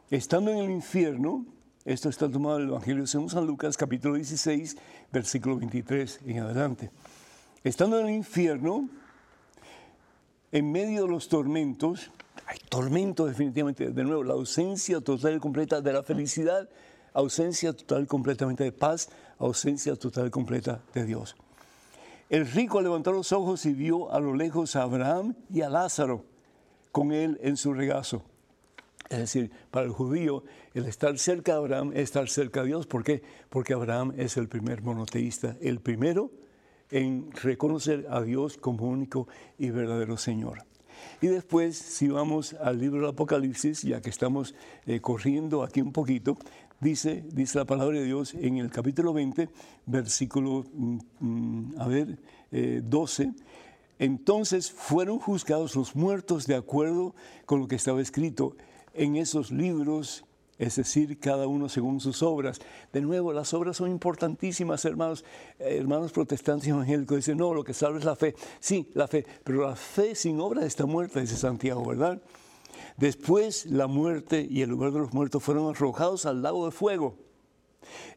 estando 0.10 0.52
en 0.52 0.58
el 0.58 0.72
infierno, 0.72 1.46
esto 1.86 2.10
está 2.10 2.30
tomado 2.30 2.58
del 2.58 2.70
Evangelio 2.70 3.04
de 3.04 3.08
San 3.08 3.46
Lucas, 3.46 3.78
capítulo 3.78 4.16
16, 4.16 4.78
versículo 5.12 5.58
23 5.58 6.20
en 6.26 6.40
adelante. 6.40 6.92
Estando 7.64 8.00
en 8.00 8.08
el 8.08 8.16
infierno, 8.16 8.90
en 10.52 10.72
medio 10.72 11.04
de 11.04 11.10
los 11.10 11.30
tormentos, 11.30 12.12
hay 12.48 12.60
tormento 12.70 13.26
definitivamente, 13.26 13.90
de 13.90 14.04
nuevo, 14.06 14.24
la 14.24 14.34
ausencia 14.34 15.02
total 15.02 15.36
y 15.36 15.40
completa 15.40 15.82
de 15.82 15.92
la 15.92 16.02
felicidad, 16.02 16.70
ausencia 17.14 17.74
total 17.74 18.04
y 18.04 18.06
completamente 18.06 18.64
de 18.64 18.72
paz, 18.72 19.10
ausencia 19.38 19.98
total 19.98 20.28
y 20.28 20.30
completa 20.30 20.82
de 20.94 21.04
Dios. 21.04 21.36
El 22.30 22.50
rico 22.50 22.82
levantó 22.82 23.12
los 23.12 23.34
ojos 23.34 23.66
y 23.66 23.74
vio 23.74 24.14
a 24.14 24.22
lo 24.22 24.34
lejos 24.34 24.78
a 24.78 24.84
Abraham 24.84 25.36
y 25.54 25.62
a 25.62 25.70
Lázaro 25.70 26.24
con 26.94 27.12
él 27.12 27.38
en 27.44 27.58
su 27.58 27.74
regazo. 27.74 28.24
Es 29.10 29.20
decir, 29.20 29.52
para 29.70 29.86
el 29.86 29.92
judío, 29.92 30.44
el 30.74 30.86
estar 30.86 31.18
cerca 31.20 31.52
de 31.54 31.58
Abraham 31.58 31.92
es 31.94 32.04
estar 32.04 32.30
cerca 32.30 32.62
de 32.62 32.68
Dios. 32.68 32.88
¿Por 32.88 33.04
qué? 33.04 33.24
Porque 33.50 33.74
Abraham 33.74 34.14
es 34.18 34.38
el 34.38 34.48
primer 34.48 34.82
monoteísta, 34.82 35.58
el 35.60 35.82
primero 35.82 36.32
en 36.92 37.30
reconocer 37.34 38.08
a 38.10 38.22
Dios 38.22 38.56
como 38.56 38.88
único 38.88 39.28
y 39.58 39.70
verdadero 39.70 40.16
Señor. 40.16 40.64
Y 41.22 41.28
después, 41.28 41.78
si 41.78 42.08
vamos 42.08 42.54
al 42.54 42.80
libro 42.80 43.02
del 43.02 43.10
Apocalipsis, 43.10 43.82
ya 43.82 44.02
que 44.02 44.10
estamos 44.10 44.56
eh, 44.86 45.00
corriendo 45.00 45.64
aquí 45.64 45.82
un 45.82 45.92
poquito, 45.92 46.38
dice, 46.80 47.24
dice 47.32 47.58
la 47.58 47.66
palabra 47.66 48.00
de 48.00 48.06
Dios 48.06 48.34
en 48.34 48.58
el 48.58 48.70
capítulo 48.70 49.14
20, 49.14 49.50
versículo, 49.86 50.66
mm, 50.74 50.98
mm, 51.20 51.76
a 51.80 51.88
ver, 51.88 52.20
12. 52.84 53.24
Eh, 53.24 53.34
Entonces 54.00 54.72
fueron 54.72 55.20
juzgados 55.20 55.76
los 55.76 55.96
muertos 55.96 56.46
de 56.46 56.56
acuerdo 56.56 57.16
con 57.46 57.60
lo 57.60 57.68
que 57.68 57.76
estaba 57.76 58.02
escrito 58.02 58.56
en 58.94 59.16
esos 59.16 59.52
libros 59.52 60.27
es 60.58 60.76
decir, 60.76 61.20
cada 61.20 61.48
uno 61.48 61.70
según 61.70 62.00
sus 62.00 62.24
obras. 62.24 62.60
De 62.92 63.02
nuevo, 63.02 63.32
las 63.32 63.54
obras 63.54 63.78
son 63.78 63.92
importantísimas, 63.92 64.84
hermanos. 64.86 65.24
Hermanos 65.60 66.12
protestantes 66.12 66.68
y 66.68 66.72
evangélicos 66.72 67.18
dicen, 67.18 67.38
no, 67.38 67.54
lo 67.54 67.64
que 67.64 67.74
salva 67.74 68.00
es 68.00 68.06
la 68.06 68.16
fe. 68.16 68.36
Sí, 68.60 68.90
la 68.94 69.08
fe, 69.08 69.26
pero 69.44 69.68
la 69.68 69.76
fe 69.76 70.16
sin 70.16 70.40
obras 70.40 70.66
está 70.66 70.86
muerta, 70.86 71.20
dice 71.20 71.38
Santiago, 71.38 71.86
¿verdad? 71.86 72.22
Después 72.98 73.68
la 73.68 73.88
muerte 73.88 74.48
y 74.50 74.62
el 74.62 74.70
lugar 74.70 74.92
de 74.92 75.00
los 75.00 75.14
muertos 75.14 75.44
fueron 75.44 75.70
arrojados 75.70 76.26
al 76.26 76.42
lago 76.42 76.66
de 76.66 76.72
fuego. 76.72 77.16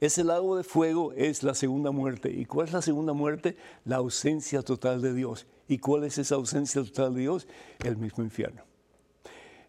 Ese 0.01 0.24
lago 0.24 0.57
de 0.57 0.64
fuego 0.64 1.12
es 1.12 1.43
la 1.43 1.55
segunda 1.55 1.91
muerte. 1.91 2.32
¿Y 2.32 2.47
cuál 2.47 2.68
es 2.68 2.72
la 2.72 2.82
segunda 2.82 3.12
muerte? 3.12 3.57
La 3.84 3.97
ausencia 3.97 4.62
total 4.62 5.03
de 5.03 5.12
Dios. 5.12 5.47
¿Y 5.68 5.78
cuál 5.78 6.05
es 6.05 6.18
esa 6.18 6.36
ausencia 6.36 6.82
total 6.82 7.14
de 7.14 7.20
Dios? 7.20 7.47
El 7.84 7.99
mismo 7.99 8.24
infierno. 8.24 8.62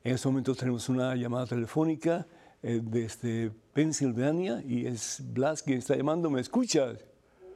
En 0.03 0.15
este 0.15 0.27
momento 0.27 0.55
tenemos 0.55 0.89
una 0.89 1.15
llamada 1.15 1.45
telefónica 1.45 2.25
eh, 2.63 2.79
desde 2.81 3.51
Pensilvania 3.73 4.61
y 4.65 4.87
es 4.87 5.21
Blas 5.33 5.63
quien 5.63 5.79
está 5.79 5.95
llamando. 5.95 6.29
¿Me 6.29 6.41
escuchas? 6.41 7.05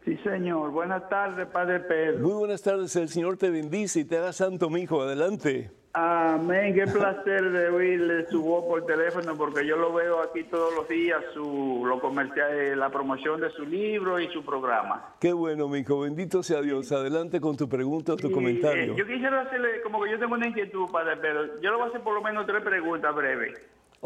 Sí, 0.04 0.18
señor. 0.24 0.72
Buenas 0.72 1.10
tardes, 1.10 1.48
Padre 1.48 1.80
Pedro. 1.80 2.20
Muy 2.20 2.34
buenas 2.34 2.62
tardes. 2.62 2.96
El 2.96 3.10
Señor 3.10 3.38
te 3.38 3.50
bendice 3.50 4.02
y 4.02 4.06
te 4.06 4.18
haga 4.18 4.34
santo, 4.34 4.70
mi 4.70 4.82
hijo. 4.82 5.02
Adelante. 5.02 5.72
Amén, 5.98 6.76
qué 6.76 6.86
placer 6.88 7.52
de 7.52 7.70
oírle 7.70 8.28
su 8.28 8.44
voz 8.44 8.66
por 8.66 8.86
teléfono 8.86 9.34
porque 9.38 9.66
yo 9.66 9.78
lo 9.78 9.94
veo 9.94 10.20
aquí 10.22 10.44
todos 10.44 10.76
los 10.76 10.90
días, 10.90 11.24
su, 11.34 11.84
lo 11.86 12.02
comercial, 12.02 12.52
eh, 12.52 12.76
la 12.76 12.90
promoción 12.90 13.40
de 13.40 13.50
su 13.52 13.64
libro 13.64 14.20
y 14.20 14.28
su 14.28 14.44
programa. 14.44 15.16
Qué 15.22 15.32
bueno, 15.32 15.70
mi 15.70 15.80
hijo, 15.80 16.02
bendito 16.02 16.44
sea 16.44 16.62
Dios. 16.62 16.92
Adelante 16.92 17.40
con 17.40 17.56
tu 17.56 17.70
pregunta 17.70 18.12
o 18.12 18.18
tu 18.18 18.30
comentario. 18.30 18.92
Eh, 18.92 18.96
yo 18.98 19.08
quisiera 19.08 19.40
hacerle, 19.40 19.82
como 19.84 20.04
que 20.04 20.12
yo 20.12 20.20
tengo 20.20 20.36
una 20.36 20.50
inquietud, 20.50 20.92
padre, 20.92 21.16
pero 21.22 21.62
yo 21.62 21.72
le 21.72 21.78
voy 21.78 21.86
a 21.86 21.88
hacer 21.88 22.02
por 22.02 22.14
lo 22.14 22.22
menos 22.22 22.46
tres 22.46 22.62
preguntas 22.62 23.16
breves. 23.16 23.58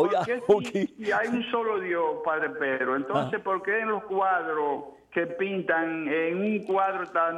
Oye, 0.01 0.41
porque 0.47 0.87
si, 0.95 1.11
hay 1.11 1.27
un 1.27 1.43
solo 1.51 1.77
Dios, 1.77 2.19
padre 2.23 2.51
Pedro, 2.51 2.95
entonces, 2.95 3.37
ah. 3.41 3.43
¿por 3.43 3.61
qué 3.61 3.79
en 3.79 3.89
los 3.89 4.03
cuadros 4.05 4.85
que 5.11 5.25
pintan 5.25 6.07
en 6.07 6.37
un 6.37 6.59
cuadro 6.59 7.03
está 7.03 7.35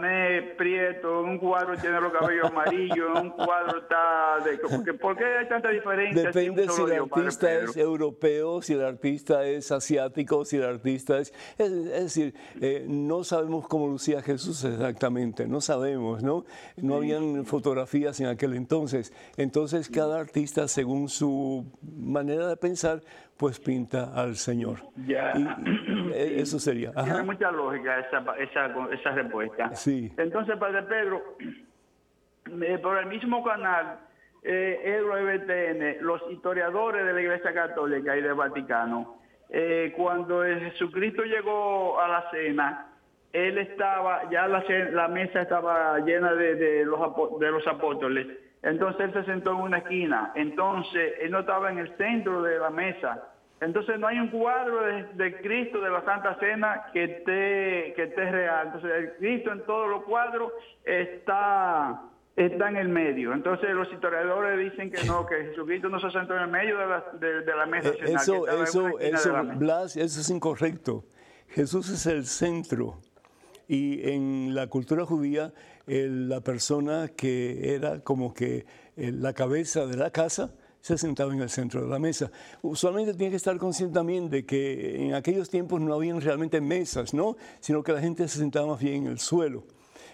prieto, 0.57 1.23
en 1.23 1.29
un 1.29 1.37
cuadro 1.37 1.77
tiene 1.77 2.01
los 2.01 2.11
cabellos 2.11 2.45
amarillos, 2.47 3.09
en 3.15 3.27
un 3.27 3.29
cuadro 3.29 3.79
está... 3.79 4.39
De, 4.43 4.93
¿Por 4.93 5.17
qué 5.17 5.23
hay 5.23 5.47
tanta 5.47 5.69
diferencia? 5.69 6.23
Depende 6.23 6.67
si, 6.67 6.81
el 6.81 6.91
artista 6.91 7.53
es 7.53 7.77
europeo, 7.77 8.61
si 8.61 8.73
el 8.73 8.83
artista 8.83 9.45
es 9.45 9.71
asiático, 9.71 10.43
si 10.43 10.57
el 10.57 10.65
artista 10.65 11.17
es... 11.17 11.33
Es, 11.57 11.85
decir, 11.85 12.33
eh, 12.59 12.85
no 12.87 13.23
sabemos 13.23 13.67
cómo 13.69 13.87
lucía 13.87 14.21
Jesús 14.21 14.65
exactamente, 14.65 15.47
no 15.47 15.61
sabemos, 15.61 16.23
¿no? 16.23 16.43
No 16.75 16.95
habían 16.95 17.45
fotografías 17.45 18.19
en 18.19 18.27
aquel 18.27 18.53
entonces. 18.53 19.13
Entonces 19.37 19.87
cada 19.87 20.19
artista, 20.19 20.67
según 20.67 21.07
su 21.07 21.65
manera 21.81 22.47
de 22.47 22.57
pensar, 22.57 23.01
pues 23.41 23.59
pinta 23.59 24.13
al 24.13 24.35
Señor. 24.35 24.81
Ya. 25.07 25.33
E, 26.13 26.41
eso 26.41 26.59
sería. 26.59 26.91
Tiene 26.91 27.23
mucha 27.23 27.51
lógica 27.51 27.99
esa, 27.99 28.23
esa, 28.37 28.93
esa 28.93 29.11
respuesta. 29.11 29.75
Sí. 29.75 30.11
Entonces, 30.17 30.57
Padre 30.57 30.83
Pedro, 30.83 31.35
eh, 32.61 32.77
por 32.81 32.97
el 32.97 33.07
mismo 33.07 33.43
canal, 33.43 33.99
eh, 34.43 35.97
los 36.01 36.21
historiadores 36.31 37.05
de 37.05 37.13
la 37.13 37.21
Iglesia 37.21 37.53
Católica 37.53 38.17
y 38.17 38.21
del 38.21 38.33
Vaticano, 38.33 39.19
eh, 39.49 39.93
cuando 39.95 40.43
Jesucristo 40.43 41.23
llegó 41.23 41.99
a 41.99 42.07
la 42.07 42.31
cena, 42.31 42.87
él 43.33 43.57
estaba, 43.57 44.29
ya 44.29 44.47
la, 44.47 44.63
la 44.91 45.07
mesa 45.07 45.41
estaba 45.41 45.99
llena 45.99 46.33
de, 46.33 46.55
de, 46.55 46.85
los, 46.85 46.99
de 47.39 47.51
los 47.51 47.65
apóstoles. 47.67 48.27
Entonces 48.63 49.01
él 49.01 49.13
se 49.13 49.23
sentó 49.25 49.51
en 49.51 49.57
una 49.57 49.77
esquina. 49.79 50.31
Entonces 50.35 51.15
él 51.21 51.31
no 51.31 51.39
estaba 51.39 51.71
en 51.71 51.79
el 51.79 51.95
centro 51.97 52.41
de 52.41 52.59
la 52.59 52.69
mesa. 52.69 53.30
Entonces 53.61 53.99
no 53.99 54.07
hay 54.07 54.19
un 54.19 54.29
cuadro 54.29 54.81
de, 55.13 55.41
Cristo 55.41 55.79
de 55.79 55.91
la 55.91 56.03
Santa 56.03 56.35
Cena 56.39 56.85
que 56.91 57.03
esté, 57.03 57.93
que 57.95 58.03
esté 58.09 58.31
real. 58.31 58.67
Entonces 58.67 58.91
el 58.91 59.13
Cristo 59.17 59.51
en 59.51 59.63
todos 59.67 59.87
los 59.87 60.03
cuadros 60.03 60.51
está, 60.83 62.01
está 62.35 62.69
en 62.69 62.77
el 62.77 62.89
medio. 62.89 63.33
Entonces 63.33 63.69
los 63.69 63.91
historiadores 63.93 64.71
dicen 64.71 64.89
que 64.89 65.03
no, 65.05 65.27
que 65.27 65.35
Jesucristo 65.49 65.89
no 65.89 65.99
se 65.99 66.09
sentó 66.09 66.35
en 66.35 66.41
el 66.41 66.49
medio 66.49 66.75
de 66.79 66.87
la, 66.87 67.05
de, 67.19 67.55
la 67.55 67.65
mesa. 67.67 67.89
Eh, 67.89 68.15
eso, 68.15 68.47
eso, 68.47 68.99
eso, 68.99 69.43
Blas, 69.55 69.95
eso 69.95 70.21
es 70.21 70.29
incorrecto. 70.31 71.05
Jesús 71.49 71.87
es 71.89 72.07
el 72.07 72.25
centro. 72.25 72.99
Y 73.67 74.09
en 74.09 74.55
la 74.55 74.67
cultura 74.67 75.05
judía, 75.05 75.53
la 75.85 76.41
persona 76.41 77.09
que 77.15 77.75
era 77.75 77.99
como 77.99 78.33
que 78.33 78.65
eh, 78.97 79.11
la 79.11 79.33
cabeza 79.33 79.85
de 79.85 79.97
la 79.97 80.09
casa, 80.09 80.51
se 80.81 80.97
sentaba 80.97 81.33
en 81.33 81.41
el 81.41 81.49
centro 81.49 81.81
de 81.81 81.87
la 81.87 81.99
mesa. 81.99 82.31
Usualmente 82.61 83.13
tiene 83.13 83.31
que 83.31 83.37
estar 83.37 83.57
consciente 83.57 83.93
también 83.93 84.29
de 84.29 84.45
que 84.45 85.05
en 85.05 85.13
aquellos 85.13 85.49
tiempos 85.49 85.79
no 85.79 85.93
habían 85.93 86.19
realmente 86.19 86.59
mesas, 86.59 87.13
¿no? 87.13 87.37
Sino 87.59 87.83
que 87.83 87.93
la 87.93 88.01
gente 88.01 88.27
se 88.27 88.39
sentaba 88.39 88.67
más 88.67 88.79
bien 88.79 89.05
en 89.05 89.07
el 89.07 89.19
suelo. 89.19 89.63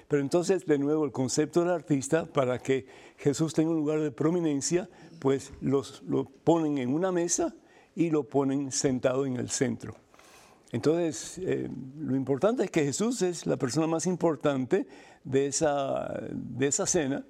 Pero 0.08 0.22
entonces, 0.22 0.66
de 0.66 0.78
nuevo, 0.78 1.06
el 1.06 1.12
concepto 1.12 1.62
del 1.62 1.72
artista, 1.72 2.26
para 2.26 2.60
que 2.60 2.86
Jesús 3.18 3.54
tenga 3.54 3.72
un 3.72 3.78
lugar 3.78 4.00
de 4.00 4.12
prominencia, 4.12 4.90
pues 5.20 5.52
los, 5.60 6.04
lo 6.04 6.26
ponen 6.26 6.78
en 6.78 6.94
una 6.94 7.12
mesa 7.12 7.56
y 7.96 8.10
lo 8.10 8.24
ponen 8.24 8.72
sentado 8.72 9.26
en 9.26 9.38
el 9.38 9.50
centro. 9.50 9.96
Entonces, 10.72 11.40
eh, 11.40 11.70
lo 11.98 12.16
importante 12.16 12.64
es 12.64 12.72
que 12.72 12.84
Jesús 12.84 13.22
es 13.22 13.46
la 13.46 13.58
persona 13.58 13.88
más 13.88 14.06
importante 14.06 14.86
de 15.24 15.48
esa, 15.48 16.22
de 16.32 16.68
esa 16.68 16.86
cena 16.86 17.26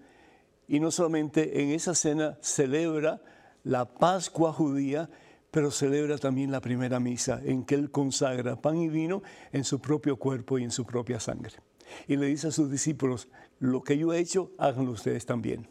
y 0.68 0.80
no 0.80 0.91
solamente 0.91 1.61
en 1.61 1.72
esa 1.72 1.95
cena 1.95 2.38
celebra 2.41 3.22
la 3.63 3.86
Pascua 3.86 4.53
judía, 4.53 5.09
pero 5.51 5.72
celebra 5.72 6.18
también 6.18 6.51
la 6.51 6.61
primera 6.61 6.99
misa 6.99 7.41
en 7.43 7.63
que 7.63 7.76
Él 7.76 7.89
consagra 7.89 8.61
pan 8.61 8.78
y 8.78 8.89
vino 8.89 9.24
en 9.51 9.63
su 9.63 9.80
propio 9.80 10.18
cuerpo 10.18 10.57
y 10.57 10.63
en 10.63 10.72
su 10.72 10.86
propia 10.86 11.20
sangre. 11.20 11.55
Y 12.07 12.18
le 12.18 12.28
dice 12.28 12.47
a 12.47 12.51
sus 12.51 12.70
discípulos, 12.70 13.30
lo 13.59 13.82
que 13.82 13.97
yo 13.97 14.13
he 14.13 14.20
hecho, 14.20 14.51
háganlo 14.57 14.91
ustedes 14.91 15.26
también. 15.26 15.68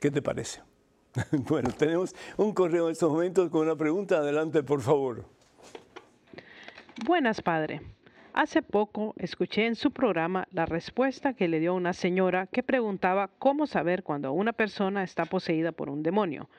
¿Qué 0.00 0.10
te 0.10 0.22
parece? 0.22 0.60
bueno, 1.32 1.70
tenemos 1.70 2.14
un 2.36 2.52
correo 2.52 2.86
en 2.86 2.92
estos 2.92 3.10
momentos 3.10 3.50
con 3.50 3.62
una 3.62 3.76
pregunta. 3.76 4.18
Adelante, 4.18 4.62
por 4.62 4.80
favor. 4.80 5.24
Buenas, 7.04 7.40
Padre. 7.42 7.93
Hace 8.34 8.62
poco 8.62 9.14
escuché 9.16 9.64
en 9.64 9.76
su 9.76 9.92
programa 9.92 10.48
la 10.50 10.66
respuesta 10.66 11.34
que 11.34 11.46
le 11.46 11.60
dio 11.60 11.72
una 11.72 11.92
señora 11.92 12.48
que 12.48 12.64
preguntaba 12.64 13.30
cómo 13.38 13.68
saber 13.68 14.02
cuando 14.02 14.32
una 14.32 14.52
persona 14.52 15.04
está 15.04 15.24
poseída 15.24 15.70
por 15.70 15.88
un 15.88 16.02
demonio. 16.02 16.50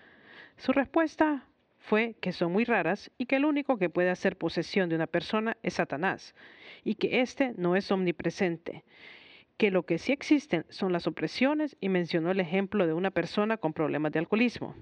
Su 0.55 0.71
respuesta 0.71 1.45
fue 1.79 2.15
que 2.21 2.31
son 2.31 2.53
muy 2.53 2.63
raras 2.63 3.11
y 3.17 3.25
que 3.25 3.35
el 3.35 3.43
único 3.43 3.77
que 3.77 3.89
puede 3.89 4.09
hacer 4.09 4.37
posesión 4.37 4.87
de 4.87 4.95
una 4.95 5.05
persona 5.05 5.57
es 5.63 5.73
Satanás 5.73 6.33
y 6.85 6.95
que 6.95 7.19
éste 7.19 7.53
no 7.57 7.75
es 7.75 7.91
omnipresente 7.91 8.85
que 9.57 9.69
lo 9.69 9.83
que 9.83 9.97
sí 9.97 10.13
existen 10.13 10.65
son 10.69 10.93
las 10.93 11.07
opresiones 11.07 11.75
y 11.81 11.89
mencionó 11.89 12.31
el 12.31 12.39
ejemplo 12.39 12.87
de 12.87 12.93
una 12.93 13.11
persona 13.11 13.57
con 13.57 13.73
problemas 13.73 14.13
de 14.13 14.19
alcoholismo. 14.19 14.75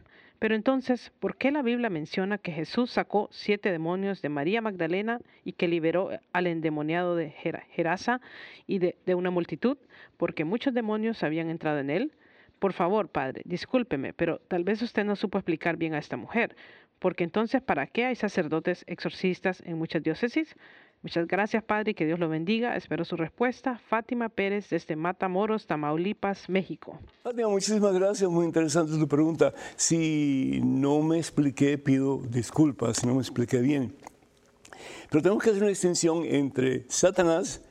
Pero 0.43 0.55
entonces, 0.55 1.13
¿por 1.21 1.37
qué 1.37 1.51
la 1.51 1.61
Biblia 1.61 1.89
menciona 1.89 2.37
que 2.37 2.51
Jesús 2.51 2.91
sacó 2.91 3.29
siete 3.31 3.71
demonios 3.71 4.21
de 4.21 4.27
María 4.27 4.59
Magdalena 4.59 5.21
y 5.45 5.53
que 5.53 5.69
liberó 5.69 6.09
al 6.33 6.47
endemoniado 6.47 7.15
de 7.15 7.29
Gerasa 7.29 8.19
y 8.67 8.79
de, 8.79 8.97
de 9.05 9.15
una 9.15 9.31
multitud? 9.31 9.77
Porque 10.17 10.43
muchos 10.43 10.73
demonios 10.73 11.23
habían 11.23 11.49
entrado 11.49 11.79
en 11.79 11.89
él. 11.89 12.11
Por 12.59 12.73
favor, 12.73 13.07
padre, 13.07 13.41
discúlpeme, 13.45 14.11
pero 14.11 14.39
tal 14.49 14.65
vez 14.65 14.81
usted 14.81 15.05
no 15.05 15.15
supo 15.15 15.37
explicar 15.37 15.77
bien 15.77 15.93
a 15.93 15.99
esta 15.99 16.17
mujer, 16.17 16.57
porque 16.99 17.23
entonces, 17.23 17.61
¿para 17.61 17.87
qué 17.87 18.03
hay 18.03 18.15
sacerdotes 18.17 18.83
exorcistas 18.85 19.63
en 19.65 19.77
muchas 19.77 20.03
diócesis? 20.03 20.57
Muchas 21.03 21.27
gracias, 21.27 21.61
Padre, 21.63 21.91
y 21.91 21.93
que 21.93 22.05
Dios 22.05 22.17
lo 22.17 22.29
bendiga. 22.29 22.77
Espero 22.77 23.03
su 23.03 23.17
respuesta. 23.17 23.77
Fátima 23.89 24.29
Pérez, 24.29 24.69
desde 24.69 24.95
Matamoros, 24.95 25.67
Tamaulipas, 25.67 26.47
México. 26.47 26.97
Fátima, 27.23 27.49
muchísimas 27.49 27.93
gracias. 27.93 28.29
Muy 28.29 28.45
interesante 28.45 28.97
tu 28.97 29.07
pregunta. 29.07 29.53
Si 29.75 30.61
no 30.63 31.01
me 31.01 31.17
expliqué, 31.17 31.77
pido 31.77 32.21
disculpas 32.29 33.05
no 33.05 33.15
me 33.15 33.19
expliqué 33.19 33.59
bien. 33.59 33.93
Pero 35.09 35.21
tenemos 35.21 35.43
que 35.43 35.49
hacer 35.49 35.61
una 35.61 35.69
distinción 35.69 36.23
entre 36.23 36.85
Satanás 36.87 37.61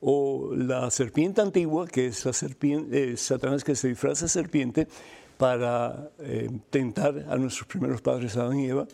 o 0.00 0.50
la 0.54 0.90
serpiente 0.90 1.40
antigua, 1.40 1.86
que 1.86 2.08
es 2.08 2.24
la 2.26 2.34
serpiente, 2.34 3.12
eh, 3.12 3.16
Satanás 3.16 3.64
que 3.64 3.74
se 3.74 3.88
disfraza 3.88 4.28
serpiente 4.28 4.86
para 5.38 6.10
eh, 6.18 6.50
tentar 6.68 7.24
a 7.28 7.36
nuestros 7.36 7.66
primeros 7.66 8.02
padres 8.02 8.36
Adán 8.36 8.58
y 8.58 8.66
Eva, 8.66 8.86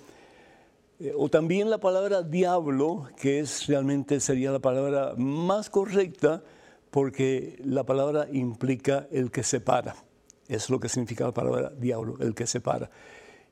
eh, 1.01 1.13
o 1.17 1.29
también 1.29 1.71
la 1.71 1.79
palabra 1.79 2.23
diablo, 2.23 3.09
que 3.17 3.39
es 3.39 3.67
realmente 3.67 4.19
sería 4.19 4.51
la 4.51 4.59
palabra 4.59 5.15
más 5.17 5.71
correcta 5.71 6.43
porque 6.91 7.57
la 7.65 7.85
palabra 7.85 8.27
implica 8.33 9.07
el 9.13 9.31
que 9.31 9.45
separa. 9.45 9.95
Es 10.49 10.71
lo 10.71 10.81
que 10.81 10.89
significa 10.89 11.25
la 11.25 11.33
palabra 11.33 11.71
diablo, 11.71 12.17
el 12.21 12.35
que 12.35 12.47
separa. 12.47 12.91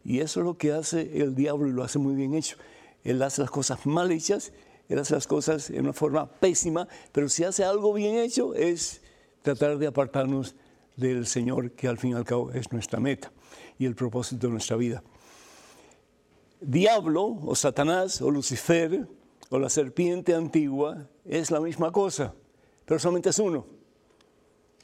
Y 0.05 0.21
eso 0.21 0.41
es 0.41 0.47
lo 0.47 0.57
que 0.57 0.73
hace 0.73 1.21
el 1.21 1.35
diablo 1.35 1.69
y 1.69 1.73
lo 1.73 1.85
hace 1.85 1.99
muy 1.99 2.15
bien 2.15 2.35
hecho. 2.35 2.57
Él 3.05 3.23
hace 3.23 3.43
las 3.43 3.51
cosas 3.51 3.87
mal 3.87 4.11
hechas, 4.11 4.53
él 4.89 4.99
hace 4.99 5.15
las 5.15 5.27
cosas 5.27 5.71
en 5.71 5.83
una 5.83 5.93
forma 5.93 6.29
pésima, 6.29 6.89
pero 7.13 7.29
si 7.29 7.45
hace 7.45 7.65
algo 7.65 7.93
bien 7.93 8.17
hecho 8.17 8.55
es 8.55 9.03
tratar 9.43 9.79
de 9.79 9.87
apartarnos 9.87 10.57
del 10.97 11.27
Señor, 11.27 11.73
que 11.73 11.87
al 11.87 11.99
fin 11.99 12.11
y 12.11 12.15
al 12.15 12.25
cabo 12.25 12.51
es 12.53 12.73
nuestra 12.73 12.99
meta 12.99 13.31
y 13.79 13.85
el 13.85 13.95
propósito 13.95 14.47
de 14.47 14.53
nuestra 14.53 14.77
vida 14.77 15.05
diablo 16.67 17.39
o 17.47 17.55
Satanás 17.55 18.21
o 18.21 18.31
Lucifer 18.31 19.07
o 19.51 19.59
la 19.59 19.71
serpiente 19.71 20.35
antigua 20.35 21.09
es 21.25 21.51
la 21.51 21.61
misma 21.61 21.93
cosa, 21.93 22.35
pero 22.85 22.99
solamente 22.99 23.31
es 23.31 23.39
uno. 23.39 23.67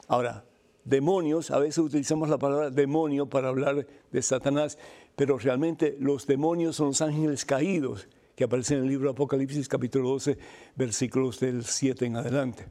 Ahora, 0.06 0.44
demonios, 0.84 1.50
a 1.50 1.58
veces 1.58 1.78
utilizamos 1.78 2.28
la 2.28 2.38
palabra 2.38 2.70
demonio 2.70 3.26
para 3.26 3.48
hablar 3.48 3.86
de 4.10 4.22
Satanás, 4.22 4.78
pero 5.16 5.38
realmente 5.38 5.96
los 5.98 6.26
demonios 6.26 6.76
son 6.76 6.88
los 6.88 7.02
ángeles 7.02 7.44
caídos 7.44 8.08
que 8.36 8.44
aparecen 8.44 8.78
en 8.78 8.84
el 8.84 8.90
libro 8.90 9.10
Apocalipsis 9.10 9.68
capítulo 9.68 10.10
12, 10.10 10.38
versículos 10.76 11.40
del 11.40 11.64
7 11.64 12.06
en 12.06 12.16
adelante. 12.16 12.66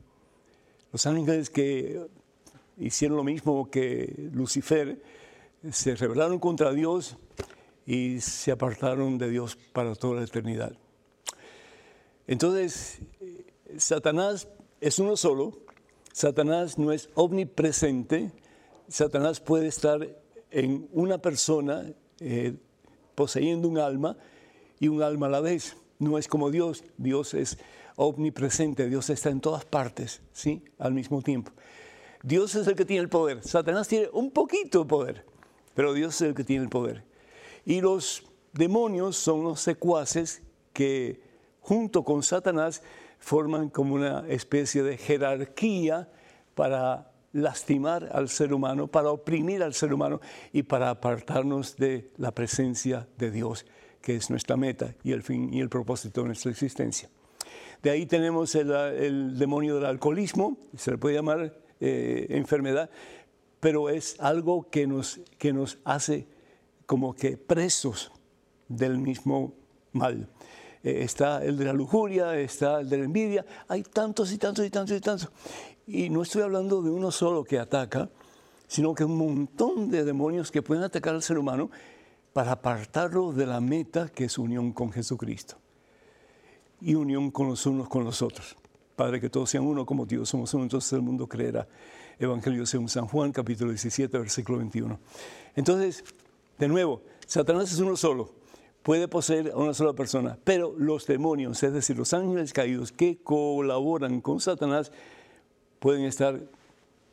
Los 0.92 1.06
ángeles 1.06 1.50
que 1.50 2.02
hicieron 2.78 3.18
lo 3.18 3.24
mismo 3.24 3.70
que 3.70 4.30
Lucifer, 4.34 5.02
se 5.70 5.96
rebelaron 5.96 6.40
contra 6.40 6.72
Dios 6.72 7.18
y 7.92 8.22
se 8.22 8.54
apartaron 8.54 9.18
de 9.18 9.30
Dios 9.30 9.58
para 9.74 9.96
toda 9.96 10.22
la 10.22 10.24
eternidad. 10.24 10.72
Entonces, 12.26 13.00
Satanás 13.76 14.48
es 14.80 14.98
uno 14.98 15.18
solo, 15.18 15.60
Satanás 16.14 16.78
no 16.78 16.94
es 16.94 17.10
omnipresente, 17.16 18.32
Satanás 18.88 19.42
puede 19.42 19.68
estar 19.68 20.08
en 20.52 20.88
una 20.94 21.18
persona 21.18 21.86
eh, 22.22 22.56
poseyendo 23.14 23.68
un 23.68 23.78
alma 23.78 24.16
y 24.80 24.88
un 24.88 25.04
alma 25.04 25.26
a 25.26 25.32
la 25.32 25.42
vez. 25.42 25.76
No 26.00 26.18
es 26.18 26.30
como 26.30 26.50
Dios, 26.50 26.86
Dios 26.98 27.34
es 27.34 27.58
omnipresente, 27.98 28.88
Dios 28.88 29.10
está 29.10 29.32
en 29.32 29.42
todas 29.42 29.66
partes, 29.66 30.22
¿sí? 30.32 30.64
Al 30.80 30.94
mismo 30.94 31.22
tiempo. 31.22 31.52
Dios 32.24 32.56
es 32.56 32.68
el 32.68 32.76
que 32.78 32.86
tiene 32.86 33.04
el 33.04 33.10
poder, 33.10 33.44
Satanás 33.44 33.90
tiene 33.90 34.08
un 34.14 34.32
poquito 34.32 34.80
de 34.80 34.86
poder, 34.86 35.26
pero 35.76 35.94
Dios 35.94 36.16
es 36.16 36.22
el 36.22 36.36
que 36.36 36.46
tiene 36.46 36.64
el 36.64 36.70
poder. 36.70 37.11
Y 37.66 37.82
los 37.82 38.24
demonios 38.54 39.18
son 39.18 39.44
los 39.44 39.62
secuaces 39.62 40.42
que 40.74 41.22
junto 41.60 42.04
con 42.04 42.24
Satanás 42.24 42.82
forman 43.20 43.70
como 43.70 43.96
una 43.96 44.28
especie 44.28 44.84
de 44.84 44.98
jerarquía 44.98 46.10
para 46.56 47.12
lastimar 47.34 48.10
al 48.12 48.30
ser 48.30 48.54
humano, 48.54 48.88
para 48.88 49.12
oprimir 49.12 49.64
al 49.64 49.74
ser 49.74 49.94
humano 49.94 50.20
y 50.52 50.64
para 50.64 50.90
apartarnos 50.90 51.78
de 51.78 52.12
la 52.18 52.34
presencia 52.34 53.08
de 53.18 53.32
Dios, 53.32 53.66
que 54.02 54.16
es 54.16 54.30
nuestra 54.30 54.58
meta 54.58 54.96
y 55.04 55.12
el 55.12 55.24
fin 55.24 55.54
y 55.54 55.62
el 55.62 55.70
propósito 55.70 56.22
de 56.22 56.28
nuestra 56.28 56.52
existencia. 56.52 57.10
De 57.82 57.90
ahí 57.90 58.06
tenemos 58.06 58.54
el, 58.56 59.38
demonio 59.38 59.76
del 59.76 59.86
alcoholismo, 59.86 60.58
se 60.76 60.92
le 60.92 60.98
puede 60.98 61.16
llamar 61.16 61.58
eh, 61.80 62.28
enfermedad, 62.30 62.90
pero 63.60 63.90
es 63.90 64.20
algo 64.20 64.70
que 64.70 64.88
nos, 64.88 65.22
que 65.38 65.54
nos 65.54 65.80
hace 65.84 66.28
como 66.92 67.16
que 67.16 67.38
presos 67.38 68.12
del 68.68 68.98
mismo 68.98 69.54
mal. 69.94 70.28
Eh, 70.84 71.04
está 71.04 71.42
el 71.42 71.56
de 71.56 71.64
la 71.64 71.72
lujuria, 71.72 72.38
está 72.38 72.82
el 72.82 72.90
de 72.90 72.98
la 72.98 73.06
envidia, 73.06 73.46
hay 73.70 73.82
tantos 73.84 74.34
y 74.34 74.38
tantos 74.38 74.66
y 74.66 74.70
tantos 74.70 74.98
y 74.98 75.00
tantos. 75.00 75.32
Y 75.88 76.10
no 76.10 76.22
estoy 76.22 76.42
hablando 76.42 76.82
de 76.82 76.90
uno 76.90 77.10
solo 77.10 77.46
que 77.46 77.60
ataca, 77.60 78.10
sino 78.68 78.94
que 78.94 79.06
un 79.06 79.18
montón 79.18 79.90
de 79.90 80.04
demonios 80.04 80.52
que 80.52 80.62
pueden 80.62 80.84
atacar 80.84 81.16
al 81.16 81.24
ser 81.24 81.38
humano 81.38 81.72
para 82.34 82.52
apartarlo 82.52 83.32
de 83.32 83.46
la 83.46 83.62
meta 83.62 84.10
que 84.10 84.26
es 84.26 84.38
unión 84.38 84.74
con 84.74 84.92
Jesucristo 84.92 85.56
y 86.82 86.96
unión 86.96 87.32
con 87.32 87.48
los 87.48 87.66
unos 87.66 87.88
con 87.88 88.04
los 88.04 88.22
otros. 88.22 88.58
Padre, 88.98 89.22
que 89.22 89.30
todos 89.30 89.50
sean 89.50 89.64
uno 89.64 89.86
como 89.86 90.06
Dios 90.06 90.28
somos 90.28 90.54
uno, 90.54 90.64
entonces 90.64 90.92
el 90.92 91.04
mundo 91.04 91.26
creerá. 91.26 91.70
Evangelio 92.20 92.66
según 92.66 92.90
San 92.90 93.08
Juan, 93.08 93.32
capítulo 93.32 93.72
17, 93.72 94.18
versículo 94.18 94.58
21. 94.58 95.00
Entonces, 95.56 96.04
de 96.62 96.68
nuevo, 96.68 97.02
Satanás 97.26 97.74
es 97.74 97.80
uno 97.80 97.98
solo, 97.98 98.30
puede 98.84 99.08
poseer 99.08 99.52
a 99.52 99.58
una 99.58 99.74
sola 99.74 99.94
persona, 99.94 100.38
pero 100.44 100.76
los 100.78 101.08
demonios, 101.08 101.64
es 101.64 101.74
decir, 101.74 101.98
los 101.98 102.14
ángeles 102.14 102.54
caídos 102.54 102.92
que 102.92 103.18
colaboran 103.18 104.22
con 104.22 104.40
Satanás, 104.40 104.92
pueden 105.80 106.04
estar 106.04 106.40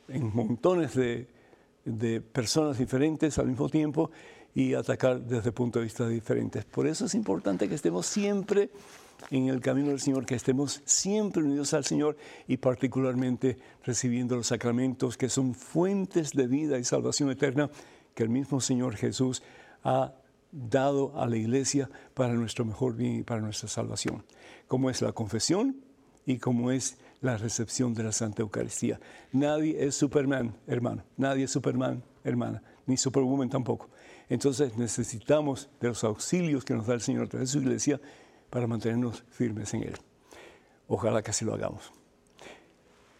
en 0.07 0.35
montones 0.35 0.93
de, 0.93 2.21
personas 2.31 2.77
diferentes 2.77 3.39
al 3.39 3.47
mismo 3.47 3.69
tiempo 3.69 4.11
y 4.53 4.75
atacar 4.75 5.19
desde 5.19 5.51
puntos 5.51 5.79
de 5.79 5.85
vista 5.85 6.07
diferentes. 6.07 6.63
Por 6.65 6.85
eso 6.85 7.05
es 7.05 7.15
importante 7.15 7.67
que 7.67 7.73
estemos 7.73 8.05
siempre 8.05 8.69
en 9.31 9.47
el 9.47 9.61
camino 9.61 9.87
del 9.89 9.99
Señor, 9.99 10.27
que 10.27 10.35
estemos 10.35 10.83
siempre 10.85 11.41
unidos 11.41 11.73
al 11.73 11.85
Señor 11.85 12.17
y 12.47 12.57
particularmente 12.57 13.57
recibiendo 13.83 14.35
los 14.35 14.45
sacramentos 14.45 15.17
que 15.17 15.27
son 15.27 15.55
fuentes 15.55 16.33
de 16.33 16.45
vida 16.45 16.77
y 16.77 16.83
salvación 16.83 17.31
eterna 17.31 17.71
que 18.19 18.23
el 18.23 18.29
mismo 18.29 18.59
Señor 18.59 18.97
Jesús 18.97 19.41
ha 19.81 20.13
dado 20.51 21.17
a 21.17 21.25
la 21.25 21.37
iglesia 21.37 21.89
para 22.13 22.33
nuestro 22.33 22.65
mejor 22.65 22.97
bien 22.97 23.15
y 23.15 23.23
para 23.23 23.39
nuestra 23.39 23.69
salvación, 23.69 24.25
como 24.67 24.89
es 24.89 25.01
la 25.01 25.13
confesión 25.13 25.77
y 26.25 26.37
como 26.37 26.69
es 26.69 26.97
la 27.21 27.37
recepción 27.37 27.93
de 27.93 28.03
la 28.03 28.11
Santa 28.11 28.41
Eucaristía. 28.41 28.99
Nadie 29.31 29.85
es 29.85 29.95
Superman, 29.95 30.53
hermano, 30.67 31.05
nadie 31.15 31.45
es 31.45 31.51
Superman, 31.51 32.03
hermana, 32.25 32.61
ni 32.87 32.97
Superwoman 32.97 33.49
tampoco. 33.49 33.87
Entonces 34.27 34.77
necesitamos 34.77 35.69
de 35.79 35.87
los 35.87 36.03
auxilios 36.03 36.65
que 36.65 36.73
nos 36.73 36.87
da 36.87 36.95
el 36.95 37.01
Señor 37.01 37.27
a 37.27 37.29
través 37.29 37.53
de 37.53 37.53
su 37.53 37.65
iglesia 37.65 38.01
para 38.49 38.67
mantenernos 38.67 39.23
firmes 39.29 39.73
en 39.73 39.83
Él. 39.83 39.95
Ojalá 40.89 41.21
que 41.21 41.31
así 41.31 41.45
lo 41.45 41.53
hagamos. 41.53 41.98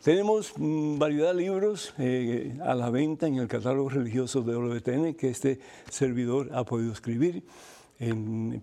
Tenemos 0.03 0.53
mm, 0.55 0.97
variedad 0.97 1.33
de 1.33 1.41
libros 1.41 1.93
eh, 1.97 2.57
a 2.63 2.73
la 2.73 2.89
venta 2.89 3.27
en 3.27 3.35
el 3.35 3.49
catálogo 3.49 3.89
religioso 3.89 4.41
de 4.41 4.55
WTN 4.55 5.13
que 5.15 5.27
este 5.27 5.59
servidor 5.89 6.49
ha 6.53 6.63
podido 6.63 6.93
escribir. 6.93 7.43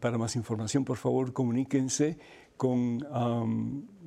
para 0.01 0.17
más 0.17 0.35
información, 0.35 0.87
por 0.87 0.97
favor, 0.97 1.35
comuníquense 1.35 2.17
con 2.57 3.05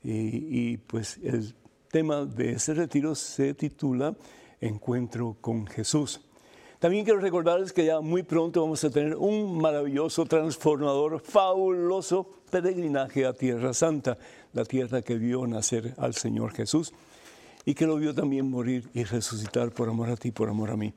Y, 0.04 0.78
pues 0.78 1.20
el 1.24 1.54
tema 1.92 2.26
de 2.26 2.54
ese 2.54 2.74
retiro 2.74 3.14
se 3.14 3.54
titula 3.54 4.16
Encuentro 4.60 5.38
con 5.42 5.68
Jesús. 5.68 6.22
También 6.80 7.06
quiero 7.06 7.20
recordarles 7.20 7.74
que 7.74 7.86
ya 7.86 8.00
muy 8.00 8.24
pronto 8.24 8.62
vamos 8.62 8.84
a 8.84 8.90
tener 8.90 9.16
un 9.16 9.60
maravilloso, 9.60 10.26
transformador, 10.26 11.20
fabuloso 11.20 12.28
peregrinaje 12.50 13.26
a 13.28 13.34
Tierra 13.34 13.74
Santa, 13.74 14.18
la 14.54 14.66
tierra 14.66 15.04
que 15.04 15.16
vio 15.16 15.46
nacer 15.46 15.94
al 15.98 16.16
Señor 16.16 16.54
Jesús 16.54 16.92
y 17.66 17.76
que 17.76 17.86
lo 17.86 17.98
vio 17.98 18.16
también 18.16 18.50
morir 18.50 18.90
y 18.94 19.04
resucitar 19.04 19.72
por 19.72 19.90
amor 19.90 20.10
a 20.10 20.16
ti, 20.16 20.32
por 20.32 20.50
amor 20.50 20.72
a 20.72 20.78
mí. 20.78 20.94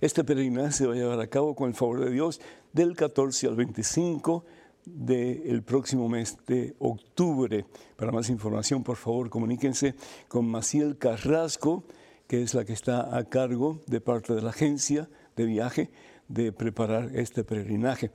Este 0.00 0.24
peregrinaje 0.24 0.72
se 0.72 0.86
va 0.86 0.94
a 0.94 0.96
llevar 0.96 1.20
a 1.20 1.26
cabo 1.26 1.54
con 1.54 1.68
el 1.68 1.74
favor 1.74 2.00
de 2.00 2.10
Dios 2.10 2.40
del 2.72 2.96
14 2.96 3.48
al 3.48 3.56
25 3.56 4.46
del 4.86 5.62
próximo 5.62 6.08
mes 6.08 6.38
de 6.46 6.74
octubre. 6.78 7.66
Para 7.96 8.10
más 8.10 8.30
información, 8.30 8.82
por 8.82 8.96
favor, 8.96 9.28
comuníquense 9.28 9.94
con 10.26 10.46
Maciel 10.46 10.96
Carrasco, 10.96 11.84
que 12.26 12.42
es 12.42 12.54
la 12.54 12.64
que 12.64 12.72
está 12.72 13.14
a 13.14 13.24
cargo 13.24 13.82
de 13.86 14.00
parte 14.00 14.34
de 14.34 14.40
la 14.40 14.50
agencia 14.50 15.10
de 15.36 15.44
viaje 15.44 15.90
de 16.28 16.50
preparar 16.50 17.14
este 17.14 17.44
peregrinaje. 17.44 18.10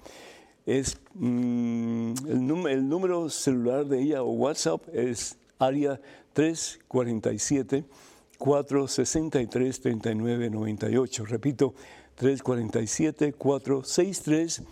Es, 0.65 0.97
mm, 1.13 2.13
el, 2.27 2.67
el 2.67 2.89
número 2.89 3.29
celular 3.29 3.85
de 3.85 4.01
ella 4.01 4.23
o 4.23 4.31
WhatsApp 4.31 4.81
es 4.91 5.37
área 5.59 6.01
347 6.33 7.85
463 8.37 9.81
3998. 9.81 11.25
Repito, 11.25 11.73
347 12.15 13.33
463 13.33 14.63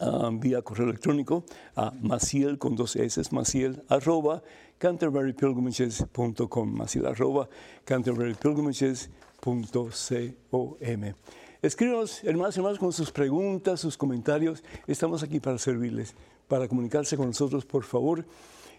ah, 0.00 0.30
vía 0.32 0.62
correo 0.62 0.88
electrónico 0.88 1.44
a 1.76 1.92
maciel 2.00 2.58
con 2.58 2.74
dos 2.74 2.96
S, 2.96 3.22
maciel 3.30 3.84
arroba 3.88 4.42
canterburypilgrimages.com, 4.82 6.74
maciel 6.74 7.06
arroba 7.06 7.48
canterburypilgrimages.com. 7.84 9.12
Escríbanos, 11.62 12.24
hermanos 12.24 12.56
y 12.56 12.60
hermanos, 12.60 12.78
con 12.80 12.92
sus 12.92 13.12
preguntas, 13.12 13.78
sus 13.78 13.96
comentarios. 13.96 14.64
Estamos 14.88 15.22
aquí 15.22 15.38
para 15.38 15.58
servirles. 15.58 16.16
Para 16.48 16.66
comunicarse 16.66 17.16
con 17.16 17.28
nosotros, 17.28 17.64
por 17.64 17.84
favor, 17.84 18.26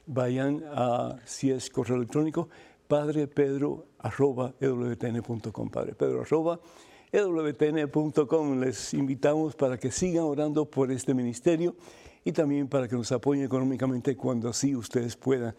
vayan 0.06 0.62
a, 0.74 1.16
si 1.24 1.51
es 1.51 1.70
correo 1.70 1.95
electrónico, 1.95 2.49
padrepedro.ewtn.com. 2.89 5.70
Padrepedro.ewtn.com. 5.70 8.60
Les 8.60 8.93
invitamos 8.93 9.56
para 9.56 9.78
que 9.78 9.89
sigan 9.89 10.26
orando 10.26 10.66
por 10.66 10.91
este 10.91 11.14
ministerio 11.14 11.78
y 12.26 12.32
también 12.32 12.68
para 12.68 12.88
que 12.88 12.95
nos 12.95 13.12
apoyen 13.12 13.45
económicamente 13.45 14.16
cuando 14.16 14.49
así 14.49 14.76
ustedes 14.76 15.16
puedan, 15.16 15.56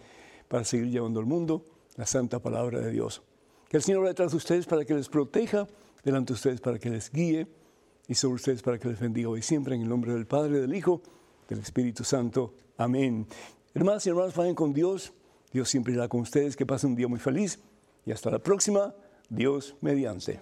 para 0.55 0.65
seguir 0.65 0.89
llevando 0.89 1.19
al 1.19 1.27
mundo 1.27 1.65
la 1.97 2.07
santa 2.07 2.39
palabra 2.39 2.79
de 2.79 2.93
Dios. 2.93 3.23
Que 3.69 3.79
el 3.79 3.83
Señor 3.83 4.03
vaya 4.03 4.11
detrás 4.11 4.31
de 4.31 4.37
ustedes 4.37 4.67
para 4.67 4.85
que 4.85 4.95
les 4.95 5.09
proteja 5.09 5.67
delante 6.05 6.29
de 6.29 6.35
ustedes 6.35 6.61
para 6.61 6.79
que 6.79 6.91
les 6.91 7.11
guíe 7.11 7.49
y 8.07 8.15
sobre 8.15 8.37
ustedes 8.37 8.63
para 8.63 8.79
que 8.79 8.87
les 8.87 9.01
bendiga 9.01 9.29
hoy 9.31 9.43
siempre 9.43 9.75
en 9.75 9.83
el 9.83 9.89
nombre 9.89 10.13
del 10.13 10.29
Padre, 10.29 10.61
del 10.61 10.73
Hijo, 10.73 11.03
del 11.49 11.59
Espíritu 11.59 12.05
Santo. 12.05 12.55
Amén. 12.77 13.27
Hermanas 13.75 14.07
y 14.07 14.11
hermanos, 14.11 14.37
vayan 14.37 14.55
con 14.55 14.73
Dios. 14.73 15.13
Dios 15.53 15.69
siempre 15.69 15.93
irá 15.93 16.07
con 16.07 16.21
ustedes. 16.21 16.55
Que 16.55 16.65
pasen 16.65 16.91
un 16.91 16.97
día 16.97 17.09
muy 17.09 17.19
feliz 17.19 17.59
y 18.07 18.13
hasta 18.13 18.31
la 18.31 18.39
próxima. 18.39 18.95
Dios 19.29 19.75
mediante. 19.81 20.39